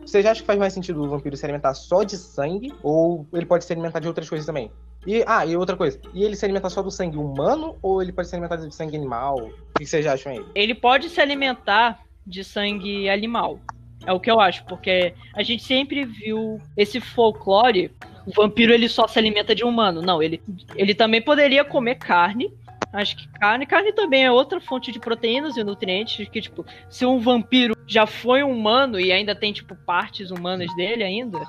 vocês 0.06 0.24
acham 0.24 0.42
que 0.42 0.46
faz 0.46 0.58
mais 0.58 0.72
sentido 0.72 1.02
o 1.02 1.08
vampiro 1.08 1.36
se 1.36 1.44
alimentar 1.44 1.74
só 1.74 2.04
de 2.04 2.16
sangue? 2.16 2.72
Ou 2.80 3.26
ele 3.32 3.44
pode 3.44 3.64
se 3.64 3.72
alimentar 3.72 3.98
de 3.98 4.06
outras 4.06 4.28
coisas 4.28 4.46
também? 4.46 4.70
E, 5.04 5.24
ah, 5.26 5.44
e 5.44 5.56
outra 5.56 5.76
coisa, 5.76 6.00
e 6.14 6.24
ele 6.24 6.36
se 6.36 6.44
alimenta 6.44 6.68
só 6.68 6.82
do 6.82 6.90
sangue 6.90 7.16
humano 7.16 7.76
ou 7.80 8.02
ele 8.02 8.12
pode 8.12 8.28
se 8.28 8.34
alimentar 8.34 8.56
de 8.56 8.74
sangue 8.74 8.96
animal? 8.96 9.36
O 9.36 9.78
que 9.78 9.86
vocês 9.86 10.06
acham 10.06 10.32
aí? 10.32 10.44
Ele 10.54 10.74
pode 10.74 11.08
se 11.08 11.20
alimentar 11.20 12.05
de 12.26 12.42
sangue 12.42 13.08
animal. 13.08 13.60
É 14.04 14.12
o 14.12 14.20
que 14.20 14.30
eu 14.30 14.40
acho, 14.40 14.64
porque 14.64 15.14
a 15.34 15.42
gente 15.42 15.62
sempre 15.62 16.04
viu 16.04 16.60
esse 16.76 17.00
folclore. 17.00 17.90
O 18.26 18.32
vampiro 18.32 18.72
ele 18.72 18.88
só 18.88 19.06
se 19.06 19.18
alimenta 19.18 19.54
de 19.54 19.64
humano. 19.64 20.02
Não, 20.02 20.22
ele, 20.22 20.40
ele 20.74 20.94
também 20.94 21.22
poderia 21.22 21.64
comer 21.64 21.96
carne. 21.96 22.52
Acho 22.92 23.16
que 23.16 23.28
carne, 23.28 23.66
carne 23.66 23.92
também 23.92 24.24
é 24.24 24.30
outra 24.30 24.60
fonte 24.60 24.92
de 24.92 24.98
proteínas 24.98 25.56
e 25.56 25.64
nutrientes. 25.64 26.28
Que, 26.28 26.40
tipo, 26.40 26.64
se 26.88 27.04
um 27.04 27.18
vampiro 27.18 27.76
já 27.86 28.06
foi 28.06 28.42
humano 28.42 28.98
e 29.00 29.12
ainda 29.12 29.34
tem, 29.34 29.52
tipo, 29.52 29.74
partes 29.74 30.30
humanas 30.30 30.74
dele 30.76 31.02
ainda, 31.02 31.40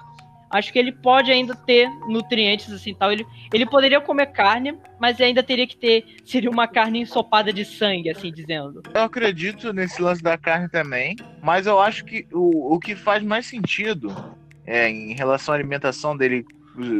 acho 0.50 0.72
que 0.72 0.80
ele 0.80 0.91
pode 0.91 1.32
ainda 1.32 1.56
ter 1.56 1.89
nutrientes 2.08 2.72
assim 2.72 2.93
tal. 2.93 3.12
Ele, 3.12 3.26
ele 3.54 3.66
poderia 3.66 4.02
comer 4.02 4.28
carne, 4.28 4.78
mas 5.00 5.20
ainda 5.20 5.43
teria 5.43 5.68
que 5.68 5.78
ter. 5.78 6.06
Seria 6.26 6.50
uma 6.50 6.68
carne 6.68 7.02
ensopada 7.02 7.52
de 7.52 7.66
sangue, 7.66 8.10
assim 8.10 8.32
dizendo. 8.32 8.82
Eu 8.93 9.04
acredito 9.04 9.74
nesse 9.74 10.02
lance 10.02 10.22
da 10.22 10.38
carne 10.38 10.70
também, 10.70 11.16
mas 11.41 11.68
eu 11.68 11.80
acho 11.80 12.06
que 12.06 12.28
o, 12.32 12.76
o 12.76 12.80
que 12.80 12.95
faz 12.95 13.24
mais 13.24 13.45
sentido 13.45 14.14
é, 14.66 14.89
em 14.89 15.14
relação 15.14 15.54
à 15.54 15.58
alimentação 15.58 16.16
dele, 16.16 16.45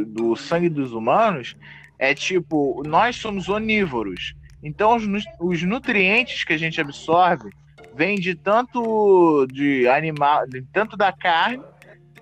do 0.06 0.34
sangue 0.34 0.68
dos 0.68 0.92
humanos, 0.92 1.56
é 1.98 2.14
tipo, 2.14 2.82
nós 2.86 3.16
somos 3.16 3.48
onívoros. 3.48 4.34
Então 4.62 4.96
os, 4.96 5.04
os 5.38 5.62
nutrientes 5.62 6.44
que 6.44 6.52
a 6.52 6.58
gente 6.58 6.80
absorve 6.80 7.50
vêm 7.94 8.16
de 8.18 8.34
tanto 8.34 9.46
de 9.52 9.88
animal, 9.88 10.46
de 10.46 10.62
tanto 10.72 10.96
da 10.96 11.12
carne, 11.12 11.60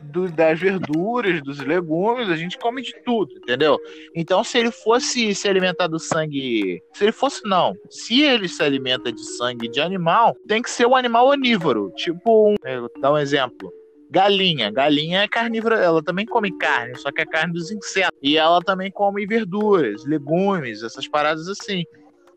do- 0.06 0.30
das 0.30 0.58
verduras, 0.58 1.42
dos 1.42 1.58
legumes, 1.60 2.28
a 2.28 2.36
gente 2.36 2.56
come 2.58 2.82
de 2.82 2.94
tudo, 3.04 3.32
entendeu? 3.36 3.78
Então, 4.14 4.42
se 4.44 4.58
ele 4.58 4.70
fosse 4.70 5.34
se 5.34 5.48
alimentar 5.48 5.86
do 5.86 5.98
sangue. 5.98 6.82
Se 6.94 7.04
ele 7.04 7.12
fosse, 7.12 7.40
não. 7.44 7.74
Se 7.90 8.22
ele 8.22 8.48
se 8.48 8.62
alimenta 8.62 9.12
de 9.12 9.22
sangue 9.36 9.68
de 9.68 9.80
animal, 9.80 10.34
tem 10.46 10.62
que 10.62 10.70
ser 10.70 10.86
um 10.86 10.96
animal 10.96 11.28
onívoro. 11.28 11.92
Tipo, 11.96 12.50
um, 12.50 12.54
dar 13.00 13.12
um 13.12 13.18
exemplo. 13.18 13.72
Galinha. 14.10 14.70
Galinha 14.70 15.22
é 15.22 15.28
carnívora, 15.28 15.76
ela 15.80 16.02
também 16.02 16.24
come 16.24 16.56
carne, 16.58 16.96
só 16.96 17.10
que 17.10 17.22
é 17.22 17.26
carne 17.26 17.52
dos 17.52 17.70
insetos. 17.72 18.16
E 18.22 18.36
ela 18.38 18.60
também 18.60 18.90
come 18.90 19.26
verduras, 19.26 20.04
legumes, 20.06 20.82
essas 20.82 21.08
paradas 21.08 21.48
assim. 21.48 21.84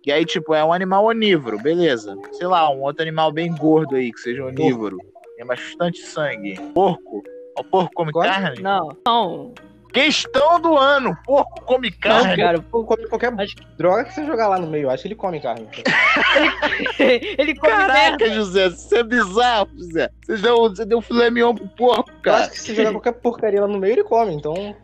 E 0.05 0.11
aí, 0.11 0.25
tipo, 0.25 0.53
é 0.55 0.63
um 0.63 0.73
animal 0.73 1.05
onívoro, 1.05 1.59
beleza. 1.59 2.17
Sei 2.31 2.47
lá, 2.47 2.71
um 2.71 2.81
outro 2.81 3.03
animal 3.03 3.31
bem 3.31 3.53
gordo 3.53 3.95
aí, 3.95 4.11
que 4.11 4.19
seja 4.19 4.43
onívoro. 4.45 4.97
Tem 5.37 5.45
bastante 5.45 5.99
sangue. 5.99 6.55
Porco. 6.73 7.21
O 7.59 7.63
porco 7.63 7.91
come 7.93 8.11
carne? 8.13 8.61
Não, 8.61 8.89
não. 9.05 9.53
Questão 9.91 10.61
do 10.61 10.77
ano. 10.77 11.17
Porco 11.25 11.61
come 11.65 11.89
Não, 11.89 11.97
carne. 11.99 12.37
cara. 12.37 12.65
Ou 12.71 12.85
come 12.85 13.07
qualquer 13.07 13.33
Acho 13.39 13.55
droga 13.75 14.03
que 14.05 14.13
você 14.13 14.23
jogar 14.25 14.47
lá 14.47 14.59
no 14.59 14.67
meio, 14.67 14.87
acho 14.89 15.01
que 15.01 15.07
ele 15.07 15.15
come 15.15 15.39
carne. 15.41 15.67
ele 16.99 17.55
come 17.55 17.73
merda. 17.73 17.87
Caraca, 17.93 18.29
José, 18.29 18.67
isso 18.67 18.95
é 18.95 19.03
bizarro, 19.03 19.69
José. 19.75 20.09
Você 20.25 20.37
deu, 20.37 20.57
você 20.69 20.85
deu 20.85 21.01
filé 21.01 21.29
mignon 21.31 21.55
pro 21.55 21.67
porco, 21.69 22.11
Eu 22.11 22.21
cara. 22.21 22.37
acho 22.43 22.51
que 22.51 22.59
se 22.59 22.75
jogar 22.75 22.91
qualquer 22.91 23.13
porcaria 23.13 23.61
lá 23.61 23.67
no 23.67 23.79
meio, 23.79 23.93
ele 23.93 24.03
come, 24.03 24.33
então. 24.33 24.75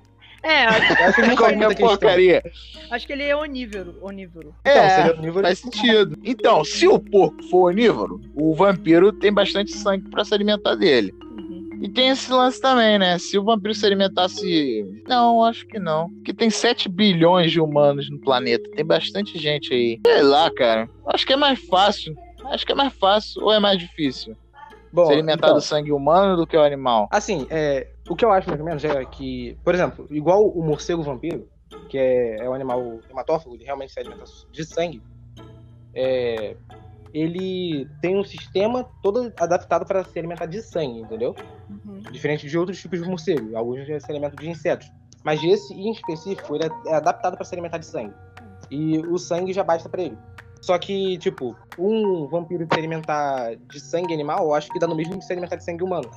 É, 0.41 0.65
acho, 0.65 0.93
Eu 0.93 1.05
acho 1.07 1.13
que 1.15 1.21
ele 1.21 1.55
não 1.55 1.67
questão. 1.69 1.87
porcaria. 1.87 2.43
acho 2.91 3.07
que 3.07 3.13
ele 3.13 3.23
é 3.23 3.35
onívoro. 3.35 3.97
onívoro. 4.01 4.55
Então, 4.61 4.73
É, 4.83 4.89
seria 4.95 5.19
onívoro. 5.19 5.45
Faz 5.45 5.59
sentido. 5.59 6.17
Então, 6.23 6.63
se 6.63 6.87
o 6.87 6.99
porco 6.99 7.41
for 7.49 7.69
onívoro, 7.71 8.21
o 8.35 8.53
vampiro 8.53 9.11
tem 9.11 9.33
bastante 9.33 9.71
sangue 9.73 10.07
pra 10.09 10.23
se 10.23 10.33
alimentar 10.33 10.75
dele. 10.75 11.13
E 11.81 11.89
tem 11.89 12.09
esse 12.09 12.31
lance 12.31 12.59
também, 12.59 12.97
né? 12.97 13.17
Se 13.17 13.37
o 13.37 13.43
vampiro 13.43 13.73
se 13.73 13.85
alimentasse. 13.85 14.85
Não, 15.07 15.43
acho 15.43 15.65
que 15.67 15.79
não. 15.79 16.09
Porque 16.09 16.33
tem 16.33 16.49
7 16.49 16.89
bilhões 16.89 17.51
de 17.51 17.59
humanos 17.59 18.09
no 18.09 18.19
planeta. 18.19 18.69
Tem 18.71 18.85
bastante 18.85 19.37
gente 19.37 19.73
aí. 19.73 19.99
Sei 20.05 20.21
lá, 20.21 20.49
cara. 20.51 20.89
Acho 21.07 21.25
que 21.25 21.33
é 21.33 21.37
mais 21.37 21.59
fácil. 21.67 22.15
Acho 22.45 22.65
que 22.65 22.71
é 22.71 22.75
mais 22.75 22.93
fácil 22.93 23.43
ou 23.43 23.53
é 23.53 23.59
mais 23.59 23.79
difícil? 23.79 24.35
Bom, 24.95 25.07
se 25.07 25.13
alimentar 25.13 25.47
então, 25.47 25.55
do 25.55 25.61
sangue 25.61 25.91
humano 25.91 26.37
do 26.37 26.47
que 26.47 26.55
o 26.55 26.63
animal. 26.63 27.09
Assim, 27.11 27.45
é, 27.49 27.87
o 28.09 28.15
que 28.15 28.23
eu 28.23 28.31
acho 28.31 28.47
mais 28.47 28.59
ou 28.59 28.65
menos 28.65 28.83
é 28.85 29.03
que, 29.03 29.57
por 29.63 29.75
exemplo, 29.75 30.07
igual 30.09 30.47
o 30.47 30.63
morcego 30.63 31.03
vampiro, 31.03 31.49
que 31.89 31.97
é, 31.97 32.37
é 32.37 32.49
um 32.49 32.53
animal 32.53 32.99
hematófago, 33.09 33.55
ele 33.55 33.65
realmente 33.65 33.91
se 33.91 33.99
alimenta 33.99 34.23
de 34.51 34.63
sangue, 34.63 35.01
é, 35.93 36.55
ele 37.13 37.87
tem 38.01 38.17
um 38.17 38.23
sistema 38.23 38.85
todo 39.01 39.33
adaptado 39.37 39.85
para 39.85 40.03
se 40.05 40.17
alimentar 40.17 40.45
de 40.45 40.61
sangue, 40.61 40.99
entendeu? 40.99 41.35
Uhum. 41.69 41.99
Diferente 42.11 42.47
de 42.47 42.57
outros 42.57 42.79
tipos 42.79 43.01
de 43.01 43.07
morcego, 43.07 43.55
alguns 43.55 43.87
já 43.87 43.99
se 43.99 44.11
alimentam 44.11 44.37
de 44.37 44.49
insetos. 44.49 44.91
Mas 45.23 45.43
esse 45.43 45.73
em 45.73 45.91
específico, 45.91 46.55
ele 46.55 46.65
é 46.87 46.95
adaptado 46.95 47.35
para 47.35 47.45
se 47.45 47.55
alimentar 47.55 47.79
de 47.79 47.85
sangue. 47.85 48.13
E 48.69 48.99
o 48.99 49.17
sangue 49.17 49.53
já 49.53 49.63
basta 49.63 49.89
para 49.89 50.03
ele. 50.03 50.17
Só 50.61 50.77
que, 50.77 51.17
tipo, 51.17 51.55
um 51.77 52.27
vampiro 52.27 52.67
se 52.71 52.79
alimentar 52.79 53.55
de 53.55 53.79
sangue 53.79 54.13
animal, 54.13 54.45
eu 54.45 54.53
acho 54.53 54.71
que 54.71 54.79
dá 54.79 54.87
no 54.87 54.95
mesmo 54.95 55.17
que 55.17 55.25
se 55.25 55.31
alimentar 55.31 55.55
de 55.55 55.63
sangue 55.63 55.83
humano. 55.83 56.09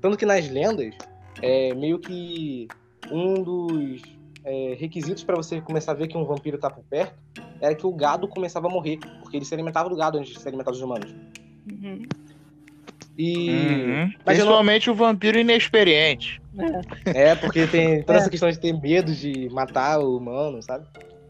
Tanto 0.00 0.16
que 0.16 0.26
nas 0.26 0.48
lendas, 0.48 0.94
é 1.42 1.74
meio 1.74 1.98
que 1.98 2.68
um 3.10 3.42
dos 3.42 4.02
é, 4.44 4.76
requisitos 4.78 5.24
para 5.24 5.36
você 5.36 5.60
começar 5.60 5.92
a 5.92 5.94
ver 5.94 6.08
que 6.08 6.16
um 6.16 6.24
vampiro 6.24 6.58
tá 6.58 6.70
por 6.70 6.84
perto 6.84 7.18
era 7.60 7.74
que 7.74 7.86
o 7.86 7.92
gado 7.92 8.28
começava 8.28 8.68
a 8.68 8.70
morrer, 8.70 8.98
porque 9.20 9.36
ele 9.36 9.44
se 9.44 9.54
alimentava 9.54 9.88
do 9.88 9.96
gado 9.96 10.18
antes 10.18 10.32
de 10.32 10.40
se 10.40 10.48
alimentar 10.48 10.70
dos 10.70 10.80
humanos. 10.80 11.12
Uhum. 11.70 12.02
E. 13.18 13.50
Uhum. 13.50 14.12
Mas 14.24 14.38
eu 14.38 14.44
não- 14.44 14.52
Principalmente 14.52 14.90
o 14.90 14.94
vampiro 14.94 15.38
inexperiente. 15.38 16.40
É, 17.04 17.34
porque 17.34 17.66
tem 17.66 18.02
toda 18.02 18.18
É. 18.18 18.20
essa 18.20 18.30
questão 18.30 18.50
de 18.50 18.58
ter 18.58 18.72
medo 18.72 19.12
de 19.12 19.48
matar 19.50 19.98
o 20.00 20.16
humano, 20.16 20.62
sabe? 20.62 20.86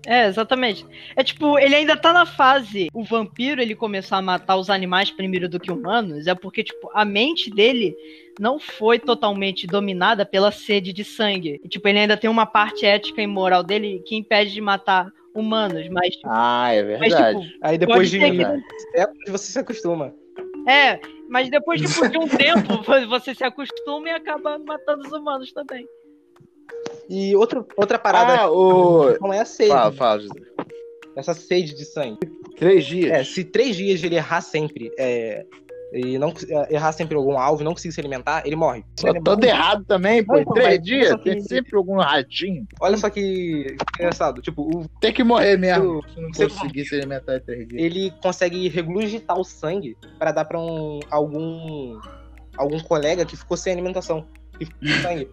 É, 0.07 0.26
exatamente. 0.26 0.86
É 1.16 1.22
tipo, 1.24 1.59
ele 1.59 1.74
ainda 1.74 1.97
tá 1.97 2.12
na 2.12 2.24
fase. 2.24 2.89
O 2.95 3.03
vampiro 3.05 3.61
ele 3.61 3.74
começar 3.74 4.16
a 4.18 4.22
matar 4.22 4.57
os 4.57 4.70
animais 4.70 5.11
primeiro 5.11 5.49
do 5.49 5.59
que 5.61 5.70
humanos. 5.72 6.26
É 6.26 6.34
porque, 6.34 6.62
tipo, 6.64 6.91
a 6.95 7.05
mente 7.05 7.51
dele 7.51 7.95
não 8.41 8.59
foi 8.59 8.99
totalmente 8.99 9.66
dominada 9.66 10.24
pela 10.24 10.51
sede 10.51 10.93
de 10.95 11.05
sangue. 11.05 11.61
E, 11.62 11.68
tipo, 11.68 11.86
ele 11.89 11.99
ainda 11.99 12.16
tem 12.16 12.30
uma 12.30 12.47
parte 12.47 12.86
ética 12.86 13.20
e 13.20 13.26
moral 13.26 13.62
dele 13.62 14.03
que 14.07 14.14
impede 14.16 14.53
de 14.53 14.61
matar 14.62 15.11
humanos. 15.34 15.86
Mas, 15.91 16.14
tipo, 16.14 16.26
Ah, 16.30 16.72
é 16.72 16.82
mas, 16.99 17.11
verdade. 17.12 17.41
tipo, 17.43 17.59
Aí 17.61 17.76
depois 17.76 18.11
de 18.11 18.18
que- 18.18 18.45
séculos 18.93 19.30
você 19.30 19.53
se 19.53 19.59
acostuma. 19.59 20.14
é, 20.66 20.99
mas 21.29 21.51
depois 21.51 21.81
tipo, 21.81 22.07
de 22.09 22.18
um 22.18 22.29
tempo 22.29 22.83
você 23.09 23.35
se 23.35 23.45
acostuma 23.45 24.09
e 24.09 24.12
acaba 24.12 24.59
matando 24.59 25.07
os 25.07 25.12
humanos 25.12 25.53
também. 25.53 25.87
E 27.09 27.35
outra, 27.37 27.64
outra 27.76 27.99
parada 27.99 28.43
Ah, 28.43 28.51
o. 28.51 29.18
não 29.20 29.33
é 29.33 29.41
a 29.41 29.45
sede. 29.45 29.70
Fala, 29.70 29.93
fala, 29.93 30.20
José. 30.20 30.41
Essa 31.16 31.35
sede 31.35 31.74
de 31.74 31.85
sangue. 31.85 32.18
Três 32.57 32.85
dias. 32.85 33.11
É, 33.11 33.24
se 33.24 33.45
três 33.45 33.76
dias 33.76 34.03
ele 34.03 34.16
errar 34.16 34.41
sempre 34.41 34.93
é, 34.99 35.45
e 35.93 36.18
não 36.18 36.32
é, 36.49 36.74
errar 36.74 36.93
sempre 36.93 37.16
algum 37.16 37.39
alvo 37.39 37.62
e 37.62 37.64
não 37.64 37.72
conseguir 37.72 37.95
se 37.95 38.01
alimentar, 38.01 38.43
ele 38.45 38.57
morre. 38.57 38.84
Só 38.99 39.12
todo 39.14 39.43
errado 39.45 39.84
também, 39.84 40.22
pô. 40.24 40.34
Não, 40.34 40.41
Em 40.43 40.45
três 40.47 40.68
mas- 40.68 40.82
dias 40.82 41.14
que- 41.16 41.22
tem 41.30 41.41
sempre 41.41 41.76
algum 41.76 41.97
ratinho. 41.99 42.66
Olha 42.80 42.97
só 42.97 43.09
que 43.09 43.76
engraçado. 43.99 44.43
Tipo, 44.43 44.62
o- 44.62 44.89
Tem 45.01 45.12
que 45.12 45.24
morrer 45.24 45.57
mesmo. 45.57 46.03
Se 46.14 46.20
não 46.20 46.30
conseguir 46.30 46.84
se 46.84 46.95
alimentar 46.95 47.36
em 47.36 47.41
três 47.41 47.66
dias. 47.68 47.82
ele 47.82 48.12
consegue 48.22 48.68
regurgitar 48.68 49.39
o 49.39 49.45
sangue 49.45 49.97
para 50.18 50.30
dar 50.32 50.45
pra 50.45 50.61
um, 50.61 51.01
algum 51.11 51.99
algum 52.57 52.80
colega 52.80 53.24
que 53.24 53.36
ficou 53.36 53.57
sem 53.57 53.72
alimentação. 53.72 54.26
Que 54.59 54.66
ficou 54.66 54.89
sem 54.89 54.99
sangue. 55.01 55.28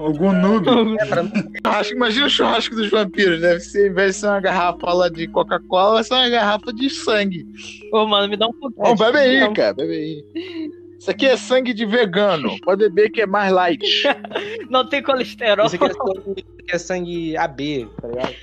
Algum 0.00 0.32
noob. 0.32 0.66
É, 0.66 1.92
imagina 1.92 2.26
o 2.26 2.30
churrasco 2.30 2.74
dos 2.74 2.90
vampiros. 2.90 3.40
Deve 3.40 3.60
ser, 3.60 3.82
ao 3.82 3.92
invés 3.92 4.14
de 4.14 4.20
ser 4.20 4.26
uma 4.28 4.40
garrafa 4.40 4.92
lá 4.92 5.08
de 5.10 5.28
Coca-Cola, 5.28 5.94
vai 5.94 6.04
ser 6.04 6.14
uma 6.14 6.28
garrafa 6.30 6.72
de 6.72 6.88
sangue. 6.88 7.46
Ô, 7.92 8.06
mano, 8.06 8.28
me 8.28 8.36
dá 8.36 8.48
um 8.48 8.52
pouquinho. 8.52 8.82
Bom, 8.82 8.96
bebe 8.96 9.18
aí, 9.18 9.40
Não. 9.40 9.52
cara. 9.52 9.74
Bebe 9.74 9.92
aí. 9.92 10.70
Isso 10.98 11.10
aqui 11.10 11.26
é 11.26 11.36
sangue 11.36 11.74
de 11.74 11.84
vegano. 11.84 12.58
Pode 12.62 12.82
beber 12.88 13.10
que 13.10 13.20
é 13.20 13.26
mais 13.26 13.52
light. 13.52 13.84
Não 14.70 14.88
tem 14.88 15.02
colesterol. 15.02 15.66
Isso 15.66 15.76
aqui 15.76 15.84
é 15.84 15.92
sangue, 15.92 16.20
isso 16.36 16.56
aqui 16.58 16.74
é 16.74 16.78
sangue 16.78 17.36
AB, 17.36 17.88
tá 18.00 18.08
ligado? 18.08 18.34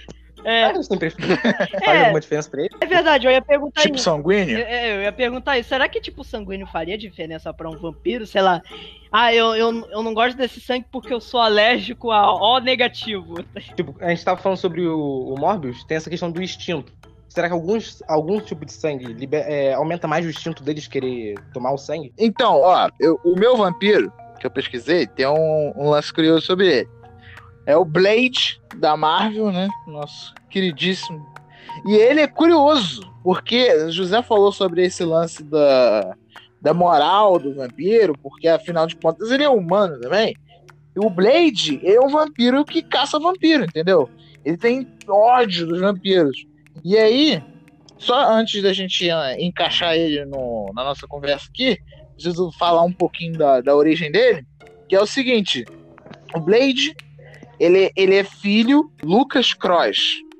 É, 0.44 0.66
Ah, 0.66 0.72
isso 0.74 0.90
tem 0.90 0.98
preferência. 0.98 1.38
Faz 1.84 1.98
é, 2.00 2.02
alguma 2.02 2.20
diferença 2.20 2.50
pra 2.50 2.62
ele? 2.62 2.70
é 2.80 2.86
verdade, 2.86 3.28
eu 3.28 3.32
ia 3.32 3.42
perguntar 3.42 3.82
tipo 3.82 3.96
isso. 3.96 4.04
sanguíneo. 4.04 4.58
É, 4.60 4.96
eu 4.98 5.02
ia 5.02 5.12
perguntar 5.12 5.58
isso. 5.58 5.70
Será 5.70 5.90
que, 5.90 6.00
tipo, 6.00 6.24
sanguíneo 6.24 6.68
faria 6.68 6.98
diferença 6.98 7.54
pra 7.54 7.70
um 7.70 7.78
vampiro? 7.78 8.26
Sei 8.26 8.42
lá. 8.42 8.62
Ah, 9.12 9.34
eu, 9.34 9.56
eu, 9.56 9.88
eu 9.90 10.04
não 10.04 10.14
gosto 10.14 10.38
desse 10.38 10.60
sangue 10.60 10.86
porque 10.92 11.14
eu 11.14 11.20
sou 11.20 11.40
alérgico 11.40 12.12
a 12.12 12.34
O 12.34 12.60
negativo. 12.60 13.38
Tipo, 13.76 13.96
a 14.00 14.10
gente 14.10 14.24
tava 14.24 14.40
falando 14.42 14.58
sobre 14.58 14.82
o, 14.88 15.34
o 15.34 15.40
Morbius, 15.40 15.84
tem 15.84 15.98
essa 15.98 16.10
questão 16.10 16.32
do 16.32 16.42
instinto. 16.42 16.92
Será 17.30 17.48
que 17.48 17.54
alguns, 17.54 18.02
algum 18.08 18.40
tipo 18.40 18.66
de 18.66 18.72
sangue 18.74 19.06
liber- 19.14 19.46
é, 19.48 19.74
aumenta 19.74 20.08
mais 20.08 20.26
o 20.26 20.30
instinto 20.30 20.64
deles 20.64 20.88
querer 20.88 21.36
tomar 21.54 21.72
o 21.74 21.78
sangue? 21.78 22.12
Então, 22.18 22.62
ó, 22.62 22.90
eu- 23.00 23.20
o 23.24 23.36
meu 23.38 23.56
vampiro, 23.58 24.12
que 24.40 24.46
eu 24.48 24.52
pesquisei, 24.52 25.06
tem 25.06 25.28
um, 25.28 25.74
um 25.76 25.90
lance 25.90 26.12
curioso 26.12 26.46
sobre 26.46 26.68
ele. 26.68 26.90
É 27.68 27.76
o 27.76 27.84
Blade 27.86 28.60
da 28.78 28.96
Marvel, 28.96 29.52
né? 29.52 29.68
Nosso 29.86 30.34
queridíssimo. 30.50 31.24
E 31.86 31.94
ele 31.96 32.22
é 32.22 32.28
curioso, 32.28 33.02
porque 33.22 33.90
José 33.92 34.24
falou 34.24 34.52
sobre 34.52 34.86
esse 34.86 35.04
lance 35.04 35.44
da, 35.44 36.16
da 36.62 36.74
moral 36.74 37.38
do 37.38 37.54
vampiro, 37.54 38.18
porque 38.24 38.48
afinal 38.48 38.88
de 38.88 38.96
contas 38.96 39.30
ele 39.30 39.44
é 39.44 39.50
humano 39.50 40.00
também. 40.00 40.34
E 40.96 41.00
o 41.06 41.10
Blade 41.10 41.80
é 41.86 42.00
um 42.00 42.08
vampiro 42.10 42.64
que 42.64 42.82
caça 42.82 43.20
vampiro, 43.20 43.66
entendeu? 43.66 44.10
Ele 44.46 44.58
tem 44.58 44.88
ódio 45.08 45.68
dos 45.68 45.82
vampiros. 45.82 46.46
E 46.84 46.98
aí, 46.98 47.44
só 47.98 48.32
antes 48.32 48.64
da 48.64 48.72
gente 48.72 49.10
ah, 49.12 49.36
encaixar 49.40 49.94
ele 49.96 50.24
no- 50.26 50.72
na 50.74 50.86
nossa 50.86 51.06
conversa 51.06 51.48
aqui, 51.50 51.78
preciso 52.14 52.50
falar 52.58 52.82
um 52.84 52.94
pouquinho 52.94 53.34
da, 53.38 53.60
da 53.60 53.76
origem 53.76 54.10
dele, 54.12 54.46
que 54.88 54.96
é 54.96 55.02
o 55.02 55.06
seguinte: 55.06 55.66
o 56.34 56.40
Blade, 56.40 56.96
ele, 57.60 57.92
ele 57.96 58.16
é 58.16 58.24
filho 58.24 58.90
Lucas 59.04 59.54
Cross. 59.54 59.98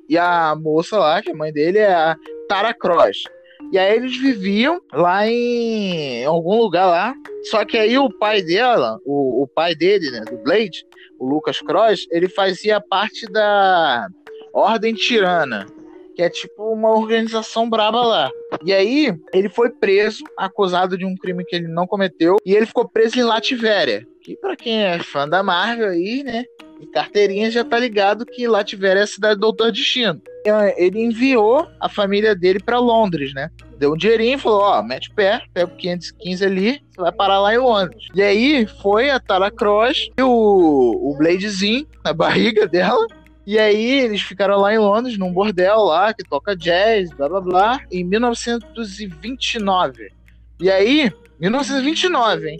E 0.08 0.16
a 0.16 0.54
moça 0.56 0.98
lá, 0.98 1.20
que 1.20 1.30
é 1.30 1.34
mãe 1.34 1.52
dele, 1.52 1.78
é 1.78 1.92
a 1.92 2.16
Tara 2.48 2.72
Cross. 2.72 3.24
E 3.70 3.78
aí 3.78 3.96
eles 3.96 4.16
viviam 4.16 4.80
lá 4.92 5.26
em 5.26 6.24
algum 6.24 6.56
lugar 6.56 6.86
lá. 6.86 7.14
Só 7.50 7.64
que 7.64 7.76
aí 7.76 7.98
o 7.98 8.10
pai 8.10 8.42
dela, 8.42 8.98
o, 9.04 9.42
o 9.42 9.46
pai 9.46 9.74
dele, 9.74 10.10
né, 10.10 10.20
do 10.20 10.38
Blade, 10.38 10.86
o 11.18 11.26
Lucas 11.26 11.60
Cross, 11.60 12.06
ele 12.10 12.28
fazia 12.28 12.80
parte 12.80 13.26
da 13.30 14.08
Ordem 14.52 14.94
Tirana, 14.94 15.66
que 16.14 16.22
é 16.22 16.30
tipo 16.30 16.72
uma 16.72 16.90
organização 16.90 17.68
braba 17.68 18.02
lá. 18.02 18.30
E 18.64 18.72
aí, 18.72 19.14
ele 19.32 19.48
foi 19.48 19.70
preso, 19.70 20.24
acusado 20.36 20.96
de 20.96 21.04
um 21.04 21.14
crime 21.14 21.44
que 21.44 21.56
ele 21.56 21.68
não 21.68 21.86
cometeu, 21.86 22.36
e 22.44 22.54
ele 22.54 22.66
ficou 22.66 22.88
preso 22.88 23.18
em 23.18 23.22
Lativéria. 23.22 24.06
Que 24.22 24.36
pra 24.36 24.56
quem 24.56 24.82
é 24.82 24.98
fã 24.98 25.28
da 25.28 25.42
Marvel 25.42 25.90
aí, 25.90 26.22
né, 26.22 26.44
e 26.80 26.86
carteirinha 26.86 27.50
já 27.50 27.64
tá 27.64 27.78
ligado 27.78 28.24
que 28.24 28.46
Lativéria 28.46 29.00
é 29.00 29.02
a 29.02 29.06
cidade 29.06 29.34
do 29.36 29.40
Doutor 29.40 29.72
Destino. 29.72 30.20
E, 30.44 30.50
Ele 30.76 31.00
enviou 31.00 31.66
a 31.80 31.88
família 31.88 32.34
dele 32.34 32.60
pra 32.60 32.78
Londres, 32.78 33.32
né? 33.34 33.50
Deu 33.78 33.92
um 33.92 33.96
dinheirinho 33.96 34.36
e 34.36 34.40
falou: 34.40 34.62
Ó, 34.62 34.82
mete 34.82 35.10
pé, 35.10 35.42
pega 35.52 35.72
o 35.72 35.76
515 35.76 36.44
ali, 36.44 36.80
você 36.90 37.00
vai 37.00 37.12
parar 37.12 37.40
lá 37.40 37.54
em 37.54 37.58
Londres. 37.58 38.06
E 38.14 38.22
aí 38.22 38.66
foi 38.80 39.10
a 39.10 39.20
Tara 39.20 39.50
Cross 39.50 40.10
e 40.18 40.22
o, 40.22 40.28
o 40.28 41.14
Bladezinho 41.16 41.86
na 42.04 42.12
barriga 42.12 42.66
dela. 42.68 43.06
E 43.46 43.58
aí 43.58 44.00
eles 44.00 44.20
ficaram 44.20 44.60
lá 44.60 44.74
em 44.74 44.78
Londres, 44.78 45.16
num 45.16 45.32
bordel 45.32 45.84
lá, 45.84 46.12
que 46.12 46.22
toca 46.22 46.54
jazz, 46.54 47.10
blá 47.12 47.28
blá 47.28 47.40
blá, 47.40 47.80
em 47.90 48.04
1929. 48.04 50.12
E 50.60 50.70
aí, 50.70 51.10
1929, 51.40 52.50
hein? 52.50 52.58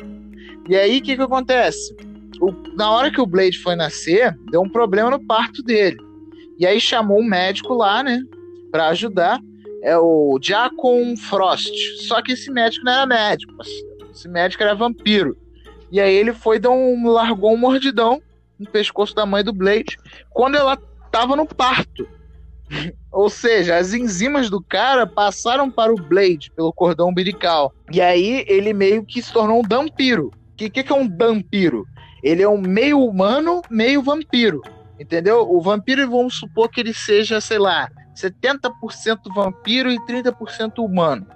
E 0.69 0.77
aí, 0.77 0.99
o 0.99 1.03
que 1.03 1.17
que 1.17 1.23
acontece? 1.23 1.97
O- 2.41 2.53
na 2.77 2.91
hora 2.91 3.11
que 3.11 3.21
o 3.21 3.27
Blade 3.27 3.59
foi 3.59 3.75
nascer, 3.75 4.37
deu 4.51 4.61
um 4.63 4.69
problema 4.69 5.11
no 5.11 5.25
parto 5.27 5.63
dele. 5.63 5.97
E 6.59 6.67
aí 6.67 6.81
chamou 6.81 7.21
um 7.21 7.25
médico 7.29 7.75
lá, 7.75 8.03
né, 8.03 8.21
pra 8.71 8.89
ajudar. 8.89 9.39
É 9.83 9.97
o 9.97 10.39
Jacon 10.43 11.17
Frost. 11.17 11.73
Só 12.07 12.21
que 12.21 12.33
esse 12.33 12.51
médico 12.51 12.85
não 12.85 12.93
era 12.93 13.07
médico, 13.07 13.53
esse 14.13 14.29
médico 14.29 14.63
era 14.63 14.75
vampiro. 14.75 15.37
E 15.91 16.01
aí 16.01 16.13
ele 16.15 16.33
foi 16.33 16.59
dar 16.59 16.71
um 16.71 17.09
largou 17.09 17.53
um 17.55 17.57
mordidão 17.57 18.21
no 18.59 18.69
pescoço 18.69 19.15
da 19.15 19.25
mãe 19.25 19.43
do 19.45 19.53
Blade 19.53 19.97
quando 20.31 20.57
ela 20.57 20.77
tava 21.13 21.37
no 21.37 21.47
parto. 21.47 22.07
Ou 23.11 23.31
seja, 23.31 23.77
as 23.77 23.95
enzimas 23.95 24.51
do 24.51 24.61
cara 24.61 25.07
passaram 25.07 25.71
para 25.71 25.93
o 25.93 25.97
Blade 25.97 26.51
pelo 26.55 26.73
cordão 26.73 27.09
umbilical. 27.09 27.73
E 27.91 28.01
aí 28.01 28.45
ele 28.49 28.73
meio 28.75 29.05
que 29.05 29.23
se 29.23 29.33
tornou 29.33 29.61
um 29.61 29.69
vampiro. 29.69 30.27
O 30.27 30.57
que, 30.57 30.69
que, 30.69 30.83
que 30.83 30.93
é 30.93 30.97
um 30.97 31.09
vampiro? 31.09 31.87
Ele 32.23 32.43
é 32.43 32.49
um 32.49 32.61
meio 32.61 33.01
humano, 33.01 33.63
meio 33.71 34.03
vampiro. 34.03 34.63
Entendeu? 34.99 35.49
O 35.49 35.61
vampiro, 35.61 36.09
vamos 36.11 36.39
supor 36.39 36.69
que 36.69 36.81
ele 36.81 36.93
seja, 36.93 37.41
sei 37.41 37.59
lá, 37.59 37.89
70% 38.17 38.73
vampiro 39.35 39.91
e 39.91 39.99
30% 40.01 40.79
humano. 40.79 41.27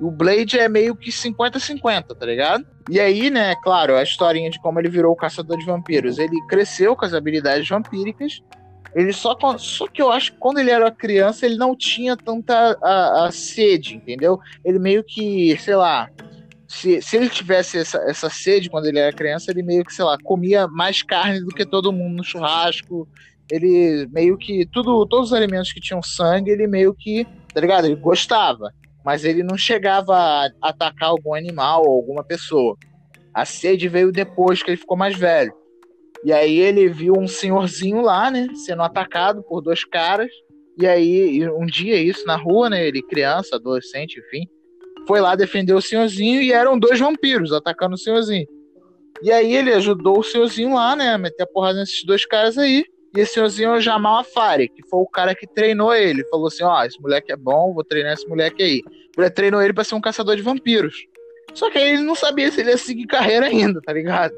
O 0.00 0.10
Blade 0.10 0.58
é 0.58 0.66
meio 0.66 0.96
que 0.96 1.10
50-50, 1.10 2.16
tá 2.16 2.24
ligado? 2.24 2.66
E 2.88 2.98
aí, 2.98 3.28
né, 3.28 3.54
claro, 3.62 3.96
a 3.96 4.02
historinha 4.02 4.50
de 4.50 4.58
como 4.58 4.80
ele 4.80 4.88
virou 4.88 5.12
o 5.12 5.16
caçador 5.16 5.58
de 5.58 5.66
vampiros. 5.66 6.18
Ele 6.18 6.36
cresceu 6.48 6.96
com 6.96 7.04
as 7.04 7.12
habilidades 7.12 7.68
vampíricas. 7.68 8.42
Ele 8.94 9.12
só, 9.12 9.36
só 9.58 9.86
que 9.86 10.00
eu 10.00 10.10
acho 10.10 10.32
que 10.32 10.38
quando 10.38 10.58
ele 10.58 10.70
era 10.70 10.90
criança, 10.90 11.44
ele 11.44 11.56
não 11.56 11.76
tinha 11.76 12.16
tanta 12.16 12.78
a, 12.82 13.26
a 13.26 13.30
sede, 13.30 13.94
entendeu? 13.94 14.40
Ele 14.64 14.78
meio 14.78 15.04
que, 15.04 15.56
sei 15.58 15.76
lá, 15.76 16.08
se, 16.70 17.02
se 17.02 17.16
ele 17.16 17.28
tivesse 17.28 17.78
essa, 17.78 17.98
essa 18.08 18.30
sede 18.30 18.70
quando 18.70 18.86
ele 18.86 19.00
era 19.00 19.12
criança, 19.12 19.50
ele 19.50 19.60
meio 19.60 19.84
que, 19.84 19.92
sei 19.92 20.04
lá, 20.04 20.16
comia 20.22 20.68
mais 20.68 21.02
carne 21.02 21.40
do 21.40 21.48
que 21.48 21.66
todo 21.66 21.92
mundo 21.92 22.18
no 22.18 22.24
churrasco. 22.24 23.08
Ele 23.50 24.06
meio 24.12 24.38
que. 24.38 24.64
Tudo, 24.66 25.04
todos 25.06 25.30
os 25.30 25.32
alimentos 25.32 25.72
que 25.72 25.80
tinham 25.80 26.00
sangue, 26.00 26.52
ele 26.52 26.68
meio 26.68 26.94
que. 26.94 27.26
Tá 27.52 27.60
ligado? 27.60 27.86
Ele 27.86 27.96
gostava. 27.96 28.72
Mas 29.04 29.24
ele 29.24 29.42
não 29.42 29.58
chegava 29.58 30.14
a 30.14 30.48
atacar 30.62 31.08
algum 31.08 31.34
animal 31.34 31.82
ou 31.84 31.96
alguma 31.96 32.22
pessoa. 32.22 32.76
A 33.34 33.44
sede 33.44 33.88
veio 33.88 34.12
depois 34.12 34.62
que 34.62 34.70
ele 34.70 34.76
ficou 34.76 34.96
mais 34.96 35.18
velho. 35.18 35.52
E 36.24 36.32
aí 36.32 36.56
ele 36.56 36.88
viu 36.88 37.14
um 37.18 37.26
senhorzinho 37.26 38.00
lá, 38.00 38.30
né? 38.30 38.46
Sendo 38.54 38.82
atacado 38.82 39.42
por 39.42 39.60
dois 39.60 39.84
caras. 39.84 40.30
E 40.78 40.86
aí, 40.86 41.50
um 41.50 41.66
dia, 41.66 41.96
isso 41.96 42.24
na 42.24 42.36
rua, 42.36 42.70
né? 42.70 42.86
Ele, 42.86 43.02
criança, 43.02 43.56
adolescente, 43.56 44.20
enfim 44.20 44.48
foi 45.06 45.20
lá 45.20 45.34
defender 45.34 45.72
o 45.74 45.80
senhorzinho 45.80 46.42
e 46.42 46.52
eram 46.52 46.78
dois 46.78 46.98
vampiros 46.98 47.52
atacando 47.52 47.94
o 47.94 47.98
senhorzinho. 47.98 48.46
E 49.22 49.30
aí 49.30 49.54
ele 49.54 49.72
ajudou 49.72 50.18
o 50.18 50.22
senhorzinho 50.22 50.74
lá, 50.74 50.96
né, 50.96 51.10
a 51.10 51.18
meter 51.18 51.42
a 51.42 51.46
porrada 51.46 51.80
nesses 51.80 52.04
dois 52.04 52.24
caras 52.24 52.56
aí. 52.56 52.84
E 53.14 53.20
esse 53.20 53.34
senhorzinho 53.34 53.70
é 53.70 53.76
o 53.76 53.80
Jamal 53.80 54.20
Afari, 54.20 54.68
que 54.68 54.82
foi 54.88 55.00
o 55.00 55.06
cara 55.06 55.34
que 55.34 55.46
treinou 55.46 55.92
ele. 55.92 56.24
Falou 56.28 56.46
assim: 56.46 56.62
ó, 56.62 56.84
esse 56.84 57.00
moleque 57.00 57.32
é 57.32 57.36
bom, 57.36 57.74
vou 57.74 57.82
treinar 57.82 58.12
esse 58.12 58.26
moleque 58.28 58.62
aí. 58.62 58.82
Ele 59.18 59.30
treinou 59.30 59.60
ele 59.60 59.72
pra 59.72 59.82
ser 59.82 59.96
um 59.96 60.00
caçador 60.00 60.36
de 60.36 60.42
vampiros. 60.42 60.94
Só 61.52 61.68
que 61.70 61.78
aí 61.78 61.94
ele 61.94 62.02
não 62.02 62.14
sabia 62.14 62.50
se 62.52 62.60
ele 62.60 62.70
ia 62.70 62.78
seguir 62.78 63.06
carreira 63.06 63.46
ainda, 63.46 63.80
tá 63.80 63.92
ligado? 63.92 64.32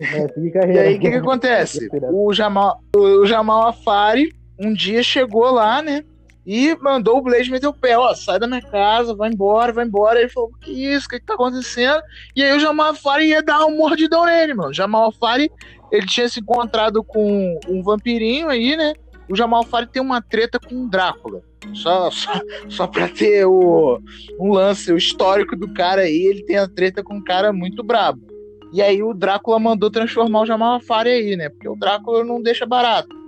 É, 0.00 0.26
E 0.72 0.78
aí, 0.78 0.96
o 0.96 1.00
que 1.00 1.10
que 1.10 1.16
acontece? 1.16 1.88
O 2.10 2.32
Jamal, 2.32 2.80
o 2.96 3.26
Jamal 3.26 3.68
Afari 3.68 4.32
um 4.58 4.72
dia 4.72 5.02
chegou 5.02 5.50
lá, 5.50 5.82
né? 5.82 6.04
E 6.46 6.76
mandou 6.76 7.18
o 7.18 7.22
Blaze 7.22 7.50
meter 7.50 7.66
o 7.66 7.72
pé, 7.72 7.96
ó, 7.96 8.14
sai 8.14 8.38
da 8.38 8.46
minha 8.46 8.60
casa, 8.60 9.14
vai 9.14 9.30
embora, 9.30 9.72
vai 9.72 9.84
embora. 9.84 10.20
Ele 10.20 10.28
falou, 10.28 10.52
que 10.60 10.70
isso, 10.70 11.06
o 11.06 11.08
que, 11.08 11.18
que 11.18 11.26
tá 11.26 11.34
acontecendo? 11.34 12.02
E 12.36 12.42
aí 12.42 12.54
o 12.54 12.60
Jamal 12.60 12.90
Afari 12.90 13.28
ia 13.28 13.42
dar 13.42 13.64
um 13.64 13.76
mordidão 13.76 14.26
nele, 14.26 14.52
mano. 14.52 14.70
O 14.70 14.74
Jamal 14.74 15.08
Afari, 15.08 15.50
ele 15.90 16.06
tinha 16.06 16.28
se 16.28 16.40
encontrado 16.40 17.02
com 17.02 17.58
um 17.66 17.82
vampirinho 17.82 18.48
aí, 18.48 18.76
né? 18.76 18.92
O 19.28 19.34
Jamal 19.34 19.62
Afari 19.62 19.86
tem 19.86 20.02
uma 20.02 20.20
treta 20.20 20.60
com 20.60 20.84
o 20.84 20.88
Drácula. 20.88 21.40
Só, 21.72 22.10
só, 22.10 22.32
só 22.68 22.86
pra 22.86 23.08
ter 23.08 23.46
o, 23.46 23.98
um 24.38 24.52
lance, 24.52 24.92
o 24.92 24.98
histórico 24.98 25.56
do 25.56 25.72
cara 25.72 26.02
aí, 26.02 26.26
ele 26.26 26.44
tem 26.44 26.58
a 26.58 26.68
treta 26.68 27.02
com 27.02 27.14
um 27.14 27.24
cara 27.24 27.54
muito 27.54 27.82
brabo. 27.82 28.20
E 28.70 28.82
aí 28.82 29.02
o 29.02 29.14
Drácula 29.14 29.58
mandou 29.58 29.90
transformar 29.90 30.42
o 30.42 30.46
Jamal 30.46 30.74
Afari 30.74 31.08
aí, 31.08 31.36
né? 31.36 31.48
Porque 31.48 31.68
o 31.68 31.76
Drácula 31.76 32.22
não 32.22 32.42
deixa 32.42 32.66
barato. 32.66 33.23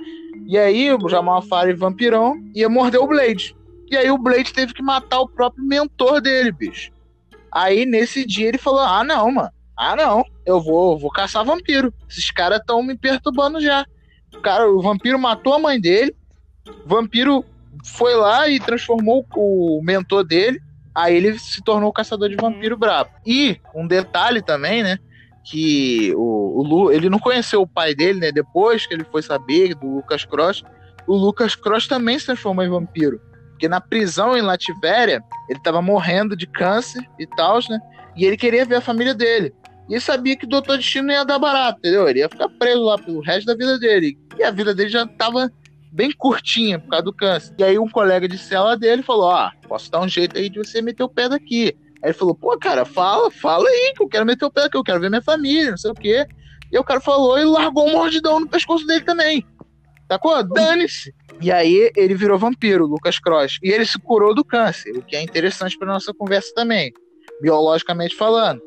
E 0.46 0.58
aí 0.58 0.92
o 0.92 1.08
Jamal 1.08 1.38
Afari 1.38 1.72
vampirão 1.72 2.34
ia 2.54 2.68
morder 2.68 3.00
o 3.00 3.06
Blade. 3.06 3.56
E 3.90 3.96
aí 3.96 4.10
o 4.10 4.18
Blade 4.18 4.52
teve 4.52 4.74
que 4.74 4.82
matar 4.82 5.20
o 5.20 5.28
próprio 5.28 5.64
mentor 5.64 6.20
dele, 6.20 6.52
bicho. 6.52 6.90
Aí 7.52 7.86
nesse 7.86 8.26
dia 8.26 8.48
ele 8.48 8.58
falou: 8.58 8.80
"Ah, 8.80 9.04
não, 9.04 9.30
mano. 9.30 9.50
Ah, 9.76 9.94
não. 9.94 10.24
Eu 10.44 10.60
vou, 10.60 10.98
vou 10.98 11.10
caçar 11.10 11.44
vampiro. 11.44 11.92
Esses 12.08 12.30
caras 12.30 12.60
estão 12.60 12.82
me 12.82 12.96
perturbando 12.96 13.60
já." 13.60 13.84
O 14.34 14.40
cara, 14.40 14.70
o 14.70 14.82
vampiro 14.82 15.18
matou 15.18 15.54
a 15.54 15.58
mãe 15.58 15.80
dele. 15.80 16.14
O 16.84 16.88
vampiro 16.88 17.44
foi 17.84 18.14
lá 18.14 18.48
e 18.48 18.58
transformou 18.58 19.24
o 19.34 19.80
mentor 19.82 20.24
dele. 20.24 20.60
Aí 20.94 21.14
ele 21.14 21.38
se 21.38 21.62
tornou 21.62 21.90
o 21.90 21.92
caçador 21.92 22.28
de 22.28 22.36
vampiro 22.36 22.76
brabo. 22.76 23.10
E 23.24 23.60
um 23.74 23.86
detalhe 23.86 24.42
também, 24.42 24.82
né? 24.82 24.98
Que 25.46 26.12
o, 26.16 26.60
o 26.60 26.62
Lu, 26.62 26.92
ele 26.92 27.08
não 27.08 27.20
conheceu 27.20 27.62
o 27.62 27.66
pai 27.66 27.94
dele, 27.94 28.18
né? 28.18 28.32
Depois 28.32 28.84
que 28.84 28.92
ele 28.92 29.04
foi 29.04 29.22
saber 29.22 29.74
do 29.76 29.86
Lucas 29.86 30.24
Cross, 30.24 30.64
o 31.06 31.14
Lucas 31.14 31.54
Cross 31.54 31.86
também 31.86 32.18
se 32.18 32.26
transformou 32.26 32.64
em 32.64 32.68
vampiro. 32.68 33.20
Porque 33.50 33.68
na 33.68 33.80
prisão 33.80 34.36
em 34.36 34.42
Lativéria, 34.42 35.22
ele 35.48 35.60
tava 35.60 35.80
morrendo 35.80 36.36
de 36.36 36.46
câncer 36.46 37.00
e 37.18 37.26
tal, 37.26 37.60
né? 37.70 37.78
E 38.16 38.24
ele 38.24 38.36
queria 38.36 38.64
ver 38.64 38.76
a 38.76 38.80
família 38.80 39.14
dele. 39.14 39.54
E 39.88 39.94
ele 39.94 40.00
sabia 40.00 40.36
que 40.36 40.46
o 40.46 40.48
Doutor 40.48 40.78
Destino 40.78 41.12
ia 41.12 41.24
dar 41.24 41.38
barato, 41.38 41.78
entendeu? 41.78 42.08
Ele 42.08 42.18
ia 42.18 42.28
ficar 42.28 42.48
preso 42.48 42.82
lá 42.82 42.98
pelo 42.98 43.20
resto 43.20 43.46
da 43.46 43.54
vida 43.54 43.78
dele. 43.78 44.18
E 44.36 44.42
a 44.42 44.50
vida 44.50 44.74
dele 44.74 44.88
já 44.88 45.06
tava 45.06 45.50
bem 45.92 46.10
curtinha 46.10 46.80
por 46.80 46.88
causa 46.88 47.04
do 47.04 47.12
câncer. 47.12 47.54
E 47.56 47.62
aí 47.62 47.78
um 47.78 47.88
colega 47.88 48.26
de 48.26 48.36
cela 48.36 48.76
dele 48.76 49.02
falou: 49.02 49.26
Ó, 49.26 49.50
posso 49.68 49.90
dar 49.92 50.00
um 50.00 50.08
jeito 50.08 50.36
aí 50.36 50.50
de 50.50 50.58
você 50.58 50.82
meter 50.82 51.04
o 51.04 51.08
pé 51.08 51.28
daqui. 51.28 51.72
Aí 52.06 52.10
ele 52.10 52.18
falou, 52.18 52.36
pô, 52.36 52.56
cara, 52.56 52.84
fala, 52.84 53.32
fala 53.32 53.68
aí, 53.68 53.92
que 53.96 54.00
eu 54.00 54.08
quero 54.08 54.24
meter 54.24 54.44
o 54.44 54.50
pé 54.50 54.66
aqui, 54.66 54.76
eu 54.76 54.84
quero 54.84 55.00
ver 55.00 55.10
minha 55.10 55.20
família, 55.20 55.72
não 55.72 55.76
sei 55.76 55.90
o 55.90 55.94
quê. 55.94 56.24
E 56.70 56.78
o 56.78 56.84
cara 56.84 57.00
falou 57.00 57.36
e 57.36 57.44
largou 57.44 57.88
um 57.88 57.94
mordidão 57.94 58.38
no 58.38 58.48
pescoço 58.48 58.86
dele 58.86 59.04
também. 59.04 59.44
Sacou? 60.08 60.40
Dane-se. 60.44 61.12
E 61.40 61.50
aí 61.50 61.90
ele 61.96 62.14
virou 62.14 62.38
vampiro, 62.38 62.86
Lucas 62.86 63.18
Cross. 63.18 63.58
E 63.60 63.72
ele 63.72 63.84
se 63.84 63.98
curou 63.98 64.32
do 64.36 64.44
câncer, 64.44 64.96
o 64.96 65.02
que 65.02 65.16
é 65.16 65.22
interessante 65.22 65.76
para 65.76 65.88
nossa 65.88 66.14
conversa 66.14 66.52
também, 66.54 66.92
biologicamente 67.42 68.14
falando. 68.14 68.62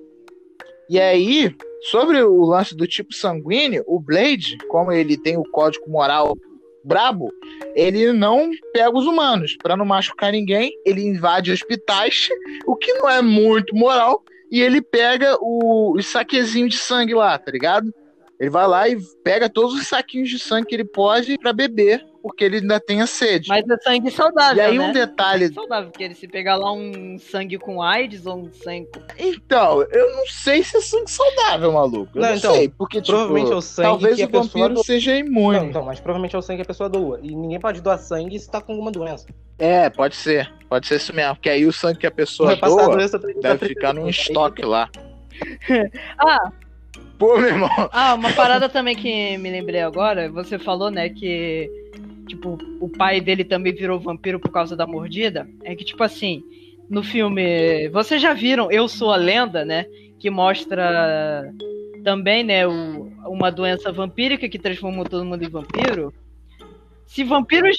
E 0.89 0.99
aí, 0.99 1.55
sobre 1.89 2.21
o 2.21 2.43
lance 2.43 2.75
do 2.75 2.85
tipo 2.85 3.13
sanguíneo, 3.13 3.85
o 3.87 4.01
Blade, 4.01 4.57
como 4.67 4.91
ele 4.91 5.15
tem 5.15 5.37
o 5.37 5.49
código 5.49 5.89
moral 5.89 6.35
brabo, 6.83 7.31
ele 7.75 8.11
não 8.13 8.51
pega 8.73 8.97
os 8.97 9.05
humanos. 9.05 9.55
Para 9.61 9.77
não 9.77 9.85
machucar 9.85 10.31
ninguém, 10.31 10.71
ele 10.85 11.01
invade 11.01 11.51
hospitais, 11.51 12.29
o 12.65 12.75
que 12.75 12.93
não 12.93 13.09
é 13.09 13.21
muito 13.21 13.75
moral, 13.75 14.23
e 14.51 14.61
ele 14.61 14.81
pega 14.81 15.37
o, 15.39 15.93
os 15.95 16.07
saquezinhos 16.07 16.73
de 16.73 16.79
sangue 16.79 17.13
lá, 17.13 17.37
tá 17.37 17.51
ligado? 17.51 17.93
Ele 18.39 18.49
vai 18.49 18.67
lá 18.67 18.87
e 18.87 18.97
pega 19.23 19.49
todos 19.49 19.73
os 19.73 19.87
saquinhos 19.87 20.29
de 20.29 20.39
sangue 20.39 20.67
que 20.67 20.75
ele 20.75 20.85
pode 20.85 21.37
para 21.37 21.51
beber, 21.51 22.03
porque 22.21 22.43
ele 22.43 22.57
ainda 22.57 22.79
tem 22.79 23.01
a 23.01 23.07
sede. 23.07 23.47
Mas 23.47 23.67
é 23.67 23.77
sangue 23.77 24.11
saudável. 24.11 24.57
E 24.57 24.61
aí 24.61 24.77
né? 24.77 24.89
um 24.89 24.91
detalhe. 24.91 25.45
É 25.45 25.51
saudável, 25.51 25.89
porque 25.89 26.03
ele 26.03 26.15
se 26.15 26.27
pegar 26.27 26.55
lá 26.57 26.71
um 26.71 27.17
sangue 27.17 27.57
com 27.57 27.81
AIDS 27.81 28.25
ou 28.25 28.39
um 28.39 28.51
sangue. 28.51 28.89
Então, 29.17 29.81
eu 29.83 30.15
não 30.15 30.27
sei 30.27 30.63
se 30.63 30.77
é 30.77 30.81
sangue 30.81 31.09
saudável, 31.09 31.71
maluco. 31.71 32.11
Eu 32.15 32.21
não, 32.21 32.29
Não, 32.29 32.35
então, 32.35 32.53
sei, 32.53 32.69
porque 32.69 33.01
tipo, 33.01 33.17
provavelmente 33.17 33.51
é 33.51 33.55
o 33.55 33.61
sangue 33.61 33.87
talvez 33.89 34.15
que 34.15 34.23
a 34.23 34.25
o 34.25 34.29
vampiro 34.29 34.49
pessoa 34.49 34.69
doa. 34.69 34.83
seja 34.83 35.15
imune. 35.15 35.59
Não, 35.59 35.65
então, 35.67 35.83
mas 35.83 35.99
provavelmente 35.99 36.35
é 36.35 36.39
o 36.39 36.41
sangue 36.41 36.57
que 36.57 36.63
a 36.63 36.65
pessoa 36.65 36.89
doa. 36.89 37.19
E 37.21 37.35
ninguém 37.35 37.59
pode 37.59 37.81
doar 37.81 37.97
sangue 37.97 38.39
se 38.39 38.49
tá 38.49 38.61
com 38.61 38.73
alguma 38.73 38.91
doença. 38.91 39.27
É, 39.57 39.89
pode 39.89 40.15
ser. 40.15 40.51
Pode 40.67 40.87
ser 40.87 40.95
isso 40.95 41.13
mesmo. 41.15 41.35
Porque 41.35 41.49
aí 41.49 41.65
o 41.65 41.73
sangue 41.73 41.99
que 41.99 42.07
a 42.07 42.11
pessoa 42.11 42.49
Vai 42.49 42.57
passar 42.57 42.81
a 42.81 42.85
doa 42.85 42.95
doença 42.95 43.19
deve 43.19 43.67
ficar 43.67 43.93
num 43.93 44.07
estoque 44.07 44.63
lá. 44.63 44.89
Ah, 46.19 46.51
Pô, 47.19 47.37
meu 47.37 47.49
irmão. 47.49 47.69
ah, 47.91 48.13
uma 48.13 48.31
parada 48.31 48.69
também 48.69 48.95
que 48.95 49.37
me 49.37 49.51
lembrei 49.51 49.81
agora, 49.81 50.31
você 50.31 50.57
falou, 50.57 50.89
né, 50.89 51.09
que 51.09 51.69
tipo, 52.29 52.57
o 52.79 52.87
pai 52.87 53.19
dele 53.19 53.43
também 53.43 53.73
virou 53.73 53.99
vampiro 53.99 54.39
por 54.39 54.51
causa 54.51 54.75
da 54.75 54.87
mordida. 54.87 55.47
É 55.63 55.75
que, 55.75 55.83
tipo 55.83 56.03
assim, 56.03 56.41
no 56.89 57.03
filme. 57.03 57.89
Vocês 57.89 58.21
já 58.21 58.33
viram 58.33 58.71
Eu 58.71 58.87
Sou 58.87 59.11
a 59.11 59.15
Lenda, 59.17 59.65
né? 59.65 59.85
Que 60.19 60.29
mostra 60.29 61.51
também, 62.03 62.43
né, 62.43 62.65
o- 62.65 63.11
uma 63.25 63.51
doença 63.51 63.91
vampírica 63.91 64.47
que 64.47 64.57
transformou 64.57 65.03
todo 65.05 65.25
mundo 65.25 65.43
em 65.43 65.49
vampiro. 65.49 66.13
Se 67.05 67.23
vampiros. 67.23 67.77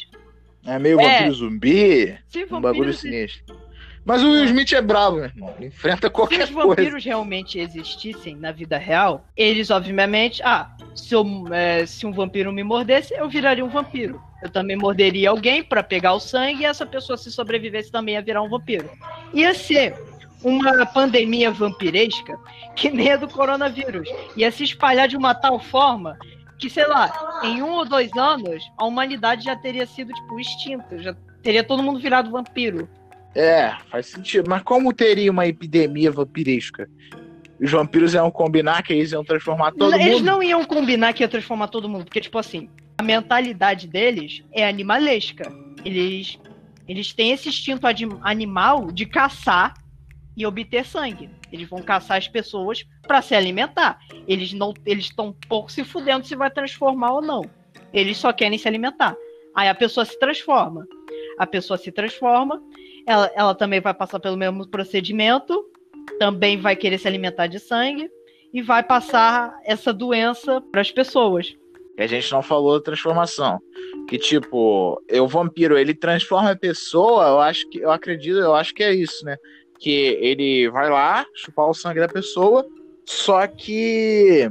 É 0.66 0.78
meio 0.78 1.00
É. 1.00 1.04
vampiro 1.18 1.34
zumbi. 1.34 2.18
Se 2.28 2.44
Um 2.44 2.60
bagulho 2.60 2.62
vampiros 2.62 2.98
sinistro. 2.98 3.56
Mas 4.04 4.22
o 4.22 4.30
Will 4.30 4.44
Smith 4.44 4.72
é 4.72 4.80
bravo, 4.82 5.16
meu 5.16 5.24
irmão. 5.26 5.54
Ele 5.58 5.66
enfrenta 5.68 6.08
Se 6.08 6.12
qualquer 6.12 6.44
os 6.44 6.50
coisa. 6.50 6.68
vampiros 6.68 7.04
realmente 7.04 7.58
existissem 7.58 8.34
na 8.34 8.50
vida 8.50 8.78
real, 8.78 9.26
eles 9.36 9.70
obviamente, 9.70 10.42
ah, 10.42 10.70
se, 10.94 11.14
eu, 11.14 11.24
é, 11.52 11.84
se 11.86 12.06
um 12.06 12.12
vampiro 12.12 12.50
me 12.52 12.62
mordesse, 12.64 13.14
eu 13.14 13.28
viraria 13.28 13.64
um 13.64 13.68
vampiro. 13.68 14.20
Eu 14.42 14.50
também 14.50 14.76
morderia 14.76 15.30
alguém 15.30 15.62
pra 15.62 15.82
pegar 15.82 16.14
o 16.14 16.20
sangue 16.20 16.62
e 16.62 16.66
essa 16.66 16.86
pessoa, 16.86 17.16
se 17.16 17.30
sobrevivesse, 17.30 17.90
também 17.90 18.14
ia 18.14 18.22
virar 18.22 18.42
um 18.42 18.48
vampiro. 18.48 18.88
Ia 19.34 19.54
ser 19.54 19.94
uma 20.42 20.86
pandemia 20.86 21.50
vampiresca 21.50 22.38
que 22.74 22.90
nem 22.90 23.12
a 23.12 23.16
do 23.16 23.28
coronavírus. 23.28 24.08
Ia 24.36 24.50
se 24.50 24.64
espalhar 24.64 25.08
de 25.08 25.16
uma 25.16 25.34
tal 25.34 25.60
forma 25.60 26.16
que, 26.58 26.70
sei 26.70 26.86
lá, 26.86 27.40
em 27.42 27.62
um 27.62 27.70
ou 27.70 27.86
dois 27.86 28.10
anos, 28.16 28.62
a 28.76 28.84
humanidade 28.84 29.44
já 29.44 29.56
teria 29.56 29.86
sido, 29.86 30.12
tipo, 30.12 30.40
extinta. 30.40 30.98
Já 30.98 31.14
teria 31.42 31.64
todo 31.64 31.82
mundo 31.82 31.98
virado 31.98 32.30
vampiro. 32.30 32.88
É, 33.34 33.74
faz 33.90 34.06
sentido. 34.06 34.48
Mas 34.48 34.62
como 34.62 34.92
teria 34.92 35.30
uma 35.30 35.46
epidemia 35.46 36.10
vampiresca? 36.10 36.88
Os 37.60 37.70
vampiros 37.70 38.14
iam 38.14 38.30
combinar 38.30 38.82
que 38.82 38.92
eles 38.92 39.12
iam 39.12 39.22
transformar 39.22 39.72
todo 39.72 39.94
eles 39.94 40.14
mundo? 40.14 40.24
não 40.24 40.42
iam 40.42 40.64
combinar 40.64 41.12
que 41.12 41.22
ia 41.22 41.28
transformar 41.28 41.68
todo 41.68 41.88
mundo, 41.88 42.04
porque, 42.04 42.20
tipo 42.20 42.38
assim, 42.38 42.70
a 43.00 43.02
mentalidade 43.02 43.88
deles 43.88 44.44
é 44.52 44.68
animalesca. 44.68 45.50
Eles, 45.82 46.38
eles 46.86 47.14
têm 47.14 47.32
esse 47.32 47.48
instinto 47.48 47.86
animal 48.20 48.92
de 48.92 49.06
caçar 49.06 49.72
e 50.36 50.44
obter 50.44 50.84
sangue. 50.84 51.30
Eles 51.50 51.66
vão 51.66 51.80
caçar 51.80 52.18
as 52.18 52.28
pessoas 52.28 52.84
pra 53.08 53.22
se 53.22 53.34
alimentar. 53.34 53.98
Eles 54.28 54.52
não, 54.52 54.74
eles 54.84 55.06
estão 55.06 55.34
pouco 55.48 55.72
se 55.72 55.82
fudendo 55.82 56.26
se 56.26 56.36
vai 56.36 56.50
transformar 56.50 57.14
ou 57.14 57.22
não. 57.22 57.42
Eles 57.90 58.18
só 58.18 58.34
querem 58.34 58.58
se 58.58 58.68
alimentar. 58.68 59.16
Aí 59.56 59.68
a 59.68 59.74
pessoa 59.74 60.04
se 60.04 60.18
transforma. 60.18 60.86
A 61.38 61.46
pessoa 61.46 61.78
se 61.78 61.90
transforma, 61.90 62.62
ela, 63.06 63.30
ela 63.34 63.54
também 63.54 63.80
vai 63.80 63.94
passar 63.94 64.20
pelo 64.20 64.36
mesmo 64.36 64.68
procedimento, 64.68 65.64
também 66.18 66.58
vai 66.58 66.76
querer 66.76 66.98
se 66.98 67.08
alimentar 67.08 67.46
de 67.46 67.58
sangue 67.58 68.10
e 68.52 68.60
vai 68.60 68.82
passar 68.82 69.58
essa 69.64 69.90
doença 69.90 70.60
para 70.70 70.82
as 70.82 70.92
pessoas. 70.92 71.56
Que 71.96 72.02
a 72.02 72.06
gente 72.06 72.30
não 72.32 72.42
falou 72.42 72.78
da 72.78 72.84
transformação. 72.84 73.58
Que 74.08 74.18
tipo, 74.18 75.00
o 75.12 75.28
vampiro, 75.28 75.78
ele 75.78 75.94
transforma 75.94 76.50
a 76.50 76.56
pessoa, 76.56 77.28
eu 77.28 77.40
acho 77.40 77.68
que, 77.70 77.78
eu 77.78 77.90
acredito, 77.90 78.38
eu 78.38 78.54
acho 78.54 78.74
que 78.74 78.82
é 78.82 78.94
isso, 78.94 79.24
né? 79.24 79.36
Que 79.78 80.18
ele 80.20 80.68
vai 80.70 80.90
lá, 80.90 81.24
chupar 81.34 81.68
o 81.68 81.74
sangue 81.74 82.00
da 82.00 82.08
pessoa, 82.08 82.66
só 83.04 83.46
que 83.46 84.50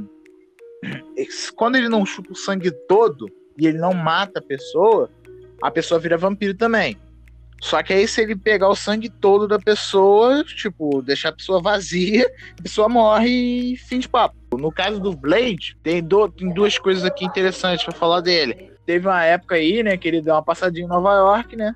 quando 1.56 1.76
ele 1.76 1.88
não 1.88 2.04
chupa 2.04 2.32
o 2.32 2.36
sangue 2.36 2.70
todo 2.88 3.26
e 3.58 3.66
ele 3.66 3.78
não 3.78 3.92
mata 3.92 4.38
a 4.40 4.42
pessoa, 4.42 5.10
a 5.62 5.70
pessoa 5.70 6.00
vira 6.00 6.16
vampiro 6.16 6.54
também. 6.54 6.96
Só 7.60 7.82
que 7.82 7.92
aí, 7.92 8.08
se 8.08 8.22
ele 8.22 8.34
pegar 8.34 8.68
o 8.68 8.74
sangue 8.74 9.10
todo 9.10 9.46
da 9.46 9.58
pessoa, 9.58 10.42
tipo, 10.44 11.02
deixar 11.02 11.28
a 11.28 11.32
pessoa 11.32 11.60
vazia, 11.60 12.26
a 12.58 12.62
pessoa 12.62 12.88
morre 12.88 13.72
e 13.72 13.76
fim 13.76 13.98
de 13.98 14.08
papo. 14.08 14.34
No 14.58 14.72
caso 14.72 14.98
do 14.98 15.14
Blade, 15.14 15.76
tem, 15.82 16.02
do- 16.02 16.28
tem 16.28 16.52
duas 16.52 16.78
coisas 16.78 17.04
aqui 17.04 17.24
interessantes 17.24 17.84
pra 17.84 17.92
falar 17.94 18.20
dele. 18.22 18.70
Teve 18.86 19.06
uma 19.06 19.22
época 19.24 19.56
aí, 19.56 19.82
né, 19.82 19.96
que 19.96 20.08
ele 20.08 20.22
deu 20.22 20.34
uma 20.34 20.42
passadinha 20.42 20.86
em 20.86 20.88
Nova 20.88 21.12
York, 21.14 21.54
né? 21.54 21.74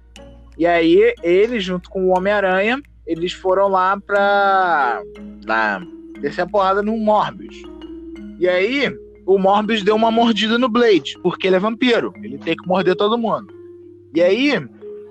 E 0.57 0.67
aí, 0.67 1.15
ele, 1.23 1.61
junto 1.61 1.91
com 1.91 2.07
o 2.07 2.17
Homem-Aranha, 2.17 2.81
eles 3.07 3.33
foram 3.33 3.69
lá 3.69 4.01
pra. 4.01 5.03
lá, 5.45 5.83
descer 6.21 6.43
a 6.43 6.47
porrada 6.47 6.83
no 6.83 6.97
Morbius. 6.97 7.57
E 8.41 8.49
aí, 8.49 8.91
o 9.27 9.39
Morbius 9.39 9.83
deu 9.83 9.95
uma 9.95 10.11
mordida 10.11 10.59
no 10.59 10.69
Blade, 10.69 11.19
porque 11.23 11.47
ele 11.47 11.57
é 11.57 11.61
vampiro. 11.61 12.13
Ele 12.23 12.39
tem 12.39 12.57
que 12.57 12.67
morder 12.67 12.97
todo 12.97 13.19
mundo. 13.19 13.53
E 14.15 14.23
aí, 14.23 14.53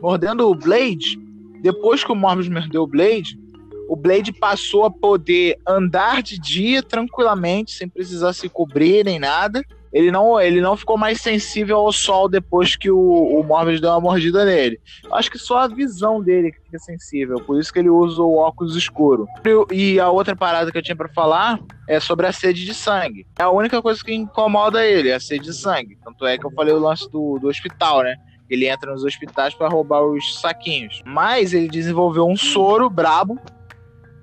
mordendo 0.03 0.49
o 0.49 0.53
Blade, 0.53 1.17
depois 1.61 2.03
que 2.03 2.11
o 2.11 2.15
Morbius 2.15 2.49
mordeu 2.49 2.83
o 2.83 2.87
Blade, 2.87 3.39
o 3.87 3.95
Blade 3.95 4.33
passou 4.33 4.83
a 4.83 4.91
poder 4.91 5.57
andar 5.65 6.21
de 6.21 6.37
dia 6.37 6.83
tranquilamente, 6.83 7.71
sem 7.71 7.87
precisar 7.87 8.33
se 8.33 8.49
cobrir 8.49 9.05
nem 9.05 9.17
nada. 9.17 9.63
Ele 9.93 10.11
não, 10.11 10.41
ele 10.41 10.59
não 10.59 10.75
ficou 10.75 10.97
mais 10.97 11.21
sensível 11.21 11.77
ao 11.77 11.91
sol 11.93 12.27
depois 12.27 12.75
que 12.75 12.89
o, 12.89 12.99
o 12.99 13.43
Morbius 13.43 13.79
deu 13.79 13.91
uma 13.91 14.01
mordida 14.01 14.43
nele. 14.43 14.77
Acho 15.11 15.31
que 15.31 15.37
só 15.37 15.59
a 15.59 15.67
visão 15.67 16.21
dele 16.21 16.51
que 16.51 16.59
fica 16.61 16.79
sensível, 16.79 17.37
por 17.37 17.57
isso 17.59 17.71
que 17.71 17.79
ele 17.79 17.89
usa 17.89 18.21
o 18.21 18.35
óculos 18.35 18.75
escuro. 18.75 19.25
E 19.71 19.99
a 19.99 20.09
outra 20.09 20.35
parada 20.35 20.69
que 20.69 20.77
eu 20.77 20.81
tinha 20.81 20.95
pra 20.95 21.07
falar 21.09 21.61
é 21.87 21.99
sobre 21.99 22.25
a 22.27 22.33
sede 22.33 22.65
de 22.65 22.73
sangue. 22.73 23.25
É 23.39 23.43
a 23.43 23.51
única 23.51 23.81
coisa 23.81 24.03
que 24.03 24.13
incomoda 24.13 24.85
ele, 24.85 25.13
a 25.13 25.19
sede 25.19 25.45
de 25.45 25.53
sangue. 25.53 25.97
Tanto 26.03 26.25
é 26.25 26.37
que 26.37 26.45
eu 26.45 26.51
falei 26.51 26.73
o 26.73 26.79
lance 26.79 27.09
do, 27.09 27.37
do 27.39 27.47
hospital, 27.47 28.01
né? 28.03 28.15
Ele 28.49 28.67
entra 28.67 28.91
nos 28.91 29.03
hospitais 29.03 29.53
pra 29.53 29.67
roubar 29.67 30.01
os 30.03 30.39
saquinhos. 30.39 31.01
Mas 31.05 31.53
ele 31.53 31.67
desenvolveu 31.67 32.27
um 32.27 32.35
soro 32.35 32.89
brabo 32.89 33.39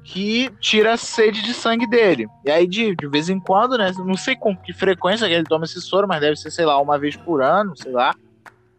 que 0.04 0.50
tira 0.60 0.94
a 0.94 0.96
sede 0.96 1.42
de 1.42 1.54
sangue 1.54 1.86
dele. 1.86 2.26
E 2.44 2.50
aí, 2.50 2.66
de, 2.66 2.94
de 2.96 3.06
vez 3.06 3.28
em 3.28 3.38
quando, 3.38 3.78
né? 3.78 3.92
Não 3.98 4.16
sei 4.16 4.34
com 4.34 4.56
que 4.56 4.72
frequência 4.72 5.26
que 5.28 5.34
ele 5.34 5.44
toma 5.44 5.64
esse 5.64 5.80
soro, 5.80 6.08
mas 6.08 6.20
deve 6.20 6.36
ser, 6.36 6.50
sei 6.50 6.64
lá, 6.64 6.80
uma 6.80 6.98
vez 6.98 7.16
por 7.16 7.42
ano, 7.42 7.76
sei 7.76 7.92
lá. 7.92 8.14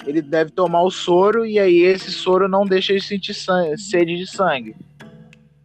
Ele 0.06 0.22
deve 0.22 0.52
tomar 0.52 0.82
o 0.82 0.90
soro 0.92 1.46
e 1.46 1.60
aí 1.60 1.84
esse 1.84 2.12
soro 2.12 2.48
não 2.50 2.66
deixa 2.66 2.92
ele 2.92 3.02
sentir 3.02 3.34
san- 3.34 3.78
sede 3.78 4.18
de 4.18 4.26
sangue. 4.28 4.76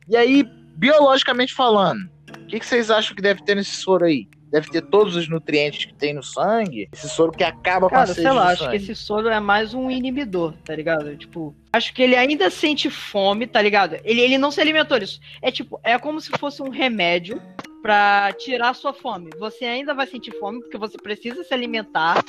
E 0.08 0.14
aí, 0.16 0.44
biologicamente 0.76 1.54
falando, 1.54 2.00
o 2.42 2.46
que, 2.46 2.60
que 2.60 2.66
vocês 2.66 2.90
acham 2.90 3.16
que 3.16 3.22
deve 3.22 3.42
ter 3.42 3.54
nesse 3.56 3.76
soro 3.76 4.04
aí? 4.04 4.28
Deve 4.50 4.70
ter 4.70 4.82
todos 4.82 5.16
os 5.16 5.28
nutrientes 5.28 5.86
que 5.86 5.94
tem 5.94 6.14
no 6.14 6.22
sangue? 6.22 6.88
Esse 6.92 7.08
soro 7.08 7.32
que 7.32 7.42
acaba 7.42 7.88
com 7.88 7.94
a 7.94 7.98
Cara, 7.98 8.06
sede 8.08 8.20
sei 8.22 8.30
lá, 8.32 8.48
acho 8.50 8.64
sangue. 8.64 8.70
que 8.78 8.82
esse 8.84 8.94
soro 8.94 9.28
é 9.28 9.40
mais 9.40 9.74
um 9.74 9.90
inibidor, 9.90 10.54
tá 10.64 10.74
ligado? 10.74 11.16
Tipo, 11.16 11.54
acho 11.72 11.92
que 11.92 12.00
ele 12.02 12.14
ainda 12.14 12.48
sente 12.48 12.88
fome, 12.88 13.46
tá 13.46 13.60
ligado? 13.60 13.96
Ele, 14.04 14.20
ele 14.20 14.38
não 14.38 14.50
se 14.52 14.60
alimentou 14.60 14.98
disso. 14.98 15.20
É 15.42 15.50
tipo, 15.50 15.80
é 15.82 15.98
como 15.98 16.20
se 16.20 16.30
fosse 16.38 16.62
um 16.62 16.68
remédio 16.68 17.42
pra 17.82 18.32
tirar 18.38 18.70
a 18.70 18.74
sua 18.74 18.92
fome. 18.92 19.30
Você 19.38 19.64
ainda 19.64 19.92
vai 19.94 20.06
sentir 20.06 20.32
fome 20.38 20.60
porque 20.60 20.78
você 20.78 20.96
precisa 20.96 21.42
se 21.44 21.52
alimentar, 21.52 22.24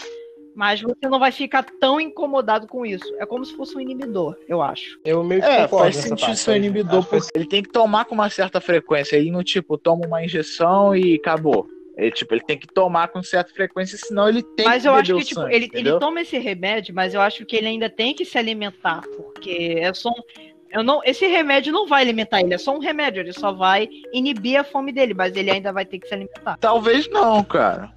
mas 0.56 0.82
você 0.82 1.08
não 1.08 1.20
vai 1.20 1.32
ficar 1.32 1.64
tão 1.80 2.02
incomodado 2.02 2.68
com 2.68 2.84
isso. 2.84 3.06
É 3.20 3.26
como 3.28 3.46
se 3.46 3.56
fosse 3.56 3.76
um 3.78 3.80
inibidor, 3.80 4.36
eu 4.48 4.60
acho. 4.62 5.00
Eu 5.06 5.24
meio 5.24 5.42
que 5.42 5.48
É, 5.48 5.68
faz 5.68 5.96
sentido 5.96 6.36
ser 6.36 6.52
um 6.52 6.56
inibidor, 6.56 7.06
porque 7.06 7.30
ele 7.36 7.48
tem 7.48 7.62
que 7.62 7.70
tomar 7.70 8.06
com 8.06 8.16
uma 8.16 8.30
certa 8.30 8.60
frequência. 8.60 9.16
Ele 9.16 9.30
não, 9.30 9.44
tipo, 9.44 9.78
toma 9.78 10.06
uma 10.08 10.24
injeção 10.26 10.96
e 10.96 11.14
acabou. 11.16 11.68
Ele, 11.98 12.12
tipo, 12.12 12.34
ele 12.36 12.42
tem 12.42 12.58
que 12.58 12.68
tomar 12.68 13.08
com 13.08 13.24
certa 13.24 13.52
frequência, 13.52 13.98
senão 13.98 14.30
ele 14.30 14.44
tem 14.44 14.68
mas 14.68 14.84
que 14.84 14.88
eu 14.88 14.94
acho 14.94 15.16
que, 15.16 15.26
tipo, 15.26 15.42
sangue, 15.42 15.56
ele, 15.56 15.70
ele 15.74 15.98
toma 15.98 16.22
esse 16.22 16.38
remédio, 16.38 16.94
mas 16.94 17.16
eu 17.16 17.22
acho 17.22 17.44
que 17.44 17.56
ele 17.56 17.68
ainda 17.68 17.90
tem 17.90 18.14
que 18.14 18.24
se 18.24 18.38
alimentar, 18.38 19.02
porque 19.16 19.78
é 19.80 19.92
só 19.94 20.10
um. 20.10 20.22
Eu 20.70 20.84
não, 20.84 21.02
esse 21.04 21.26
remédio 21.26 21.74
não 21.74 21.88
vai 21.88 22.04
alimentar 22.04 22.42
ele, 22.42 22.54
é 22.54 22.58
só 22.58 22.76
um 22.76 22.80
remédio, 22.80 23.22
ele 23.22 23.34
só 23.34 23.52
vai 23.52 23.90
inibir 24.14 24.60
a 24.60 24.64
fome 24.64 24.92
dele, 24.92 25.16
mas 25.16 25.36
ele 25.36 25.50
ainda 25.50 25.74
vai 25.74 25.86
ter 25.86 25.98
que 25.98 26.08
se 26.08 26.14
alimentar. 26.14 26.58
Talvez 26.60 27.10
não, 27.10 27.44
cara. 27.44 27.92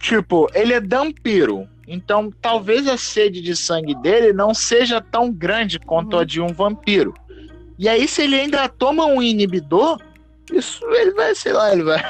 Tipo, 0.00 0.48
ele 0.54 0.72
é 0.72 0.80
vampiro. 0.80 1.68
Então, 1.88 2.30
talvez 2.40 2.86
a 2.86 2.96
sede 2.96 3.40
de 3.40 3.56
sangue 3.56 3.94
dele 3.96 4.32
não 4.32 4.54
seja 4.54 5.00
tão 5.00 5.32
grande 5.32 5.80
quanto 5.80 6.16
a 6.16 6.24
de 6.24 6.40
um 6.40 6.48
vampiro. 6.48 7.12
E 7.76 7.88
aí, 7.88 8.06
se 8.06 8.22
ele 8.22 8.38
ainda 8.38 8.68
toma 8.68 9.06
um 9.06 9.20
inibidor, 9.20 9.98
isso 10.52 10.84
ele 10.92 11.12
vai, 11.12 11.34
sei 11.34 11.52
lá, 11.52 11.72
ele 11.72 11.82
vai. 11.82 12.00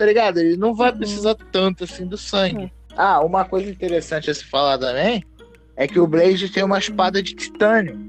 Tá 0.00 0.06
ligado? 0.06 0.38
Ele 0.38 0.56
não 0.56 0.74
vai 0.74 0.90
precisar 0.90 1.34
tanto 1.52 1.84
assim 1.84 2.06
do 2.06 2.16
sangue. 2.16 2.72
Ah, 2.96 3.20
uma 3.20 3.44
coisa 3.44 3.70
interessante 3.70 4.30
a 4.30 4.34
se 4.34 4.42
falar 4.42 4.78
também 4.78 5.22
é 5.76 5.86
que 5.86 6.00
o 6.00 6.06
Blade 6.06 6.50
tem 6.50 6.64
uma 6.64 6.78
espada 6.78 7.22
de 7.22 7.34
titânio. 7.34 8.00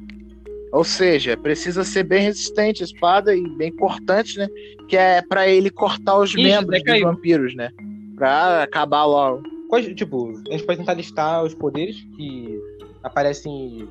Ou 0.72 0.86
seja, 0.86 1.36
precisa 1.36 1.84
ser 1.84 2.04
bem 2.04 2.24
resistente 2.24 2.82
a 2.82 2.86
espada 2.86 3.36
e 3.36 3.46
bem 3.58 3.76
cortante, 3.76 4.38
né? 4.38 4.48
Que 4.88 4.96
é 4.96 5.22
pra 5.22 5.50
ele 5.50 5.70
cortar 5.70 6.18
os 6.18 6.30
Ixi, 6.30 6.42
membros 6.42 6.82
dos 6.82 7.02
vampiros, 7.02 7.56
né? 7.56 7.70
Pra 8.16 8.64
acabar 8.64 9.04
logo. 9.04 9.44
Quais, 9.68 9.86
tipo, 9.94 10.32
a 10.48 10.54
gente 10.54 10.64
pode 10.64 10.80
tentar 10.80 10.94
listar 10.94 11.44
os 11.44 11.54
poderes 11.54 11.98
que 12.16 12.58
aparecem 13.04 13.86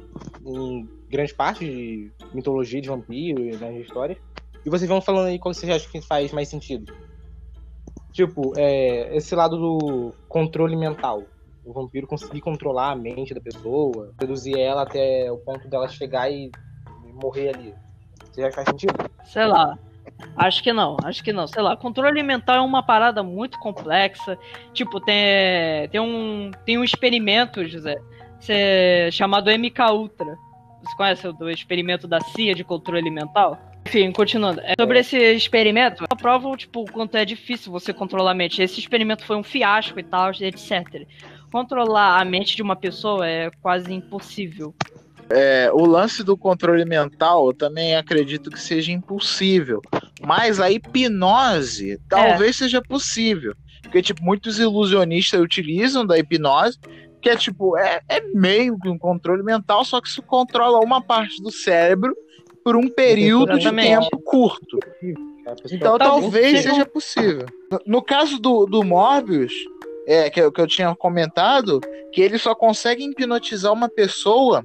em 0.46 0.88
grandes 1.10 1.34
partes 1.34 1.68
de 1.68 2.10
mitologia 2.32 2.80
de 2.80 2.88
vampiro 2.88 3.42
e 3.42 3.56
nas 3.58 3.74
histórias. 3.76 4.16
E 4.64 4.70
vocês 4.70 4.88
vão 4.88 5.02
falando 5.02 5.26
aí 5.26 5.38
qual 5.38 5.52
vocês 5.52 5.70
acham 5.70 5.90
que 5.92 6.00
faz 6.00 6.32
mais 6.32 6.48
sentido. 6.48 6.90
Tipo, 8.12 8.52
é, 8.56 9.16
esse 9.16 9.34
lado 9.34 9.56
do 9.56 10.14
controle 10.28 10.76
mental. 10.76 11.22
O 11.64 11.72
vampiro 11.72 12.06
conseguir 12.06 12.40
controlar 12.40 12.92
a 12.92 12.96
mente 12.96 13.34
da 13.34 13.40
pessoa, 13.40 14.12
reduzir 14.18 14.58
ela 14.58 14.82
até 14.82 15.30
o 15.30 15.36
ponto 15.36 15.68
dela 15.68 15.88
chegar 15.88 16.30
e 16.30 16.50
morrer 17.22 17.54
ali. 17.54 17.74
Você 18.32 18.48
que 18.48 18.54
faz 18.54 18.68
sentido? 18.68 18.94
Sei 19.24 19.44
lá. 19.44 19.78
Acho 20.36 20.62
que 20.62 20.72
não, 20.72 20.96
acho 21.04 21.22
que 21.22 21.32
não. 21.32 21.46
Sei 21.46 21.62
lá, 21.62 21.76
controle 21.76 22.22
mental 22.22 22.56
é 22.56 22.60
uma 22.60 22.82
parada 22.82 23.22
muito 23.22 23.58
complexa. 23.58 24.38
Tipo, 24.72 25.00
tem, 25.00 25.88
tem, 25.90 26.00
um, 26.00 26.50
tem 26.64 26.78
um 26.78 26.84
experimento, 26.84 27.66
José, 27.66 27.96
chamado 29.12 29.50
MK 29.50 29.80
Ultra. 29.92 30.36
Você 30.82 30.96
conhece 30.96 31.28
o 31.28 31.50
experimento 31.50 32.08
da 32.08 32.20
CIA 32.20 32.54
de 32.54 32.64
controle 32.64 33.10
mental? 33.10 33.58
Enfim, 33.86 34.12
continuando. 34.12 34.60
É, 34.60 34.74
sobre 34.78 35.00
esse 35.00 35.16
experimento, 35.16 36.04
aprovam, 36.10 36.56
tipo, 36.56 36.82
o 36.82 36.90
quanto 36.90 37.16
é 37.16 37.24
difícil 37.24 37.72
você 37.72 37.92
controlar 37.92 38.32
a 38.32 38.34
mente. 38.34 38.62
Esse 38.62 38.78
experimento 38.78 39.24
foi 39.24 39.36
um 39.36 39.42
fiasco 39.42 39.98
e 39.98 40.02
tal, 40.02 40.30
etc. 40.30 41.06
Controlar 41.50 42.20
a 42.20 42.24
mente 42.24 42.54
de 42.54 42.62
uma 42.62 42.76
pessoa 42.76 43.26
é 43.26 43.50
quase 43.62 43.92
impossível. 43.92 44.74
É, 45.30 45.70
o 45.72 45.84
lance 45.86 46.24
do 46.24 46.36
controle 46.36 46.84
mental 46.84 47.46
eu 47.46 47.54
também 47.54 47.94
acredito 47.94 48.50
que 48.50 48.60
seja 48.60 48.92
impossível. 48.92 49.80
Mas 50.20 50.60
a 50.60 50.70
hipnose 50.70 51.98
talvez 52.08 52.56
seja 52.56 52.82
possível. 52.82 53.54
Porque, 53.82 54.02
tipo, 54.02 54.22
muitos 54.22 54.58
ilusionistas 54.58 55.40
utilizam 55.40 56.04
da 56.04 56.18
hipnose, 56.18 56.78
que 57.20 57.28
é 57.28 57.36
tipo, 57.36 57.76
é, 57.76 58.00
é 58.08 58.20
meio 58.34 58.78
que 58.78 58.88
um 58.88 58.98
controle 58.98 59.42
mental, 59.42 59.84
só 59.84 60.00
que 60.00 60.08
isso 60.08 60.22
controla 60.22 60.80
uma 60.80 61.02
parte 61.02 61.42
do 61.42 61.50
cérebro 61.50 62.14
por 62.64 62.76
um 62.76 62.88
período 62.88 63.52
de 63.54 63.60
Exatamente. 63.68 64.10
tempo 64.10 64.22
curto. 64.22 64.78
Então 65.72 65.98
Talvez 65.98 66.22
talvez 66.22 66.46
seja 66.58 66.70
seja 66.70 66.86
possível. 66.86 67.46
No, 67.70 67.80
no 67.86 68.02
caso 68.02 68.38
do, 68.38 68.66
do 68.66 68.84
Morbius, 68.84 69.52
é, 70.06 70.28
que, 70.30 70.40
eu- 70.40 70.52
que 70.52 70.60
eu 70.60 70.66
tinha 70.66 70.94
comentado, 70.94 71.80
que 72.12 72.20
ele 72.20 72.38
só 72.38 72.54
consegue 72.54 73.04
hipnotizar 73.04 73.72
uma 73.72 73.88
pessoa. 73.88 74.64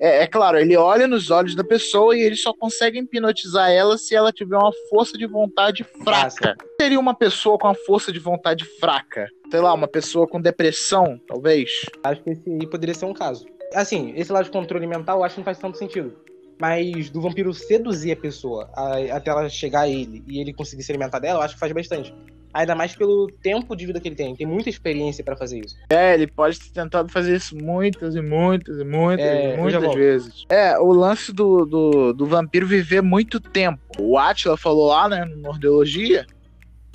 É, 0.00 0.22
é 0.22 0.26
claro, 0.26 0.58
ele 0.58 0.76
olha 0.76 1.08
nos 1.08 1.28
olhos 1.30 1.54
da 1.56 1.64
pessoa 1.64 2.16
e 2.16 2.20
ele 2.20 2.36
só 2.36 2.52
consegue 2.52 2.98
hipnotizar 3.00 3.70
ela 3.70 3.98
se 3.98 4.14
ela 4.14 4.32
tiver 4.32 4.56
uma 4.56 4.72
força 4.88 5.18
de 5.18 5.26
vontade 5.26 5.84
fraca. 6.04 6.56
Seria 6.80 7.00
uma 7.00 7.14
pessoa 7.14 7.58
com 7.58 7.66
uma 7.68 7.74
força 7.74 8.12
de 8.12 8.18
vontade 8.20 8.64
fraca? 8.78 9.28
Sei 9.50 9.60
lá, 9.60 9.72
uma 9.72 9.88
pessoa 9.88 10.26
com 10.28 10.40
depressão, 10.40 11.18
talvez. 11.26 11.70
Acho 12.04 12.22
que 12.22 12.30
esse 12.30 12.48
aí 12.48 12.66
poderia 12.68 12.94
ser 12.94 13.06
um 13.06 13.14
caso. 13.14 13.44
Assim, 13.74 14.12
esse 14.16 14.30
lado 14.32 14.44
de 14.44 14.50
controle 14.50 14.86
mental 14.86 15.18
eu 15.18 15.24
acho 15.24 15.34
que 15.34 15.40
não 15.40 15.44
faz 15.44 15.58
tanto 15.58 15.76
sentido. 15.76 16.14
Mas 16.60 17.08
do 17.10 17.20
vampiro 17.20 17.54
seduzir 17.54 18.12
a 18.12 18.16
pessoa 18.16 18.68
a- 18.74 19.16
até 19.16 19.30
ela 19.30 19.48
chegar 19.48 19.82
a 19.82 19.88
ele 19.88 20.22
e 20.26 20.40
ele 20.40 20.52
conseguir 20.52 20.82
se 20.82 20.90
alimentar 20.90 21.18
dela, 21.20 21.38
eu 21.40 21.42
acho 21.42 21.54
que 21.54 21.60
faz 21.60 21.72
bastante. 21.72 22.12
Ainda 22.52 22.74
mais 22.74 22.96
pelo 22.96 23.28
tempo 23.42 23.76
de 23.76 23.84
vida 23.86 24.00
que 24.00 24.08
ele 24.08 24.16
tem. 24.16 24.34
Tem 24.34 24.46
muita 24.46 24.70
experiência 24.70 25.22
pra 25.22 25.36
fazer 25.36 25.60
isso. 25.64 25.76
É, 25.90 26.14
ele 26.14 26.26
pode 26.26 26.58
ter 26.58 26.70
tentado 26.72 27.12
fazer 27.12 27.36
isso 27.36 27.54
muitas 27.54 28.16
e 28.16 28.22
muitas 28.22 28.78
e 28.80 28.84
muitas 28.84 29.26
É, 29.26 29.54
e 29.54 29.56
muitas 29.56 29.94
vezes. 29.94 30.44
É, 30.48 30.78
o 30.78 30.90
lance 30.90 31.32
do, 31.32 31.66
do, 31.66 32.12
do 32.14 32.26
vampiro 32.26 32.66
viver 32.66 33.02
muito 33.02 33.38
tempo. 33.38 33.78
O 34.00 34.16
Atila 34.18 34.56
falou 34.56 34.88
lá, 34.88 35.08
né, 35.08 35.24
no 35.26 35.36
Nordeologia, 35.36 36.26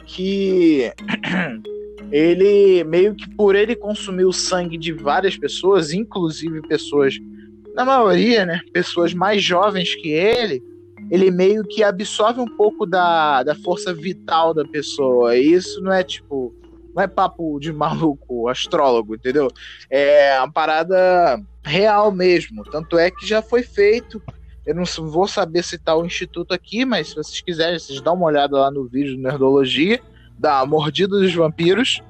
que 0.05 0.91
ele, 2.11 2.83
meio 2.83 3.15
que 3.15 3.29
por 3.35 3.55
ele 3.55 3.75
consumir 3.75 4.25
o 4.25 4.33
sangue 4.33 4.77
de 4.77 4.91
várias 4.91 5.37
pessoas, 5.37 5.93
inclusive 5.93 6.61
pessoas, 6.67 7.15
na 7.73 7.85
maioria, 7.85 8.45
né, 8.45 8.59
pessoas 8.71 9.13
mais 9.13 9.43
jovens 9.43 9.95
que 9.95 10.09
ele, 10.09 10.61
ele 11.09 11.31
meio 11.31 11.63
que 11.63 11.83
absorve 11.83 12.39
um 12.39 12.57
pouco 12.57 12.85
da, 12.85 13.43
da 13.43 13.55
força 13.55 13.93
vital 13.93 14.53
da 14.53 14.65
pessoa. 14.65 15.35
E 15.35 15.53
isso 15.53 15.81
não 15.81 15.91
é 15.91 16.03
tipo 16.03 16.53
não 16.95 17.01
é 17.01 17.07
papo 17.07 17.59
de 17.59 17.73
maluco, 17.73 18.47
astrólogo, 18.47 19.15
entendeu? 19.15 19.49
É 19.89 20.37
uma 20.39 20.51
parada 20.51 21.41
real 21.63 22.11
mesmo. 22.11 22.63
Tanto 22.63 22.97
é 22.97 23.09
que 23.09 23.25
já 23.25 23.41
foi 23.41 23.63
feito. 23.63 24.21
Eu 24.65 24.75
não 24.75 24.83
vou 24.85 25.27
saber 25.27 25.63
citar 25.63 25.97
o 25.97 26.05
instituto 26.05 26.53
aqui, 26.53 26.85
mas 26.85 27.09
se 27.09 27.15
vocês 27.15 27.41
quiserem, 27.41 27.79
vocês 27.79 27.99
dão 27.99 28.13
uma 28.13 28.27
olhada 28.27 28.57
lá 28.57 28.71
no 28.71 28.87
vídeo 28.87 29.15
do 29.15 29.21
Nerdologia, 29.21 29.99
da 30.37 30.65
Mordida 30.65 31.17
dos 31.17 31.33
Vampiros, 31.33 32.01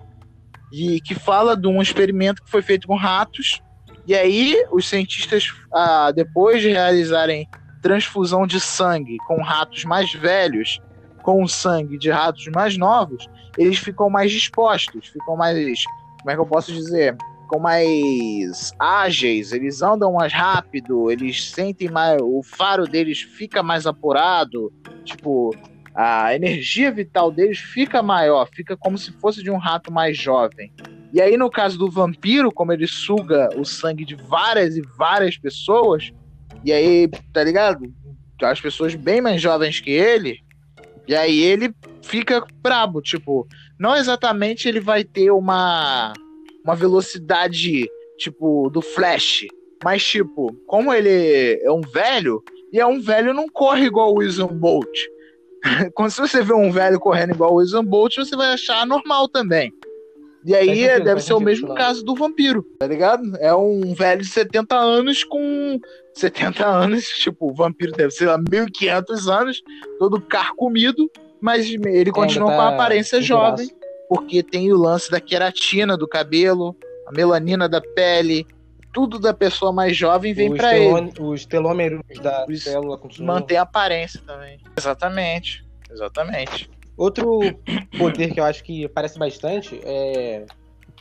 e 0.71 0.99
que 1.01 1.15
fala 1.15 1.55
de 1.55 1.67
um 1.67 1.81
experimento 1.81 2.43
que 2.43 2.51
foi 2.51 2.61
feito 2.61 2.87
com 2.87 2.95
ratos. 2.95 3.61
E 4.05 4.13
aí, 4.13 4.65
os 4.71 4.87
cientistas, 4.87 5.53
ah, 5.73 6.11
depois 6.11 6.61
de 6.61 6.69
realizarem 6.69 7.47
transfusão 7.81 8.47
de 8.47 8.59
sangue 8.59 9.17
com 9.27 9.41
ratos 9.41 9.83
mais 9.85 10.11
velhos, 10.13 10.79
com 11.21 11.41
o 11.43 11.47
sangue 11.47 11.97
de 11.97 12.09
ratos 12.09 12.47
mais 12.47 12.77
novos, 12.77 13.29
eles 13.57 13.77
ficam 13.77 14.09
mais 14.09 14.31
dispostos, 14.31 15.07
ficam 15.07 15.35
mais. 15.35 15.83
Como 16.19 16.31
é 16.31 16.35
que 16.35 16.41
eu 16.41 16.45
posso 16.45 16.71
dizer? 16.73 17.15
Ficam 17.43 17.59
mais 17.59 18.73
ágeis, 18.79 19.51
eles 19.51 19.81
andam 19.81 20.13
mais 20.13 20.33
rápido, 20.33 21.09
eles 21.09 21.49
sentem 21.51 21.89
mais. 21.89 22.21
O 22.21 22.41
faro 22.43 22.85
deles 22.85 23.21
fica 23.21 23.63
mais 23.63 23.85
apurado, 23.85 24.71
tipo, 25.03 25.55
a 25.95 26.33
energia 26.35 26.91
vital 26.91 27.31
deles 27.31 27.59
fica 27.59 28.01
maior, 28.01 28.47
fica 28.51 28.75
como 28.75 28.97
se 28.97 29.11
fosse 29.13 29.43
de 29.43 29.51
um 29.51 29.57
rato 29.57 29.91
mais 29.91 30.17
jovem. 30.17 30.73
E 31.13 31.21
aí, 31.21 31.37
no 31.37 31.47
caso 31.47 31.77
do 31.77 31.91
vampiro, 31.91 32.51
como 32.51 32.73
ele 32.73 32.87
suga 32.87 33.47
o 33.55 33.63
sangue 33.63 34.03
de 34.03 34.15
várias 34.15 34.75
e 34.75 34.81
várias 34.97 35.37
pessoas, 35.37 36.11
e 36.65 36.73
aí, 36.73 37.07
tá 37.31 37.43
ligado? 37.43 37.93
As 38.41 38.59
pessoas 38.59 38.95
bem 38.95 39.21
mais 39.21 39.39
jovens 39.39 39.79
que 39.79 39.91
ele, 39.91 40.39
e 41.07 41.15
aí 41.15 41.39
ele 41.39 41.71
fica 42.01 42.43
brabo, 42.61 42.99
tipo, 42.99 43.47
não 43.79 43.95
exatamente 43.95 44.67
ele 44.67 44.79
vai 44.79 45.03
ter 45.03 45.29
uma 45.31 46.13
uma 46.63 46.75
velocidade 46.75 47.89
tipo 48.17 48.69
do 48.69 48.81
Flash, 48.81 49.45
mas 49.83 50.03
tipo, 50.03 50.51
como 50.65 50.93
ele 50.93 51.61
é 51.61 51.71
um 51.71 51.81
velho, 51.81 52.41
e 52.71 52.79
é 52.79 52.85
um 52.85 52.99
velho 52.99 53.33
não 53.33 53.47
corre 53.49 53.85
igual 53.85 54.13
o 54.13 54.23
Usain 54.23 54.47
Bolt. 54.47 54.97
Quando 55.93 56.11
você 56.11 56.41
vê 56.41 56.53
um 56.53 56.71
velho 56.71 56.99
correndo 56.99 57.33
igual 57.33 57.53
o 57.53 57.61
Usain 57.61 57.83
Bolt, 57.83 58.15
você 58.15 58.35
vai 58.35 58.53
achar 58.53 58.87
normal 58.87 59.27
também. 59.27 59.71
E 60.45 60.53
aí 60.55 60.67
sentido, 60.67 61.03
deve 61.05 61.21
ser 61.21 61.33
o 61.33 61.39
mesmo 61.39 61.67
claro. 61.67 61.81
caso 61.81 62.03
do 62.03 62.15
vampiro, 62.15 62.63
tá 62.79 62.87
ligado? 62.87 63.23
É 63.37 63.53
um 63.55 63.93
velho 63.93 64.21
de 64.21 64.27
70 64.27 64.75
anos 64.75 65.23
com 65.23 65.79
70 66.13 66.65
anos, 66.65 67.05
tipo, 67.19 67.49
o 67.51 67.53
vampiro 67.53 67.91
deve 67.93 68.11
ser 68.11 68.25
lá 68.27 68.37
1500 68.37 69.27
anos, 69.29 69.61
todo 69.99 70.19
carcomido, 70.21 71.09
mas 71.41 71.69
ele 71.69 72.11
continua 72.11 72.51
ainda 72.51 72.61
com 72.61 72.67
a 72.67 72.69
tá 72.69 72.75
aparência 72.75 73.21
jovem, 73.21 73.67
pedaço. 73.67 73.79
porque 74.09 74.43
tem 74.43 74.71
o 74.71 74.77
lance 74.77 75.09
da 75.09 75.19
queratina 75.21 75.97
do 75.97 76.07
cabelo, 76.07 76.75
a 77.07 77.11
melanina 77.11 77.67
da 77.69 77.81
pele, 77.81 78.45
tudo 78.93 79.17
da 79.19 79.33
pessoa 79.33 79.73
mais 79.73 79.97
jovem 79.97 80.33
vem 80.33 80.53
pra 80.53 80.77
ele. 80.77 81.11
os 81.19 81.45
telômeros 81.45 82.01
da 82.21 82.45
Os- 82.47 82.63
célula 82.63 82.97
continuam. 82.97 83.35
Mantém 83.35 83.57
a 83.57 83.63
aparência 83.63 84.21
também. 84.25 84.59
Exatamente. 84.77 85.65
Exatamente. 85.91 86.69
Outro 86.97 87.39
poder 87.97 88.31
que 88.33 88.39
eu 88.39 88.43
acho 88.43 88.63
que 88.63 88.87
parece 88.87 89.17
bastante 89.17 89.79
é 89.83 90.45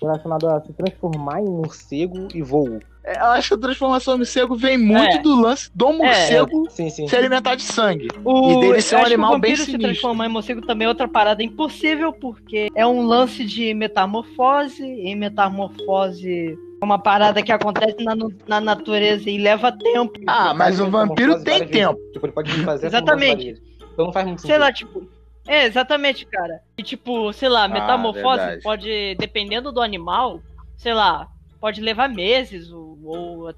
relacionado 0.00 0.48
a 0.48 0.60
se 0.60 0.72
transformar 0.72 1.40
em 1.40 1.44
morcego 1.44 2.28
e 2.34 2.42
voo. 2.42 2.80
É, 3.04 3.18
Eu 3.18 3.26
acho 3.26 3.48
que 3.48 3.54
a 3.54 3.58
transformação 3.58 4.14
em 4.14 4.18
morcego 4.18 4.54
vem 4.56 4.78
muito 4.78 5.16
É. 5.18 5.22
do 5.22 5.40
lance 5.40 5.70
do 5.74 5.92
morcego 5.92 6.70
Sim, 6.70 6.88
sim. 6.88 7.06
se 7.08 7.16
alimentar 7.16 7.56
de 7.56 7.62
sangue. 7.62 8.08
O, 8.24 8.52
E 8.52 8.60
dele 8.60 8.80
ser 8.80 8.96
um 8.96 9.04
animal 9.04 9.30
o 9.30 9.34
vampiro 9.34 9.40
bem 9.40 9.56
se 9.56 9.64
sinistro. 9.64 9.88
transformar 9.92 10.26
em 10.26 10.28
morcego 10.28 10.60
também 10.66 10.86
é 10.86 10.88
outra 10.88 11.06
parada 11.08 11.42
impossível, 11.42 12.12
porque 12.12 12.68
é 12.74 12.86
um 12.86 13.02
lance 13.04 13.44
de 13.44 13.74
metamorfose, 13.74 14.84
e 14.84 15.14
metamorfose 15.16 16.56
é 16.80 16.84
uma 16.84 16.98
parada 16.98 17.42
que 17.42 17.52
acontece 17.52 18.02
na, 18.02 18.14
na 18.46 18.60
natureza 18.60 19.28
e 19.30 19.38
leva 19.38 19.70
tempo. 19.72 20.12
Ah, 20.26 20.52
mas 20.54 20.80
o 20.80 20.90
vampiro 20.90 21.42
tem 21.44 21.66
tempo. 21.66 21.98
Tipo, 22.12 22.26
ele 22.26 22.32
pode 22.32 22.52
fazer 22.64 22.86
Exatamente. 22.86 23.60
Então 23.92 24.06
não 24.06 24.12
faz 24.12 24.26
muito 24.26 24.40
Sei 24.40 24.48
sentido. 24.50 24.60
lá, 24.62 24.72
tipo, 24.72 25.08
É, 25.46 25.64
exatamente, 25.66 26.24
cara. 26.26 26.62
E 26.78 26.82
tipo, 26.82 27.32
sei 27.32 27.48
lá, 27.48 27.66
metamorfose 27.66 28.38
verdade. 28.38 28.62
pode, 28.62 29.16
dependendo 29.18 29.72
do 29.72 29.80
animal, 29.80 30.40
sei 30.76 30.94
lá, 30.94 31.28
pode 31.60 31.80
levar 31.80 32.08
meses 32.08 32.70
ou, 32.70 32.98
ou 33.04 33.54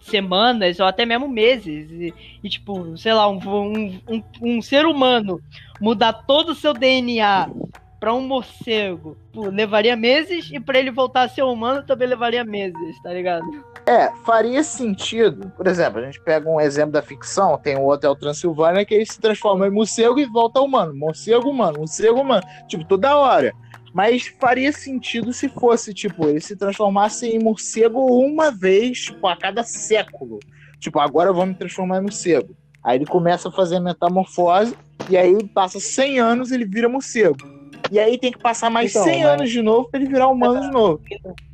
semanas 0.00 0.80
ou 0.80 0.86
até 0.86 1.04
mesmo 1.04 1.28
meses. 1.28 1.90
E, 1.90 2.14
e, 2.42 2.48
tipo, 2.48 2.96
sei 2.96 3.12
lá, 3.12 3.28
um, 3.28 3.38
um, 3.38 4.00
um, 4.08 4.22
um 4.40 4.62
ser 4.62 4.86
humano 4.86 5.40
mudar 5.80 6.12
todo 6.12 6.50
o 6.50 6.54
seu 6.54 6.74
DNA 6.74 7.48
pra 8.00 8.14
um 8.14 8.20
morcego 8.20 9.16
pô, 9.32 9.48
levaria 9.48 9.96
meses 9.96 10.48
e 10.52 10.60
pra 10.60 10.78
ele 10.78 10.90
voltar 10.90 11.22
a 11.22 11.28
ser 11.28 11.42
humano 11.42 11.84
também 11.84 12.08
levaria 12.08 12.44
meses, 12.44 13.02
tá 13.02 13.12
ligado? 13.12 13.44
É, 13.86 14.10
faria 14.24 14.62
sentido. 14.62 15.50
Por 15.56 15.66
exemplo, 15.66 16.00
a 16.00 16.04
gente 16.04 16.20
pega 16.20 16.48
um 16.48 16.60
exemplo 16.60 16.92
da 16.92 17.02
ficção, 17.02 17.58
tem 17.58 17.76
o 17.76 17.88
Hotel 17.88 18.14
Transilvânia 18.14 18.84
que 18.84 18.94
ele 18.94 19.06
se 19.06 19.20
transforma 19.20 19.66
em 19.66 19.70
morcego 19.70 20.18
e 20.18 20.26
volta 20.26 20.60
humano. 20.60 20.94
Morcego 20.94 21.48
humano, 21.48 21.78
morcego 21.78 22.20
humano. 22.20 22.42
Tipo, 22.68 22.84
toda 22.84 23.16
hora. 23.16 23.52
Mas 23.94 24.26
faria 24.38 24.70
sentido 24.70 25.32
se 25.32 25.48
fosse, 25.48 25.94
tipo, 25.94 26.28
ele 26.28 26.40
se 26.40 26.54
transformasse 26.54 27.26
em 27.26 27.38
morcego 27.38 28.04
uma 28.22 28.50
vez, 28.50 29.00
tipo, 29.00 29.26
a 29.26 29.34
cada 29.34 29.62
século. 29.62 30.38
Tipo, 30.78 31.00
agora 31.00 31.30
eu 31.30 31.34
vou 31.34 31.46
me 31.46 31.54
transformar 31.54 31.98
em 31.98 32.02
morcego. 32.02 32.54
Aí 32.84 32.98
ele 32.98 33.06
começa 33.06 33.48
a 33.48 33.52
fazer 33.52 33.80
metamorfose, 33.80 34.76
e 35.10 35.16
aí 35.16 35.36
passa 35.48 35.80
100 35.80 36.20
anos 36.20 36.52
ele 36.52 36.64
vira 36.64 36.88
morcego. 36.88 37.57
E 37.90 37.98
aí 37.98 38.18
tem 38.18 38.30
que 38.32 38.38
passar 38.38 38.68
mais 38.70 38.90
Então, 38.90 39.04
100 39.04 39.22
mas- 39.22 39.32
anos 39.32 39.50
de 39.50 39.62
novo 39.62 39.88
pra 39.90 40.00
ele 40.00 40.08
virar 40.10 40.28
humano 40.28 40.60
de 40.60 40.70
novo. 40.70 41.00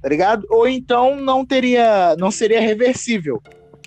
Tá 0.03 0.09
ligado? 0.09 0.47
Ou 0.51 0.67
então 0.69 1.17
não 1.17 1.45
teria. 1.45 2.17
não 2.19 2.31
seria 2.31 2.61
reversível. 2.61 3.41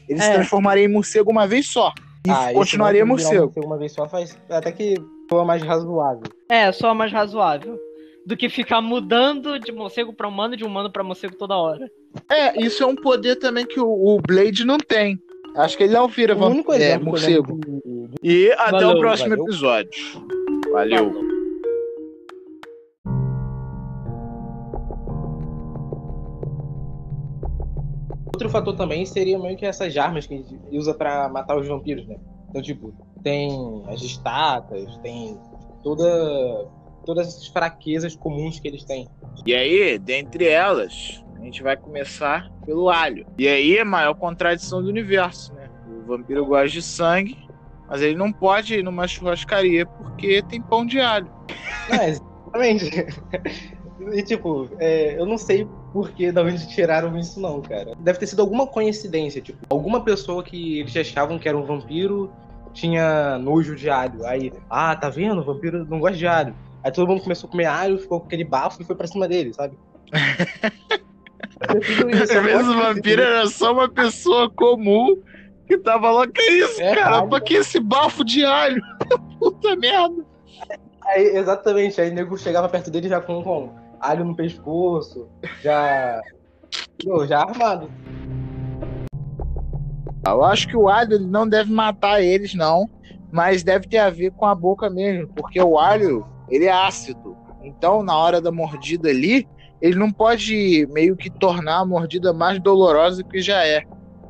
Ele 0.07 0.21
se 0.21 0.29
É. 0.29 0.33
transformaria 0.35 0.85
em 0.85 0.87
morcego 0.87 1.29
uma 1.31 1.45
vez 1.45 1.67
só. 1.67 1.91
E 2.25 2.29
Ah, 2.31 2.51
continuaria 2.53 3.03
um 3.03 3.07
morcego. 3.07 3.51
Uma 3.63 3.77
vez 3.77 3.91
só 3.93 4.07
faz 4.07 4.37
até 4.49 4.71
que 4.71 4.95
soa 5.29 5.43
mais 5.45 5.61
razoável. 5.61 6.23
É, 6.49 6.71
só 6.71 6.93
mais 6.93 7.11
razoável. 7.11 7.77
Do 8.25 8.35
que 8.35 8.49
ficar 8.49 8.81
mudando 8.81 9.57
de 9.59 9.71
morcego 9.71 10.13
pra 10.13 10.27
humano 10.27 10.53
e 10.53 10.57
de 10.57 10.63
humano 10.65 10.91
pra 10.91 11.03
morcego 11.03 11.35
toda 11.35 11.55
hora. 11.55 11.89
É, 12.29 12.61
isso 12.61 12.83
é 12.83 12.85
um 12.85 12.95
poder 12.95 13.37
também 13.37 13.65
que 13.65 13.79
o, 13.79 13.87
o 13.87 14.19
Blade 14.21 14.65
não 14.65 14.77
tem. 14.77 15.17
Acho 15.55 15.77
que 15.77 15.83
ele 15.83 15.93
não 15.93 16.07
vira 16.07 16.35
O 16.35 16.45
único 16.47 16.71
é, 16.73 16.75
exemplo 16.77 17.05
morcego. 17.07 17.59
de- 17.59 18.09
E 18.21 18.51
até 18.53 18.71
Valeu, 18.71 18.89
o 18.89 18.99
próximo 18.99 19.29
valeu. 19.29 19.45
episódio. 19.45 20.21
Valeu. 20.71 21.26
Outro 28.37 28.51
fator 28.51 28.75
também 28.75 29.03
seria 29.03 29.39
meio 29.39 29.57
que 29.57 29.65
essas 29.65 29.97
armas 29.97 30.27
que 30.27 30.35
a 30.35 30.37
gente 30.37 30.59
usa 30.71 30.93
pra 30.93 31.27
matar 31.27 31.57
os 31.57 31.67
vampiros, 31.67 32.05
né? 32.07 32.17
Então, 32.47 32.61
tipo, 32.61 32.93
tem 33.23 33.83
as 33.87 33.99
estacas, 34.03 34.95
tem 34.97 35.35
toda 35.81 36.69
todas 37.03 37.29
essas 37.29 37.47
fraquezas 37.47 38.15
comuns 38.15 38.59
que 38.59 38.67
eles 38.67 38.83
têm. 38.83 39.07
E 39.43 39.55
aí, 39.55 39.97
dentre 39.97 40.47
elas, 40.47 41.23
a 41.35 41.43
gente 41.43 41.63
vai 41.63 41.75
começar 41.75 42.51
pelo 42.63 42.89
alho. 42.89 43.25
E 43.39 43.47
aí 43.47 43.75
é 43.75 43.81
a 43.81 43.85
maior 43.85 44.13
contradição 44.13 44.83
do 44.83 44.89
universo, 44.89 45.51
né? 45.55 45.67
O 45.89 46.05
vampiro 46.05 46.45
gosta 46.45 46.67
de 46.67 46.83
sangue, 46.83 47.39
mas 47.89 48.03
ele 48.03 48.15
não 48.15 48.31
pode 48.31 48.75
ir 48.75 48.83
numa 48.83 49.07
churrascaria 49.07 49.83
porque 49.83 50.43
tem 50.43 50.61
pão 50.61 50.85
de 50.85 50.99
alho. 50.99 51.31
Não, 51.89 52.03
exatamente. 52.03 52.91
E 54.13 54.21
tipo, 54.21 54.69
é, 54.79 55.19
eu 55.19 55.25
não 55.25 55.37
sei 55.37 55.67
por 55.93 56.11
que 56.11 56.31
da 56.31 56.41
onde 56.43 56.67
tiraram 56.67 57.17
isso 57.17 57.39
não, 57.39 57.61
cara. 57.61 57.93
Deve 57.99 58.19
ter 58.19 58.27
sido 58.27 58.41
alguma 58.41 58.67
coincidência, 58.67 59.41
tipo, 59.41 59.59
alguma 59.69 60.03
pessoa 60.03 60.43
que 60.43 60.79
eles 60.79 60.95
achavam 60.95 61.39
que 61.39 61.47
era 61.47 61.57
um 61.57 61.63
vampiro 61.63 62.31
tinha 62.73 63.37
nojo 63.39 63.75
de 63.75 63.89
alho. 63.89 64.25
Aí, 64.25 64.53
ah, 64.69 64.95
tá 64.95 65.09
vendo? 65.09 65.41
O 65.41 65.43
vampiro 65.43 65.85
não 65.85 65.99
gosta 65.99 66.17
de 66.17 66.27
alho. 66.27 66.55
Aí 66.83 66.91
todo 66.91 67.07
mundo 67.07 67.21
começou 67.21 67.47
a 67.47 67.51
comer 67.51 67.65
alho, 67.65 67.97
ficou 67.97 68.19
com 68.19 68.27
aquele 68.27 68.43
bafo 68.43 68.81
e 68.81 68.85
foi 68.85 68.95
pra 68.95 69.07
cima 69.07 69.27
dele, 69.27 69.53
sabe? 69.53 69.77
Às 71.67 71.73
vezes 71.83 71.99
o 71.99 72.03
pode 72.03 72.27
ter 72.27 72.93
vampiro 72.93 73.21
era 73.21 73.47
só 73.47 73.73
uma 73.73 73.89
pessoa 73.89 74.49
comum 74.49 75.17
que 75.65 75.77
tava 75.77 76.11
lá. 76.11 76.27
Que 76.27 76.41
isso, 76.41 76.81
É, 76.81 76.95
cara? 76.95 77.17
alho. 77.17 77.29
Pra 77.29 77.41
que 77.41 77.55
esse 77.55 77.79
bafo 77.79 78.23
de 78.23 78.45
alho? 78.45 78.81
Puta 79.39 79.75
merda. 79.75 80.23
Aí, 81.03 81.23
exatamente, 81.37 81.99
aí 81.99 82.09
o 82.09 82.13
nego 82.13 82.37
chegava 82.37 82.67
perto 82.69 82.91
dele 82.91 83.07
já 83.07 83.21
com, 83.21 83.41
com 83.41 83.73
alho 83.99 84.25
no 84.25 84.35
pescoço, 84.35 85.27
já. 85.61 86.21
Pô, 87.03 87.25
já 87.25 87.41
armado. 87.41 87.89
Eu 90.25 90.43
acho 90.43 90.67
que 90.67 90.75
o 90.75 90.89
alho 90.89 91.19
não 91.19 91.47
deve 91.47 91.71
matar 91.71 92.21
eles, 92.21 92.53
não. 92.53 92.89
Mas 93.31 93.63
deve 93.63 93.87
ter 93.87 93.97
a 93.97 94.09
ver 94.09 94.31
com 94.31 94.45
a 94.45 94.55
boca 94.55 94.89
mesmo. 94.89 95.27
Porque 95.33 95.61
o 95.61 95.77
alho, 95.77 96.25
ele 96.49 96.65
é 96.65 96.71
ácido. 96.71 97.35
Então, 97.61 98.03
na 98.03 98.15
hora 98.17 98.41
da 98.41 98.51
mordida 98.51 99.09
ali, 99.09 99.47
ele 99.81 99.95
não 99.95 100.11
pode 100.11 100.87
meio 100.91 101.15
que 101.15 101.29
tornar 101.29 101.79
a 101.79 101.85
mordida 101.85 102.33
mais 102.33 102.59
dolorosa 102.59 103.21
do 103.21 103.29
que 103.29 103.41
já 103.41 103.65
é. 103.65 103.83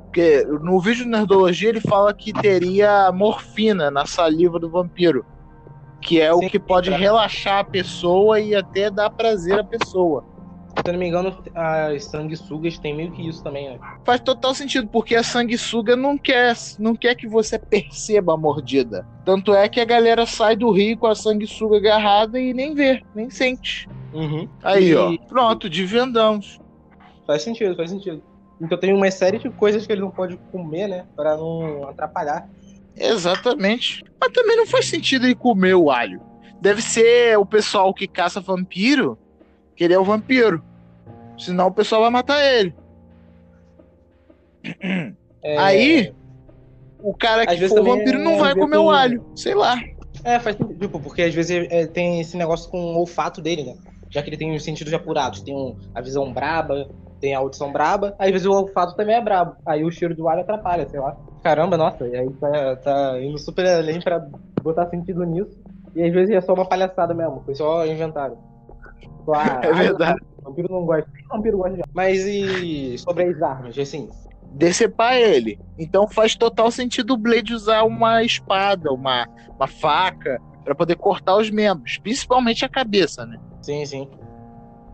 Porque 0.06 0.44
no 0.62 0.80
vídeo 0.80 1.04
de 1.04 1.10
Nerdologia 1.10 1.70
ele 1.70 1.82
fala 1.82 2.14
que 2.14 2.34
teria 2.34 3.12
morfina 3.12 3.92
na 3.92 4.06
saliva 4.06 4.60
do 4.60 4.70
vampiro. 4.70 5.26
Que 6.02 6.22
é 6.22 6.34
o 6.34 6.40
que 6.40 6.60
pode 6.60 6.90
pra- 6.90 6.98
relaxar 7.00 7.60
a 7.60 7.64
pessoa 7.64 8.40
e 8.40 8.54
até 8.56 8.90
dar 8.90 9.10
prazer 9.10 9.60
à 9.60 9.64
pessoa. 9.64 10.24
Se 10.78 10.90
eu 10.90 10.94
não 10.94 11.00
me 11.00 11.08
engano, 11.08 11.36
as 11.56 12.04
sanguessugas 12.06 12.78
tem 12.78 12.96
meio 12.96 13.12
que 13.12 13.28
isso 13.28 13.44
também, 13.44 13.68
né? 13.72 13.80
Faz 14.06 14.22
total 14.22 14.54
sentido, 14.54 14.88
porque 14.88 15.16
a 15.16 15.24
sanguessuga 15.24 15.96
não 15.96 16.16
quer, 16.18 16.56
não 16.78 16.96
quer 16.96 17.16
que 17.16 17.28
você 17.28 17.58
perceba 17.60 18.36
a 18.36 18.38
mordida. 18.38 19.06
Tanto 19.26 19.56
é 19.56 19.68
que 19.68 19.80
a 19.82 19.86
galera 19.86 20.26
sai 20.28 20.56
do 20.56 20.70
rio 20.72 20.96
com 20.98 21.08
a 21.08 21.16
sanguessuga 21.16 21.78
agarrada 21.78 22.40
e 22.40 22.54
nem 22.54 22.76
vê, 22.76 23.02
nem 23.16 23.28
sente. 23.30 23.90
Uhum. 24.14 24.48
Aí, 24.64 24.90
E- 24.90 24.96
ó. 24.96 25.18
Pronto, 25.28 25.68
desvendamos. 25.68 26.60
Faz 27.26 27.42
sentido, 27.42 27.76
faz 27.76 27.90
sentido. 27.90 28.22
Então 28.62 28.78
tem 28.78 28.94
uma 28.94 29.10
série 29.12 29.40
de 29.40 29.50
coisas 29.50 29.86
que 29.86 29.92
ele 29.92 30.02
não 30.02 30.12
pode 30.12 30.38
comer, 30.52 30.88
né? 30.88 31.06
Pra 31.16 31.36
não 31.36 31.88
atrapalhar. 31.90 32.48
Exatamente. 32.98 34.04
Mas 34.20 34.32
também 34.32 34.58
não 34.58 34.66
faz 34.68 34.86
sentido 34.88 35.26
ele 35.26 35.36
comer 35.36 35.76
o 35.76 35.90
alho. 35.92 36.22
Deve 36.62 36.82
ser 36.82 37.38
o 37.38 37.46
pessoal 37.46 37.94
que 37.94 38.08
caça 38.08 38.42
vampiro, 38.42 39.18
que 39.76 39.84
ele 39.84 39.94
é 39.94 40.00
o 40.00 40.04
vampiro. 40.04 40.64
Senão 41.38 41.68
o 41.68 41.72
pessoal 41.74 42.02
vai 42.02 42.10
matar 42.10 42.44
ele. 42.44 42.74
É, 45.44 45.58
Aí, 45.58 46.14
o 47.00 47.14
cara 47.14 47.44
Às 47.50 47.58
que 47.60 47.68
for 47.70 47.84
vampiro 47.84 48.20
não 48.20 48.34
é 48.34 48.40
vai 48.40 48.56
comer 48.56 48.78
com- 48.78 48.84
o 48.86 48.90
alho. 48.92 49.26
Sei 49.36 49.54
lá. 49.54 49.76
É, 50.24 50.40
faz 50.40 50.58
sentido, 50.58 50.80
tipo, 50.80 51.00
porque 51.00 51.22
às 51.22 51.34
vezes 51.34 51.68
é, 51.70 51.86
tem 51.86 52.20
esse 52.20 52.36
negócio 52.36 52.70
com 52.70 52.78
o 52.80 52.98
olfato 53.00 53.40
dele, 53.42 53.64
né? 53.64 53.76
Já 54.10 54.22
que 54.24 54.30
ele 54.30 54.38
tem 54.38 54.56
os 54.56 54.64
sentidos 54.64 54.94
apurados. 54.94 55.42
Tem 55.42 55.54
um- 55.56 55.78
a 55.94 56.02
visão 56.02 56.34
braba, 56.34 56.90
tem 57.20 57.34
a 57.36 57.40
audição 57.40 57.72
braba. 57.72 58.16
Aí, 58.20 58.28
às 58.28 58.34
vezes 58.34 58.48
o 58.48 58.52
olfato 58.52 58.96
também 58.96 59.16
é 59.16 59.22
brabo. 59.22 59.56
Aí 59.66 59.84
o 59.84 59.92
cheiro 59.92 60.16
do 60.16 60.28
alho 60.28 60.42
atrapalha, 60.42 60.88
sei 60.88 61.00
lá. 61.00 61.16
Caramba, 61.44 61.78
nossa, 61.78 62.08
e 62.08 62.16
aí 62.16 62.30
tá, 62.34 62.76
tá 62.78 63.22
indo 63.22 63.38
super 63.38 63.66
além 63.68 64.02
pra 64.02 64.26
botar 64.62 64.88
sentido 64.90 65.24
nisso. 65.24 65.58
E 65.96 66.04
às 66.04 66.14
vezes 66.14 66.36
é 66.36 66.42
só 66.42 66.54
uma 66.54 66.68
palhaçada 66.68 67.14
mesmo, 67.14 67.42
foi 67.46 67.56
só 67.56 67.86
inventado. 67.86 68.38
Só, 69.26 69.34
ah, 69.36 69.62
É 69.64 69.74
verdade. 69.74 70.20
ah, 70.22 70.42
Vampiro 70.44 70.68
não 70.72 70.86
gosta. 70.86 71.10
Vampiro 71.32 71.58
gosta 71.58 71.78
de. 71.78 71.84
Mas 71.94 72.26
e 72.26 72.98
sobre 72.98 73.26
as 73.26 73.42
armas, 73.42 73.78
assim? 73.78 74.10
decepar 74.52 75.16
ele. 75.16 75.60
Então 75.78 76.08
faz 76.08 76.36
total 76.36 76.72
sentido 76.72 77.14
o 77.14 77.18
Blade 77.18 77.54
usar 77.54 77.84
uma 77.84 78.24
espada, 78.24 78.92
uma, 78.92 79.28
uma 79.56 79.68
faca, 79.68 80.42
pra 80.64 80.76
poder 80.76 80.96
cortar 80.96 81.38
os 81.38 81.50
membros, 81.50 81.98
principalmente 81.98 82.66
a 82.66 82.70
cabeça, 82.70 83.26
né? 83.26 83.38
Sim, 83.62 83.86
sim. 83.86 84.10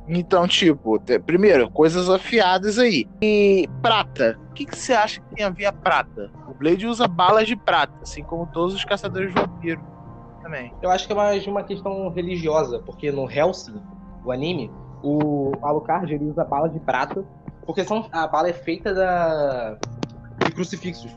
Então, 0.08 0.48
tipo, 0.48 1.00
primeiro, 1.26 1.70
coisas 1.72 2.10
afiadas 2.10 2.78
aí. 2.78 3.08
E 3.22 3.70
prata. 3.82 4.38
O 4.50 4.54
que, 4.54 4.66
que 4.66 4.78
você 4.78 4.94
acha 4.94 5.22
que 5.22 5.36
tem 5.36 5.46
a 5.46 5.50
ver 5.50 5.66
a 5.66 5.74
prata? 5.74 6.30
O 6.48 6.54
Blade 6.54 6.86
usa 6.86 7.08
balas 7.08 7.48
de 7.48 7.56
prata, 7.56 7.94
assim 8.02 8.22
como 8.24 8.46
todos 8.48 8.76
os 8.76 8.84
caçadores 8.84 9.34
de 9.34 9.42
vampiro 9.42 9.82
também. 10.44 10.74
Eu 10.82 10.92
acho 10.92 11.08
que 11.08 11.14
é 11.14 11.16
mais 11.16 11.48
uma 11.48 11.64
questão 11.64 12.10
religiosa, 12.10 12.80
porque 12.80 13.12
no 13.12 13.32
Hellsing, 13.32 13.82
o 14.24 14.32
anime, 14.32 14.70
o 15.02 15.54
Alucard 15.62 16.14
ele 16.14 16.26
usa 16.26 16.44
bala 16.44 16.70
de 16.70 16.80
prata, 16.82 17.26
porque 17.66 17.84
são, 17.84 18.08
a 18.12 18.28
bala 18.28 18.50
é 18.50 18.54
feita 18.54 18.94
da, 18.94 19.78
de 20.46 20.52
crucifixos 20.52 21.12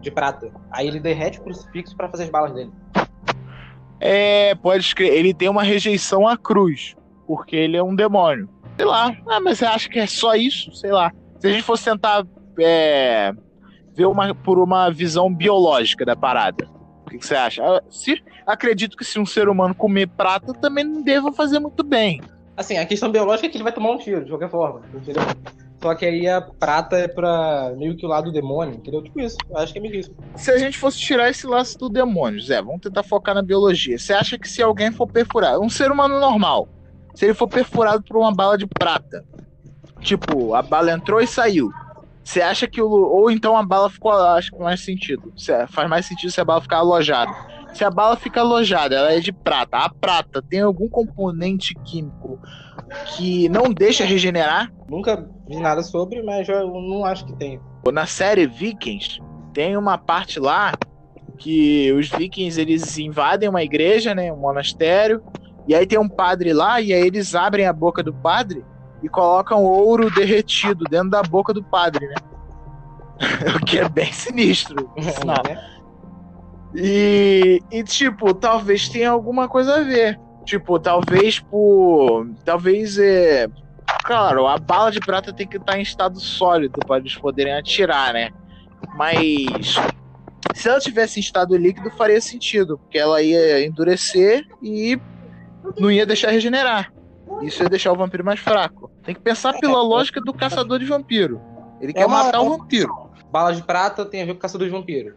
de 0.00 0.10
prata. 0.10 0.52
Aí 0.70 0.86
ele 0.86 1.00
derrete 1.00 1.40
o 1.40 1.42
crucifixo 1.42 1.96
pra 1.96 2.08
fazer 2.08 2.24
as 2.24 2.30
balas 2.30 2.52
dele. 2.52 2.72
É, 3.98 4.54
pode 4.56 4.84
escrever. 4.84 5.16
Ele 5.16 5.32
tem 5.32 5.48
uma 5.48 5.62
rejeição 5.62 6.28
à 6.28 6.36
cruz, 6.36 6.94
porque 7.26 7.56
ele 7.56 7.76
é 7.76 7.82
um 7.82 7.94
demônio. 7.94 8.48
Sei 8.76 8.84
lá. 8.84 9.14
Ah, 9.28 9.40
mas 9.40 9.58
você 9.58 9.64
acha 9.64 9.88
que 9.88 9.98
é 9.98 10.06
só 10.06 10.34
isso? 10.34 10.72
Sei 10.74 10.90
lá. 10.90 11.12
Se 11.38 11.46
a 11.46 11.50
gente 11.50 11.62
fosse 11.62 11.84
tentar 11.84 12.26
é, 12.58 13.32
ver 13.94 14.06
uma, 14.06 14.34
por 14.34 14.58
uma 14.58 14.90
visão 14.90 15.32
biológica 15.32 16.04
da 16.04 16.16
parada, 16.16 16.68
o 17.06 17.10
que, 17.10 17.18
que 17.18 17.26
você 17.26 17.34
acha? 17.34 17.62
Ah, 17.64 17.82
Se, 17.90 18.22
acredito 18.46 18.96
que 18.96 19.04
se 19.04 19.18
um 19.18 19.26
ser 19.26 19.48
humano 19.48 19.74
comer 19.74 20.08
prata, 20.08 20.52
também 20.52 20.84
não 20.84 21.02
deva 21.02 21.32
fazer 21.32 21.58
muito 21.58 21.84
bem. 21.84 22.20
Assim, 22.56 22.78
a 22.78 22.86
questão 22.86 23.10
biológica 23.10 23.46
é 23.46 23.50
que 23.50 23.56
ele 23.56 23.64
vai 23.64 23.72
tomar 23.72 23.90
um 23.90 23.98
tiro, 23.98 24.24
de 24.24 24.30
qualquer 24.30 24.50
forma, 24.50 24.80
entendeu? 24.94 25.22
Só 25.82 25.94
que 25.94 26.06
aí 26.06 26.26
a 26.26 26.40
prata 26.40 26.96
é 26.96 27.06
pra 27.06 27.74
meio 27.76 27.94
que 27.94 28.06
o 28.06 28.08
lado 28.08 28.26
do 28.26 28.32
demônio, 28.32 28.76
entendeu? 28.76 29.02
Tipo 29.02 29.20
isso. 29.20 29.36
Eu 29.50 29.58
acho 29.58 29.70
que 29.70 29.78
é 29.78 29.82
meio 29.82 29.96
isso. 29.96 30.10
Se 30.34 30.50
a 30.50 30.56
gente 30.56 30.78
fosse 30.78 30.98
tirar 30.98 31.28
esse 31.28 31.46
laço 31.46 31.76
do 31.78 31.90
demônio, 31.90 32.40
Zé, 32.40 32.62
vamos 32.62 32.80
tentar 32.80 33.02
focar 33.02 33.34
na 33.34 33.42
biologia. 33.42 33.98
Você 33.98 34.14
acha 34.14 34.38
que 34.38 34.48
se 34.48 34.62
alguém 34.62 34.90
for 34.90 35.06
perfurado, 35.06 35.60
um 35.60 35.68
ser 35.68 35.92
humano 35.92 36.18
normal, 36.18 36.68
se 37.14 37.24
ele 37.24 37.34
for 37.34 37.48
perfurado 37.48 38.02
por 38.02 38.16
uma 38.16 38.32
bala 38.34 38.58
de 38.58 38.66
prata, 38.66 39.24
tipo, 40.00 40.54
a 40.54 40.62
bala 40.62 40.92
entrou 40.92 41.20
e 41.20 41.26
saiu. 41.26 41.70
Você 42.22 42.40
acha 42.40 42.66
que 42.66 42.80
o. 42.80 42.88
Ou 42.90 43.30
então 43.30 43.56
a 43.56 43.62
bala 43.62 43.90
ficou. 43.90 44.10
Acho 44.12 44.50
que 44.50 44.58
faz 44.58 44.82
sentido. 44.82 45.32
Se- 45.36 45.66
Faz 45.68 45.88
mais 45.88 46.06
sentido 46.06 46.30
se 46.32 46.40
a 46.40 46.44
bala 46.44 46.60
ficar 46.60 46.78
alojada. 46.78 47.30
Se 47.74 47.84
a 47.84 47.90
bala 47.90 48.16
fica 48.16 48.40
alojada, 48.40 48.94
ela 48.96 49.12
é 49.12 49.20
de 49.20 49.32
prata. 49.32 49.76
A 49.78 49.88
prata 49.90 50.40
tem 50.40 50.60
algum 50.60 50.88
componente 50.88 51.74
químico 51.84 52.38
que 53.16 53.48
não 53.48 53.64
deixa 53.72 54.04
regenerar? 54.04 54.70
Nunca 54.88 55.28
vi 55.46 55.56
nada 55.56 55.82
sobre, 55.82 56.22
mas 56.22 56.48
eu 56.48 56.66
não 56.68 57.04
acho 57.04 57.26
que 57.26 57.36
tem. 57.36 57.60
Na 57.92 58.06
série 58.06 58.46
Vikings, 58.46 59.20
tem 59.52 59.76
uma 59.76 59.98
parte 59.98 60.38
lá 60.40 60.72
que 61.36 61.92
os 61.92 62.08
vikings 62.08 62.58
eles 62.60 62.96
invadem 62.96 63.48
uma 63.48 63.62
igreja, 63.62 64.14
né, 64.14 64.32
um 64.32 64.36
monastério, 64.36 65.20
e 65.66 65.74
aí 65.74 65.86
tem 65.86 65.98
um 65.98 66.08
padre 66.08 66.52
lá 66.52 66.80
e 66.80 66.92
aí 66.92 67.06
eles 67.06 67.34
abrem 67.34 67.66
a 67.66 67.72
boca 67.72 68.02
do 68.02 68.12
padre 68.12 68.64
e 69.02 69.08
colocam 69.08 69.64
ouro 69.64 70.10
derretido 70.10 70.84
dentro 70.84 71.10
da 71.10 71.22
boca 71.22 71.52
do 71.52 71.62
padre, 71.62 72.06
né? 72.06 72.14
o 73.56 73.64
que 73.64 73.78
é 73.78 73.88
bem 73.88 74.12
sinistro. 74.12 74.90
né? 74.96 75.74
E, 76.74 77.62
e, 77.70 77.84
tipo, 77.84 78.34
talvez 78.34 78.88
tenha 78.88 79.10
alguma 79.10 79.48
coisa 79.48 79.76
a 79.76 79.82
ver. 79.82 80.18
Tipo, 80.44 80.78
talvez 80.78 81.38
por. 81.38 82.26
Talvez 82.44 82.98
é. 82.98 83.46
Claro, 84.02 84.46
a 84.46 84.58
bala 84.58 84.90
de 84.90 85.00
prata 85.00 85.32
tem 85.32 85.46
que 85.46 85.56
estar 85.56 85.78
em 85.78 85.82
estado 85.82 86.18
sólido 86.18 86.80
para 86.86 86.98
eles 86.98 87.14
poderem 87.14 87.54
atirar, 87.54 88.12
né? 88.12 88.30
Mas. 88.96 89.76
Se 90.54 90.68
ela 90.68 90.78
tivesse 90.78 91.18
em 91.18 91.22
estado 91.22 91.56
líquido, 91.56 91.90
faria 91.92 92.20
sentido, 92.20 92.78
porque 92.78 92.98
ela 92.98 93.22
ia 93.22 93.66
endurecer 93.66 94.46
e 94.62 95.00
não 95.78 95.90
ia 95.90 96.06
deixar 96.06 96.30
regenerar. 96.30 96.92
Isso 97.42 97.62
ia 97.62 97.68
deixar 97.68 97.92
o 97.92 97.96
vampiro 97.96 98.24
mais 98.24 98.40
fraco. 98.40 98.90
Tem 99.02 99.14
que 99.14 99.20
pensar 99.20 99.58
pela 99.58 99.82
lógica 99.82 100.20
do 100.20 100.32
caçador 100.32 100.78
de 100.78 100.84
vampiro. 100.84 101.40
Ele 101.80 101.92
quer 101.92 102.06
uma- 102.06 102.24
matar 102.24 102.40
o 102.40 102.56
vampiro. 102.58 102.92
Bala 103.30 103.52
de 103.52 103.62
prata 103.62 104.04
tem 104.04 104.22
a 104.22 104.26
ver 104.26 104.34
com 104.34 104.40
caçador 104.40 104.66
de 104.66 104.72
vampiro. 104.72 105.14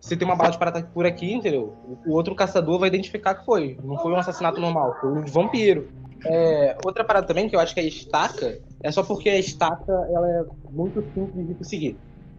Se 0.00 0.16
tem 0.16 0.26
uma 0.26 0.36
bala 0.36 0.50
de 0.50 0.58
prata 0.58 0.82
por 0.94 1.04
aqui, 1.04 1.32
entendeu? 1.34 1.74
O 2.06 2.12
outro 2.12 2.34
caçador 2.34 2.78
vai 2.78 2.88
identificar 2.88 3.34
que 3.34 3.44
foi. 3.44 3.76
Não 3.82 3.98
foi 3.98 4.12
um 4.12 4.16
assassinato 4.16 4.60
normal, 4.60 4.96
foi 5.00 5.10
um 5.10 5.24
vampiro. 5.26 5.88
É, 6.24 6.76
outra 6.84 7.04
parada 7.04 7.26
também 7.26 7.48
que 7.48 7.54
eu 7.54 7.60
acho 7.60 7.74
que 7.74 7.80
é 7.80 7.82
a 7.82 7.86
estaca 7.86 8.58
é 8.82 8.90
só 8.90 9.02
porque 9.02 9.28
a 9.28 9.38
estaca 9.38 9.92
ela 10.12 10.28
é 10.28 10.44
muito 10.70 11.02
simples 11.14 11.46
de 11.46 11.54
conseguir. 11.54 11.98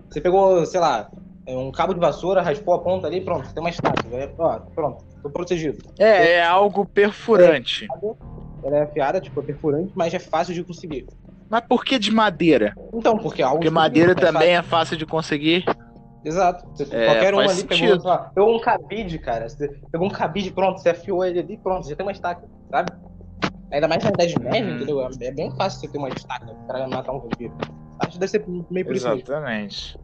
Você 0.10 0.20
pegou, 0.20 0.66
sei 0.66 0.80
lá, 0.80 1.10
é, 1.12 1.29
um 1.58 1.72
cabo 1.72 1.94
de 1.94 2.00
vassoura, 2.00 2.42
raspou 2.42 2.74
a 2.74 2.80
ponta 2.80 3.08
ali, 3.08 3.22
pronto, 3.22 3.54
tem 3.54 3.62
uma 3.64 3.70
estaca. 3.70 4.04
É, 4.12 4.32
ó, 4.38 4.60
pronto, 4.76 5.04
tô 5.22 5.30
protegido. 5.30 5.80
É, 5.98 6.34
é 6.34 6.44
algo 6.44 6.86
perfurante. 6.86 7.88
Ela 8.64 8.78
é 8.78 8.82
afiada, 8.84 9.22
tipo, 9.22 9.40
é 9.40 9.44
perfurante, 9.44 9.92
mas 9.96 10.14
é 10.14 10.20
fácil 10.20 10.54
de 10.54 10.64
conseguir. 10.64 11.08
Mas 11.50 11.62
por 11.68 11.84
que 11.84 11.98
de 11.98 12.12
madeira? 12.12 12.74
Então, 12.94 13.18
porque 13.18 13.42
é 13.42 13.46
algo. 13.46 13.58
Porque 13.58 13.70
madeira 13.70 14.14
também 14.14 14.56
é 14.56 14.62
fácil 14.62 14.98
de 14.98 15.06
conseguir. 15.06 15.64
Exato. 16.24 16.68
Você- 16.76 16.94
É, 16.96 17.06
qualquer 17.06 17.34
um 17.34 17.40
ali 17.40 17.64
pegou, 17.64 17.88
sentido. 17.88 18.04
lá, 18.06 18.18
pegou 18.36 18.56
um 18.56 18.60
cabide, 18.60 19.18
cara. 19.18 19.48
Você 19.48 19.70
pegou 19.92 20.08
um 20.08 20.12
cabide, 20.12 20.52
pronto, 20.52 20.80
você 20.80 20.90
afiou 20.90 21.24
ele 21.26 21.40
ali, 21.40 21.58
pronto, 21.58 21.88
já 21.88 21.96
tem 21.96 22.06
uma 22.06 22.12
estaca, 22.12 22.46
sabe? 22.70 22.92
Ainda 23.72 23.88
mais 23.88 24.04
na 24.04 24.10
Idade 24.10 24.38
Média, 24.40 24.68
Uhum. 24.70 24.76
entendeu? 24.76 25.02
É 25.02 25.08
é 25.28 25.32
bem 25.32 25.56
fácil 25.56 25.80
você 25.80 25.88
ter 25.88 25.98
uma 25.98 26.10
estaca 26.10 26.54
pra 26.68 26.88
matar 26.88 27.14
um 27.14 27.20
vampiro. 27.20 27.54
Acho 28.00 28.12
que 28.12 28.20
deve 28.20 28.32
ser 28.32 28.46
meio 28.48 28.86
por 28.86 28.96
isso. 28.96 29.08
mesmo. 29.08 29.22
Exatamente. 29.22 29.98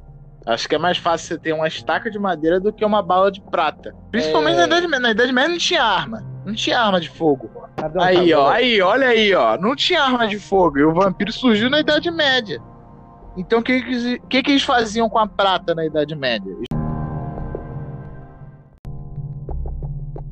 Acho 0.45 0.69
que 0.69 0.75
é 0.75 0.77
mais 0.77 0.97
fácil 0.97 1.27
você 1.27 1.37
ter 1.39 1.53
uma 1.53 1.67
estaca 1.67 2.09
de 2.11 2.19
madeira 2.19 2.59
do 2.59 2.71
que 2.71 2.85
uma 2.85 3.01
bala 3.01 3.31
de 3.31 3.41
prata. 3.41 3.95
Principalmente 4.11 4.53
É. 4.55 4.57
na 4.59 4.65
Idade 4.67 4.87
Média. 4.87 4.99
Na 4.99 5.11
Idade 5.11 5.31
Média 5.33 5.49
não 5.49 5.57
tinha 5.57 5.83
arma. 5.83 6.23
Não 6.45 6.53
tinha 6.53 6.79
arma 6.79 7.01
de 7.01 7.09
fogo. 7.09 7.49
Cadê 7.75 7.97
um 7.97 8.01
Aí, 8.01 8.15
cabide? 8.15 8.33
ó, 8.35 8.49
aí, 8.49 8.81
olha 8.81 9.07
aí, 9.07 9.33
ó. 9.33 9.57
Não 9.57 9.75
tinha 9.75 10.03
arma 10.03 10.27
de 10.27 10.37
fogo. 10.37 10.77
E 10.77 10.83
o 10.83 10.93
vampiro 10.93 11.31
surgiu 11.31 11.69
na 11.69 11.79
Idade 11.79 12.11
Média. 12.11 12.61
Então 13.35 13.59
o 13.59 13.63
que, 13.63 13.81
que, 14.29 14.43
que, 14.43 14.51
eles 14.51 14.63
faziam 14.63 15.09
com 15.09 15.17
a 15.17 15.27
prata 15.27 15.73
na 15.73 15.83
Idade 15.83 16.15
Média? 16.15 16.53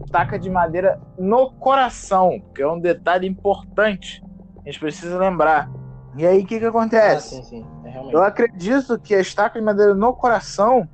Estaca 0.05 0.37
de 0.37 0.49
madeira 0.49 0.99
no 1.17 1.51
coração, 1.53 2.39
que 2.55 2.61
é 2.61 2.67
um 2.67 2.79
detalhe 2.79 3.27
importante. 3.27 4.23
A 4.61 4.69
gente 4.69 4.79
precisa 4.79 5.17
lembrar. 5.17 5.69
E 6.15 6.25
aí, 6.25 6.43
o 6.43 6.45
que, 6.45 6.59
que 6.59 6.65
Ah, 6.65 6.69
acontece? 6.69 7.35
sim, 7.37 7.43
sim. 7.43 7.65
Realmente. 8.03 8.13
Eu 8.15 8.23
acredito 8.23 8.99
que 8.99 9.13
a 9.15 9.19
estaca 9.19 9.59
de 9.59 9.65
madeira 9.65 9.93
no 9.93 10.13
coração 10.13 10.87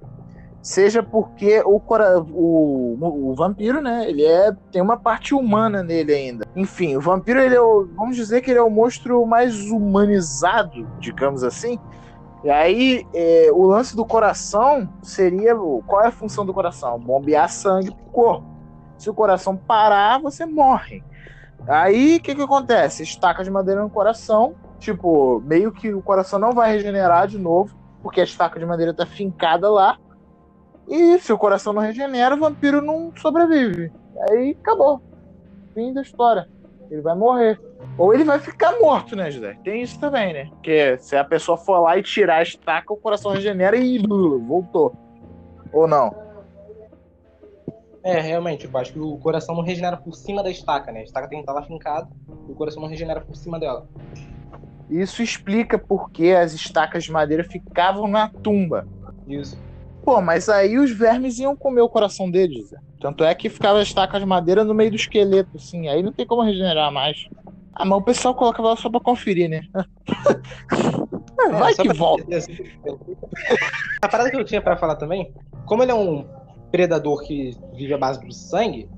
seja 0.62 1.02
porque 1.02 1.62
o, 1.66 1.80
cora- 1.80 2.20
o, 2.22 2.98
o 3.30 3.34
vampiro, 3.36 3.82
né? 3.82 4.10
Ele 4.10 4.26
é 4.26 4.52
tem 4.72 4.82
uma 4.82 4.98
parte 4.98 5.34
humana 5.34 5.82
nele 5.82 6.14
ainda. 6.14 6.46
Enfim, 6.56 6.96
o 6.98 7.02
vampiro 7.02 7.40
ele 7.40 7.56
é 7.56 7.62
o, 7.62 7.88
vamos 7.96 8.16
dizer 8.16 8.42
que 8.42 8.52
ele 8.52 8.60
é 8.60 8.64
o 8.64 8.70
monstro 8.70 9.26
mais 9.26 9.70
humanizado, 9.72 10.88
digamos 11.00 11.44
assim. 11.44 11.80
E 12.44 12.50
aí 12.50 13.06
é, 13.14 13.50
o 13.54 13.64
lance 13.64 13.96
do 13.96 14.06
coração 14.06 14.88
seria 15.02 15.56
o- 15.60 15.82
qual 15.86 16.04
é 16.04 16.08
a 16.08 16.12
função 16.12 16.46
do 16.46 16.54
coração? 16.54 17.00
Bombear 17.00 17.50
sangue 17.50 17.92
pro 17.92 18.06
corpo. 18.12 18.48
Se 18.98 19.10
o 19.10 19.14
coração 19.14 19.56
parar, 19.56 20.20
você 20.22 20.46
morre. 20.46 21.04
Aí 21.68 22.18
o 22.18 22.22
que 22.22 22.36
que 22.36 22.42
acontece? 22.42 23.04
Estaca 23.04 23.44
de 23.44 23.50
madeira 23.52 23.82
no 23.82 23.90
coração 23.90 24.56
Tipo, 24.80 25.42
meio 25.42 25.72
que 25.72 25.94
o 25.94 26.02
coração 26.02 26.40
não 26.40 26.52
vai 26.52 26.72
regenerar 26.72 27.28
de 27.28 27.38
novo, 27.38 27.76
porque 28.02 28.22
a 28.22 28.24
estaca 28.24 28.60
de 28.60 28.66
madeira 28.66 28.94
tá 28.94 29.06
fincada 29.06 29.70
lá. 29.70 29.98
E 30.88 31.20
se 31.20 31.32
o 31.32 31.38
coração 31.38 31.74
não 31.74 31.82
regenera, 31.82 32.36
o 32.36 32.40
vampiro 32.40 32.82
não 32.82 33.12
sobrevive. 33.16 33.92
Aí 34.30 34.58
acabou. 34.60 35.02
Fim 35.74 35.94
da 35.94 36.02
história. 36.02 36.50
Ele 36.90 37.02
vai 37.02 37.16
morrer. 37.16 37.60
Ou 37.98 38.14
ele 38.14 38.24
vai 38.24 38.40
ficar 38.40 38.80
morto, 38.80 39.16
né, 39.16 39.30
José? 39.30 39.58
Tem 39.64 39.82
isso 39.82 40.00
também, 40.00 40.34
né? 40.34 40.46
Porque 40.50 40.98
se 41.00 41.16
a 41.16 41.24
pessoa 41.24 41.58
for 41.58 41.80
lá 41.80 41.98
e 41.98 42.04
tirar 42.04 42.38
a 42.38 42.44
estaca, 42.44 42.92
o 42.92 42.98
coração 42.98 43.32
regenera 43.32 43.78
e 43.78 44.00
voltou. 44.00 44.96
Ou 45.72 45.88
não? 45.88 46.12
É, 48.04 48.20
realmente, 48.20 48.66
eu 48.66 48.80
acho 48.80 48.94
que 48.94 49.00
o 49.00 49.18
coração 49.18 49.56
não 49.56 49.62
regenera 49.62 49.98
por 49.98 50.14
cima 50.16 50.42
da 50.42 50.50
estaca, 50.50 50.92
né? 50.92 51.02
A 51.02 51.04
estaca 51.04 51.28
tem 51.28 51.40
que 51.40 51.44
estar 51.44 51.54
lá 51.54 51.62
fincada, 51.64 52.08
o 52.48 52.56
coração 52.56 52.82
não 52.82 52.90
regenera 52.90 53.22
por 53.22 53.36
cima 53.36 53.60
dela. 53.60 53.88
Isso 54.90 55.22
explica 55.22 55.78
por 55.78 56.10
que 56.12 56.34
as 56.34 56.54
estacas 56.54 57.04
de 57.04 57.12
madeira 57.12 57.44
ficavam 57.44 58.08
na 58.08 58.28
tumba. 58.28 58.88
Isso. 59.28 59.58
Pô, 60.04 60.20
mas 60.22 60.50
aí 60.50 60.78
os 60.78 60.92
vermes 60.92 61.38
iam 61.38 61.56
comer 61.56 61.82
o 61.82 61.90
coração 61.90 62.30
deles. 62.32 62.70
Zé. 62.70 62.78
Tanto 63.00 63.24
é 63.24 63.34
que 63.36 63.50
ficava 63.50 63.80
a 63.80 63.84
estaca 63.84 64.20
de 64.20 64.26
madeira 64.26 64.64
no 64.64 64.74
meio 64.74 64.90
do 64.90 64.96
esqueleto, 64.96 65.52
assim. 65.56 65.88
Aí 65.88 66.02
não 66.02 66.12
tem 66.12 66.26
como 66.26 66.42
regenerar 66.42 66.92
mais. 66.92 67.18
Ah, 67.74 67.86
mas 67.86 68.00
o 68.00 68.02
pessoal 68.02 68.34
colocava 68.34 68.76
só 68.76 68.90
pra 68.90 69.00
conferir, 69.00 69.50
né? 69.50 69.62
Vai 71.52 71.72
É, 71.72 71.76
só 71.76 71.84
que 71.84 71.94
volta. 71.94 72.26
A 74.02 74.08
parada 74.08 74.30
que 74.30 74.36
eu 74.36 74.44
tinha 74.44 74.62
pra 74.62 74.76
falar 74.76 74.96
também, 74.96 75.34
como 75.66 75.84
ele 75.84 75.92
é 75.92 75.96
um 75.96 76.28
predador 76.72 77.22
que 77.24 77.52
vive 77.74 77.94
à 77.94 77.98
base 77.98 78.20
do 78.20 78.34
sangue, 78.34 78.90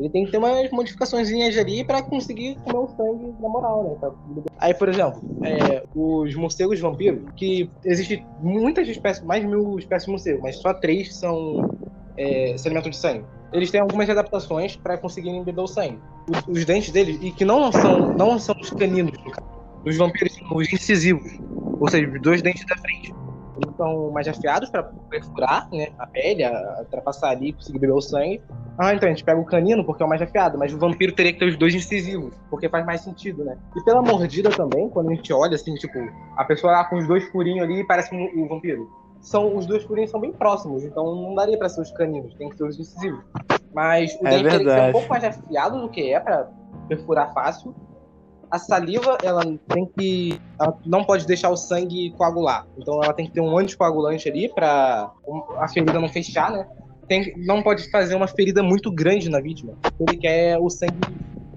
ele 0.00 0.08
tem 0.08 0.24
que 0.24 0.30
ter 0.30 0.38
umas 0.38 0.70
modificações 0.70 1.28
ali 1.30 1.84
pra 1.84 2.02
conseguir 2.02 2.56
comer 2.64 2.78
o 2.78 2.88
sangue 2.88 3.34
na 3.38 3.48
moral, 3.50 3.98
né? 4.00 4.42
Aí, 4.58 4.72
por 4.72 4.88
exemplo, 4.88 5.20
é, 5.44 5.84
os 5.94 6.34
morcegos 6.34 6.80
vampiros, 6.80 7.20
que 7.36 7.70
existem 7.84 8.26
muitas 8.40 8.88
espécies, 8.88 9.22
mais 9.22 9.44
mil 9.44 9.78
espécies 9.78 10.06
de 10.06 10.10
morcego, 10.10 10.42
mas 10.42 10.56
só 10.56 10.72
três 10.72 11.14
são 11.14 11.70
é, 12.16 12.54
se 12.56 12.66
alimentam 12.66 12.90
de 12.90 12.96
sangue. 12.96 13.24
Eles 13.52 13.70
têm 13.70 13.80
algumas 13.80 14.08
adaptações 14.08 14.74
pra 14.74 14.96
conseguirem 14.96 15.44
beber 15.44 15.60
o 15.60 15.66
sangue. 15.66 15.98
Os, 16.30 16.60
os 16.60 16.64
dentes 16.64 16.90
deles, 16.90 17.18
e 17.20 17.30
que 17.30 17.44
não 17.44 17.70
são, 17.70 18.14
não 18.16 18.38
são 18.38 18.54
os 18.58 18.70
caninos. 18.70 19.18
Os 19.84 19.96
vampiros 19.98 20.34
são 20.34 20.56
os 20.56 20.72
incisivos, 20.72 21.38
ou 21.78 21.88
seja, 21.90 22.06
dois 22.20 22.40
dentes 22.40 22.64
da 22.64 22.76
frente. 22.76 23.12
Eles 23.62 23.76
são 23.76 24.10
mais 24.10 24.26
afiados 24.26 24.70
para 24.70 24.82
perfurar 24.82 25.68
né, 25.70 25.88
a 25.98 26.06
pele, 26.06 26.44
ultrapassar 26.78 27.30
ali 27.30 27.52
conseguir 27.52 27.78
beber 27.78 27.92
o 27.92 28.00
sangue. 28.00 28.40
Ah, 28.78 28.94
então 28.94 29.08
a 29.08 29.12
gente 29.12 29.24
pega 29.24 29.38
o 29.38 29.44
canino 29.44 29.84
porque 29.84 30.02
é 30.02 30.06
o 30.06 30.08
mais 30.08 30.22
afiado, 30.22 30.56
mas 30.56 30.72
o 30.72 30.78
vampiro 30.78 31.12
teria 31.12 31.32
que 31.32 31.38
ter 31.38 31.44
os 31.44 31.56
dois 31.56 31.74
incisivos, 31.74 32.34
porque 32.48 32.68
faz 32.68 32.84
mais 32.86 33.02
sentido, 33.02 33.44
né? 33.44 33.58
E 33.76 33.84
pela 33.84 34.00
mordida 34.00 34.48
também, 34.50 34.88
quando 34.88 35.10
a 35.10 35.14
gente 35.14 35.32
olha 35.32 35.54
assim, 35.54 35.74
tipo, 35.74 35.98
a 36.36 36.44
pessoa 36.44 36.72
lá 36.72 36.84
com 36.84 36.96
os 36.96 37.06
dois 37.06 37.24
furinhos 37.28 37.62
ali 37.62 37.86
parece 37.86 38.14
um, 38.14 38.42
o 38.42 38.48
vampiro. 38.48 38.88
São, 39.20 39.54
os 39.54 39.66
dois 39.66 39.82
furinhos 39.84 40.10
são 40.10 40.18
bem 40.18 40.32
próximos, 40.32 40.82
então 40.82 41.14
não 41.14 41.34
daria 41.34 41.58
para 41.58 41.68
ser 41.68 41.82
os 41.82 41.92
caninos, 41.92 42.34
tem 42.36 42.48
que 42.48 42.56
ser 42.56 42.64
os 42.64 42.78
incisivos. 42.80 43.22
Mas 43.74 44.14
o 44.20 44.26
É 44.26 44.30
dente 44.30 44.42
teria 44.44 44.58
que 44.58 44.70
ser 44.70 44.88
um 44.88 44.92
pouco 44.92 45.08
mais 45.08 45.24
afiado 45.24 45.80
do 45.80 45.88
que 45.90 46.12
é 46.12 46.18
para 46.18 46.48
perfurar 46.88 47.32
fácil. 47.34 47.74
A 48.50 48.58
saliva, 48.58 49.16
ela 49.22 49.42
tem 49.68 49.86
que. 49.96 50.40
Ela 50.60 50.74
não 50.84 51.04
pode 51.04 51.26
deixar 51.26 51.50
o 51.50 51.56
sangue 51.56 52.12
coagular. 52.16 52.64
Então 52.76 53.00
ela 53.02 53.12
tem 53.14 53.26
que 53.26 53.32
ter 53.32 53.40
um 53.40 53.56
anticoagulante 53.56 54.28
ali 54.28 54.52
pra 54.52 55.10
um- 55.26 55.42
a 55.58 55.68
ferida 55.68 56.00
não 56.00 56.08
fechar, 56.08 56.50
né? 56.50 56.66
Tem, 57.06 57.32
não 57.44 57.62
pode 57.62 57.88
fazer 57.90 58.14
uma 58.14 58.26
ferida 58.26 58.62
muito 58.62 58.90
grande 58.92 59.28
na 59.28 59.40
vítima. 59.40 59.74
Ele 60.00 60.16
quer 60.18 60.58
o 60.58 60.68
sangue 60.68 60.98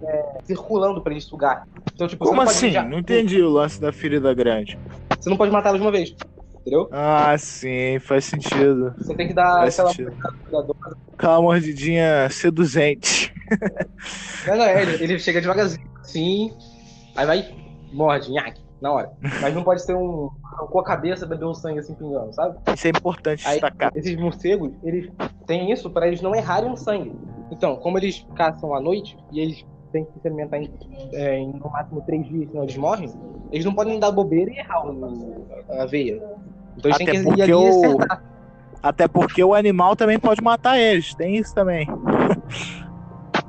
é, 0.04 0.24
circulando 0.46 1.02
pra 1.02 1.12
ele 1.12 1.22
sugar. 1.22 1.64
Então, 1.94 2.08
tipo, 2.08 2.26
Como 2.26 2.36
não 2.44 2.44
assim? 2.44 2.72
Não 2.72 3.00
entendi 3.00 3.42
o 3.42 3.50
lance 3.50 3.80
da 3.82 3.92
ferida 3.92 4.34
grande. 4.34 4.78
você 5.20 5.30
não 5.30 5.38
pode 5.38 5.52
matá-las 5.52 5.80
de 5.80 5.86
uma 5.86 5.92
vez. 5.92 6.14
Entendeu? 6.62 6.88
Ah, 6.92 7.36
sim, 7.38 8.00
faz 8.00 8.24
sentido. 8.26 8.94
Você 8.98 9.16
tem 9.16 9.28
que 9.28 9.34
dar 9.34 9.60
Faz 9.60 9.80
aquela. 9.80 9.92
Aquela 11.18 11.42
mordidinha 11.42 12.30
seduzente. 12.30 13.34
Não, 14.48 14.58
não, 14.58 14.66
é, 14.66 14.82
ele, 14.82 15.04
ele 15.04 15.20
chega 15.20 15.40
devagarzinho, 15.40 15.88
assim, 16.02 16.50
aí 17.16 17.26
vai, 17.26 17.56
morde, 17.92 18.32
nhaque, 18.32 18.62
na 18.82 18.92
hora. 18.92 19.12
Mas 19.42 19.54
não 19.54 19.64
pode 19.64 19.84
ser 19.84 19.96
um. 19.96 20.30
com 20.72 20.80
a 20.80 20.84
cabeça 20.84 21.26
beber 21.26 21.46
um 21.46 21.54
sangue 21.54 21.80
assim 21.80 21.94
pingando, 21.96 22.34
sabe? 22.34 22.58
Isso 22.74 22.88
é 22.88 22.90
importante 22.92 23.48
Aí, 23.48 23.54
destacar. 23.54 23.92
esses 23.96 24.16
morcegos, 24.16 24.72
eles 24.84 25.10
têm 25.46 25.72
isso 25.72 25.90
pra 25.90 26.08
eles 26.08 26.22
não 26.22 26.36
errarem 26.36 26.72
o 26.72 26.78
sangue. 26.78 27.14
Então, 27.52 27.76
como 27.78 27.98
eles 27.98 28.26
caçam 28.36 28.74
à 28.74 28.80
noite 28.80 29.18
e 29.32 29.40
eles 29.40 29.66
têm 29.92 30.06
que 30.06 30.20
se 30.20 30.28
alimentar 30.28 30.58
em, 30.58 30.72
é, 31.14 31.38
em 31.38 31.52
no 31.54 31.70
máximo 31.70 32.02
três 32.02 32.26
dias, 32.28 32.50
senão 32.50 32.64
eles 32.64 32.76
morrem, 32.78 33.10
eles 33.52 33.64
não 33.66 33.76
podem 33.76 34.00
dar 34.00 34.12
bobeira 34.12 34.50
e 34.52 34.58
errar 34.58 34.84
a 35.82 35.86
veia. 35.86 36.16
Então 36.78 36.90
eles 36.90 36.96
Até 36.96 37.06
têm 37.12 37.24
que 37.24 37.40
ir 37.40 37.42
ali 37.44 37.52
e 37.52 37.54
o- 37.54 37.68
acertar. 37.70 38.24
Até 38.82 39.08
porque 39.08 39.42
o 39.44 39.54
animal 39.54 39.96
também 39.96 40.20
pode 40.20 40.42
matar 40.42 40.78
eles, 40.80 41.14
tem 41.16 41.36
isso 41.38 41.54
também. 41.56 41.88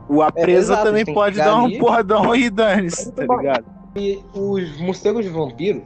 O 0.09 0.21
a 0.23 0.31
presa 0.31 0.73
exato, 0.75 0.85
também 0.85 1.05
pode 1.05 1.37
dar 1.39 1.57
um 1.57 1.65
ali. 1.67 1.79
bordão 1.79 2.35
e 2.37 2.51
dane-se, 2.51 3.11
tá 3.13 3.27
Bom. 3.27 3.39
ligado? 3.39 3.65
E 3.97 4.21
os 4.35 4.81
morcegos 4.81 5.25
de 5.25 5.31
vampiro, 5.31 5.83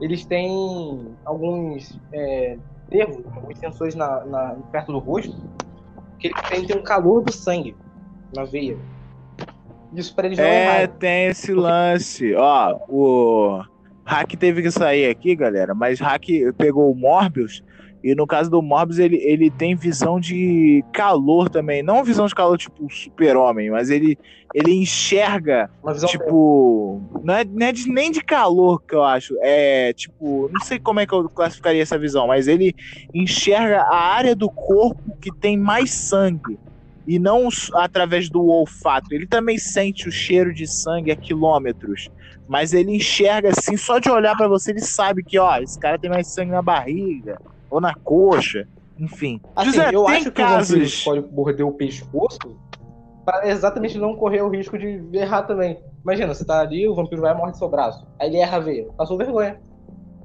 eles 0.00 0.24
têm 0.26 1.06
alguns 1.24 1.98
é, 2.12 2.56
nervos, 2.90 3.24
alguns 3.34 3.58
sensores 3.58 3.94
na, 3.94 4.24
na- 4.26 4.56
perto 4.70 4.92
do 4.92 4.98
rosto, 4.98 5.34
que 6.18 6.28
eles 6.28 6.40
sentem 6.48 6.76
o 6.76 6.82
calor 6.82 7.22
do 7.22 7.32
sangue 7.32 7.74
na 8.34 8.44
veia. 8.44 8.76
Isso 9.94 10.14
pra 10.14 10.26
eles 10.26 10.38
não 10.38 10.44
É, 10.44 10.64
errarem. 10.64 10.88
tem 10.98 11.26
esse 11.28 11.52
lance. 11.54 12.34
Ó, 12.34 12.78
o 12.88 13.62
Hack 14.04 14.34
teve 14.36 14.60
que 14.62 14.70
sair 14.70 15.08
aqui, 15.08 15.34
galera, 15.34 15.74
mas 15.74 15.98
Hack 16.00 16.24
pegou 16.58 16.90
o 16.90 16.94
Morbius. 16.94 17.62
E 18.06 18.14
no 18.14 18.24
caso 18.24 18.48
do 18.48 18.62
Morbius, 18.62 19.00
ele, 19.00 19.16
ele 19.16 19.50
tem 19.50 19.74
visão 19.74 20.20
de 20.20 20.84
calor 20.92 21.50
também. 21.50 21.82
Não 21.82 22.04
visão 22.04 22.24
de 22.28 22.34
calor 22.36 22.56
tipo 22.56 22.86
super-homem, 22.88 23.68
mas 23.68 23.90
ele, 23.90 24.16
ele 24.54 24.72
enxerga, 24.74 25.68
tipo. 26.06 27.02
Não 27.24 27.34
é, 27.34 27.44
não 27.44 27.66
é 27.66 27.72
de- 27.72 27.90
nem 27.90 28.12
de 28.12 28.22
calor 28.22 28.80
que 28.86 28.94
eu 28.94 29.02
acho. 29.02 29.34
É 29.42 29.92
tipo. 29.92 30.48
Não 30.52 30.60
sei 30.64 30.78
como 30.78 31.00
é 31.00 31.06
que 31.06 31.12
eu 31.12 31.28
classificaria 31.28 31.82
essa 31.82 31.98
visão, 31.98 32.28
mas 32.28 32.46
ele 32.46 32.72
enxerga 33.12 33.82
a 33.82 33.96
área 33.96 34.36
do 34.36 34.48
corpo 34.48 35.18
que 35.20 35.32
tem 35.40 35.56
mais 35.56 35.90
sangue 35.90 36.56
e 37.08 37.18
não 37.18 37.48
através 37.74 38.30
do 38.30 38.44
olfato. 38.46 39.12
Ele 39.12 39.26
também 39.26 39.58
sente 39.58 40.08
o 40.08 40.12
cheiro 40.12 40.54
de 40.54 40.68
sangue 40.68 41.10
a 41.10 41.16
quilômetros, 41.16 42.08
mas 42.46 42.72
ele 42.72 42.94
enxerga 42.94 43.48
assim, 43.50 43.76
só 43.76 43.98
de 43.98 44.08
olhar 44.08 44.36
pra 44.36 44.46
você 44.46 44.70
ele 44.70 44.80
sabe 44.80 45.24
que, 45.24 45.40
ó, 45.40 45.56
esse 45.58 45.76
cara 45.76 45.98
tem 45.98 46.08
mais 46.08 46.32
sangue 46.32 46.52
na 46.52 46.62
barriga 46.62 47.36
ou 47.76 47.80
na 47.80 47.94
coxa, 47.94 48.66
enfim. 48.98 49.38
Assim, 49.54 49.72
José, 49.72 49.90
eu 49.92 50.08
acho 50.08 50.32
que 50.32 50.42
o 50.42 50.46
vampiro 50.46 50.80
casos. 50.80 51.04
pode 51.04 51.20
morder 51.30 51.66
o 51.66 51.72
pescoço 51.72 52.56
para 53.24 53.48
exatamente 53.48 53.98
não 53.98 54.16
correr 54.16 54.40
o 54.40 54.48
risco 54.48 54.78
de 54.78 55.02
errar 55.12 55.42
também. 55.42 55.78
Imagina, 56.02 56.32
você 56.32 56.44
tá 56.44 56.60
ali, 56.60 56.88
o 56.88 56.94
vampiro 56.94 57.20
vai 57.20 57.34
e 57.34 57.36
morde 57.36 57.58
seu 57.58 57.68
braço. 57.68 58.06
Aí 58.18 58.28
ele 58.28 58.38
erra 58.38 58.56
a 58.56 58.60
veia. 58.60 58.86
Passou 58.96 59.18
vergonha. 59.18 59.58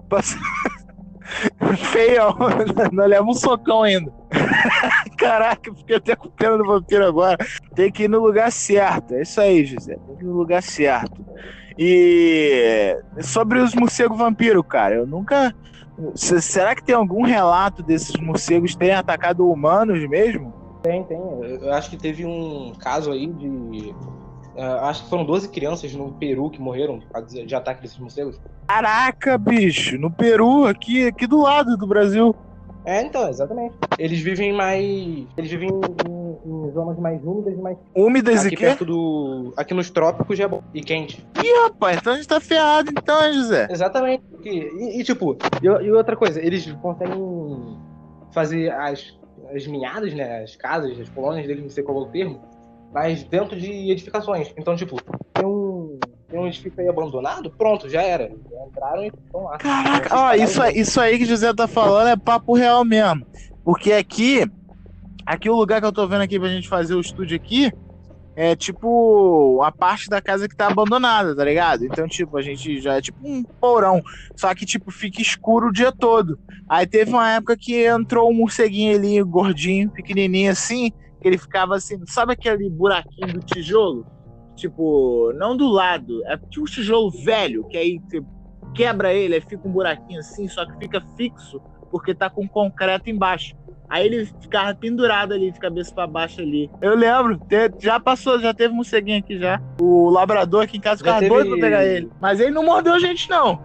Passa- 0.07 0.37
Feião, 1.91 2.35
não 2.93 3.05
leva 3.05 3.25
um 3.25 3.33
socão 3.33 3.83
ainda. 3.83 4.11
Caraca, 5.17 5.73
fiquei 5.75 5.97
até 5.97 6.15
com 6.15 6.29
pena 6.29 6.57
do 6.57 6.65
vampiro 6.65 7.05
agora. 7.05 7.37
Tem 7.75 7.91
que 7.91 8.03
ir 8.03 8.07
no 8.07 8.19
lugar 8.19 8.49
certo. 8.51 9.13
É 9.13 9.23
isso 9.23 9.41
aí, 9.41 9.65
José. 9.65 9.95
Tem 9.95 10.15
que 10.15 10.23
ir 10.23 10.27
no 10.27 10.33
lugar 10.37 10.61
certo. 10.63 11.25
E 11.77 12.95
sobre 13.21 13.59
os 13.59 13.73
morcegos 13.73 14.17
vampiro, 14.17 14.63
cara, 14.63 14.95
eu 14.95 15.07
nunca. 15.07 15.53
Será 16.15 16.75
que 16.75 16.83
tem 16.83 16.95
algum 16.95 17.23
relato 17.23 17.83
desses 17.83 18.15
morcegos 18.15 18.75
terem 18.75 18.95
atacado 18.95 19.49
humanos 19.49 20.07
mesmo? 20.07 20.53
Tem, 20.83 21.03
tem. 21.03 21.17
Eu 21.17 21.73
acho 21.73 21.89
que 21.89 21.97
teve 21.97 22.25
um 22.25 22.73
caso 22.79 23.11
aí 23.11 23.27
de. 23.27 23.93
ah, 24.57 24.89
acho 24.89 25.03
que 25.03 25.09
foram 25.09 25.25
12 25.25 25.49
crianças 25.49 25.93
no 25.93 26.13
Peru 26.13 26.49
que 26.49 26.59
morreram 26.59 26.99
de 27.45 27.55
ataque 27.55 27.81
desses 27.81 27.99
morcegos. 27.99 28.39
Caraca, 28.67 29.37
bicho, 29.37 29.97
no 29.97 30.09
Peru, 30.09 30.65
aqui, 30.65 31.07
aqui 31.07 31.27
do 31.27 31.41
lado 31.41 31.77
do 31.77 31.85
Brasil. 31.85 32.35
É, 32.85 33.01
então, 33.01 33.29
exatamente. 33.29 33.75
Eles 33.97 34.19
vivem 34.19 34.53
mais. 34.53 34.79
Eles 35.37 35.51
vivem 35.51 35.69
em, 35.69 36.49
em 36.49 36.71
zonas 36.71 36.97
mais 36.97 37.23
úmidas 37.23 37.53
e 37.53 37.61
mais. 37.61 37.77
Úmidas 37.95 38.43
e 38.43 38.47
Aqui 38.47 38.55
quê? 38.55 38.65
perto 38.65 38.85
do. 38.85 39.53
Aqui 39.55 39.73
nos 39.73 39.89
trópicos 39.89 40.37
já 40.37 40.45
é 40.45 40.47
bom. 40.47 40.63
E 40.73 40.81
quente. 40.81 41.25
Ih, 41.43 41.63
rapaz, 41.63 41.97
então 41.97 42.13
a 42.13 42.15
gente 42.15 42.27
tá 42.27 42.39
ferrado, 42.39 42.91
então, 42.91 43.33
José. 43.33 43.67
Exatamente. 43.69 44.23
E, 44.43 44.99
e, 44.99 45.03
tipo, 45.03 45.37
e, 45.61 45.65
e 45.65 45.91
outra 45.91 46.15
coisa, 46.15 46.43
eles 46.43 46.71
conseguem 46.81 47.77
fazer 48.33 48.71
as, 48.71 49.13
as 49.53 49.67
ninhadas, 49.67 50.13
né? 50.13 50.43
As 50.43 50.55
casas, 50.55 50.99
as 50.99 51.09
colônias 51.09 51.45
deles, 51.45 51.63
não 51.63 51.69
sei 51.69 51.83
qual 51.83 51.97
é 51.99 52.01
o 52.01 52.05
termo, 52.07 52.41
mas 52.91 53.23
dentro 53.23 53.59
de 53.59 53.91
edificações. 53.91 54.51
Então, 54.57 54.75
tipo, 54.75 54.97
tem 55.33 55.45
um, 55.45 55.80
tem 56.31 56.39
um 56.39 56.47
edifício 56.47 56.81
aí 56.81 56.87
abandonado, 56.87 57.51
pronto, 57.57 57.89
já 57.89 58.01
era. 58.01 58.31
Entraram 58.67 59.03
e 59.03 59.07
estão 59.07 59.43
lá. 59.43 59.57
Caraca, 59.57 60.05
Então, 60.07 60.17
ó, 60.17 60.33
isso, 60.33 60.61
aí- 60.61 60.67
pararam 60.69 60.81
isso 60.81 61.01
aí 61.01 61.17
que 61.17 61.23
o 61.25 61.27
José 61.27 61.53
tá 61.53 61.67
falando 61.67 62.07
é 62.07 62.15
papo 62.15 62.55
real 62.55 62.85
mesmo. 62.85 63.21
Porque 63.63 63.91
aqui, 63.91 64.45
aqui 65.25 65.49
o 65.49 65.55
lugar 65.55 65.81
que 65.81 65.85
eu 65.87 65.91
tô 65.91 66.07
vendo 66.07 66.21
aqui 66.21 66.39
pra 66.39 66.49
gente 66.49 66.67
fazer 66.67 66.95
o 66.95 67.01
estúdio 67.01 67.35
aqui, 67.35 67.71
é 68.33 68.55
tipo 68.55 69.61
a 69.61 69.71
parte 69.73 70.09
da 70.09 70.21
casa 70.21 70.47
que 70.47 70.55
tá 70.55 70.67
abandonada, 70.67 71.35
tá 71.35 71.43
ligado? 71.43 71.83
Então, 71.85 72.07
tipo, 72.07 72.37
a 72.37 72.41
gente 72.41 72.79
já 72.79 72.95
é 72.95 73.01
tipo 73.01 73.17
um 73.27 73.43
porão. 73.59 74.01
Só 74.39 74.55
que, 74.55 74.65
tipo, 74.65 74.89
fica 74.89 75.21
escuro 75.21 75.67
o 75.67 75.71
dia 75.73 75.91
todo. 75.91 76.39
Aí 76.69 76.87
teve 76.87 77.11
uma 77.11 77.29
época 77.29 77.57
que 77.59 77.85
entrou 77.85 78.31
um 78.31 78.33
morceguinho 78.33 78.95
ali, 78.97 79.21
gordinho, 79.21 79.91
pequenininho 79.91 80.49
assim, 80.49 80.91
que 81.21 81.27
ele 81.27 81.37
ficava 81.37 81.75
assim, 81.75 81.97
sabe 82.07 82.31
aquele 82.33 82.69
buraquinho 82.69 83.33
do 83.33 83.39
tijolo? 83.41 84.05
Tipo, 84.55 85.31
não 85.35 85.55
do 85.57 85.67
lado, 85.69 86.23
é 86.25 86.37
tipo 86.37 86.61
um 86.61 86.65
tijolo 86.65 87.09
velho, 87.09 87.63
que 87.65 87.77
aí 87.77 87.99
você 87.99 88.21
quebra 88.75 89.13
ele, 89.13 89.35
aí 89.35 89.41
fica 89.41 89.67
um 89.67 89.71
buraquinho 89.71 90.19
assim, 90.19 90.47
só 90.47 90.65
que 90.65 90.77
fica 90.77 91.01
fixo, 91.17 91.59
porque 91.89 92.13
tá 92.13 92.29
com 92.29 92.47
concreto 92.47 93.09
embaixo. 93.09 93.55
Aí 93.89 94.05
ele 94.05 94.25
ficava 94.39 94.73
pendurado 94.73 95.33
ali, 95.33 95.51
de 95.51 95.59
cabeça 95.59 95.93
pra 95.93 96.07
baixo 96.07 96.39
ali. 96.39 96.69
Eu 96.81 96.95
lembro, 96.95 97.37
te- 97.37 97.73
já 97.79 97.99
passou, 97.99 98.39
já 98.39 98.53
teve 98.53 98.73
morceguinho 98.73 99.19
aqui 99.19 99.37
já. 99.37 99.59
O 99.81 100.09
labrador 100.09 100.63
aqui 100.63 100.77
em 100.77 100.81
casa 100.81 100.99
ficava 100.99 101.19
doido 101.27 101.49
pra 101.49 101.59
pegar 101.59 101.85
ele. 101.85 102.09
Mas 102.21 102.39
ele 102.39 102.51
não 102.51 102.63
mordeu 102.63 102.93
a 102.93 102.99
gente, 102.99 103.29
não. 103.29 103.61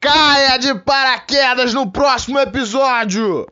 Caia 0.00 0.56
de 0.58 0.74
paraquedas 0.82 1.74
no 1.74 1.90
próximo 1.90 2.38
episódio! 2.38 3.46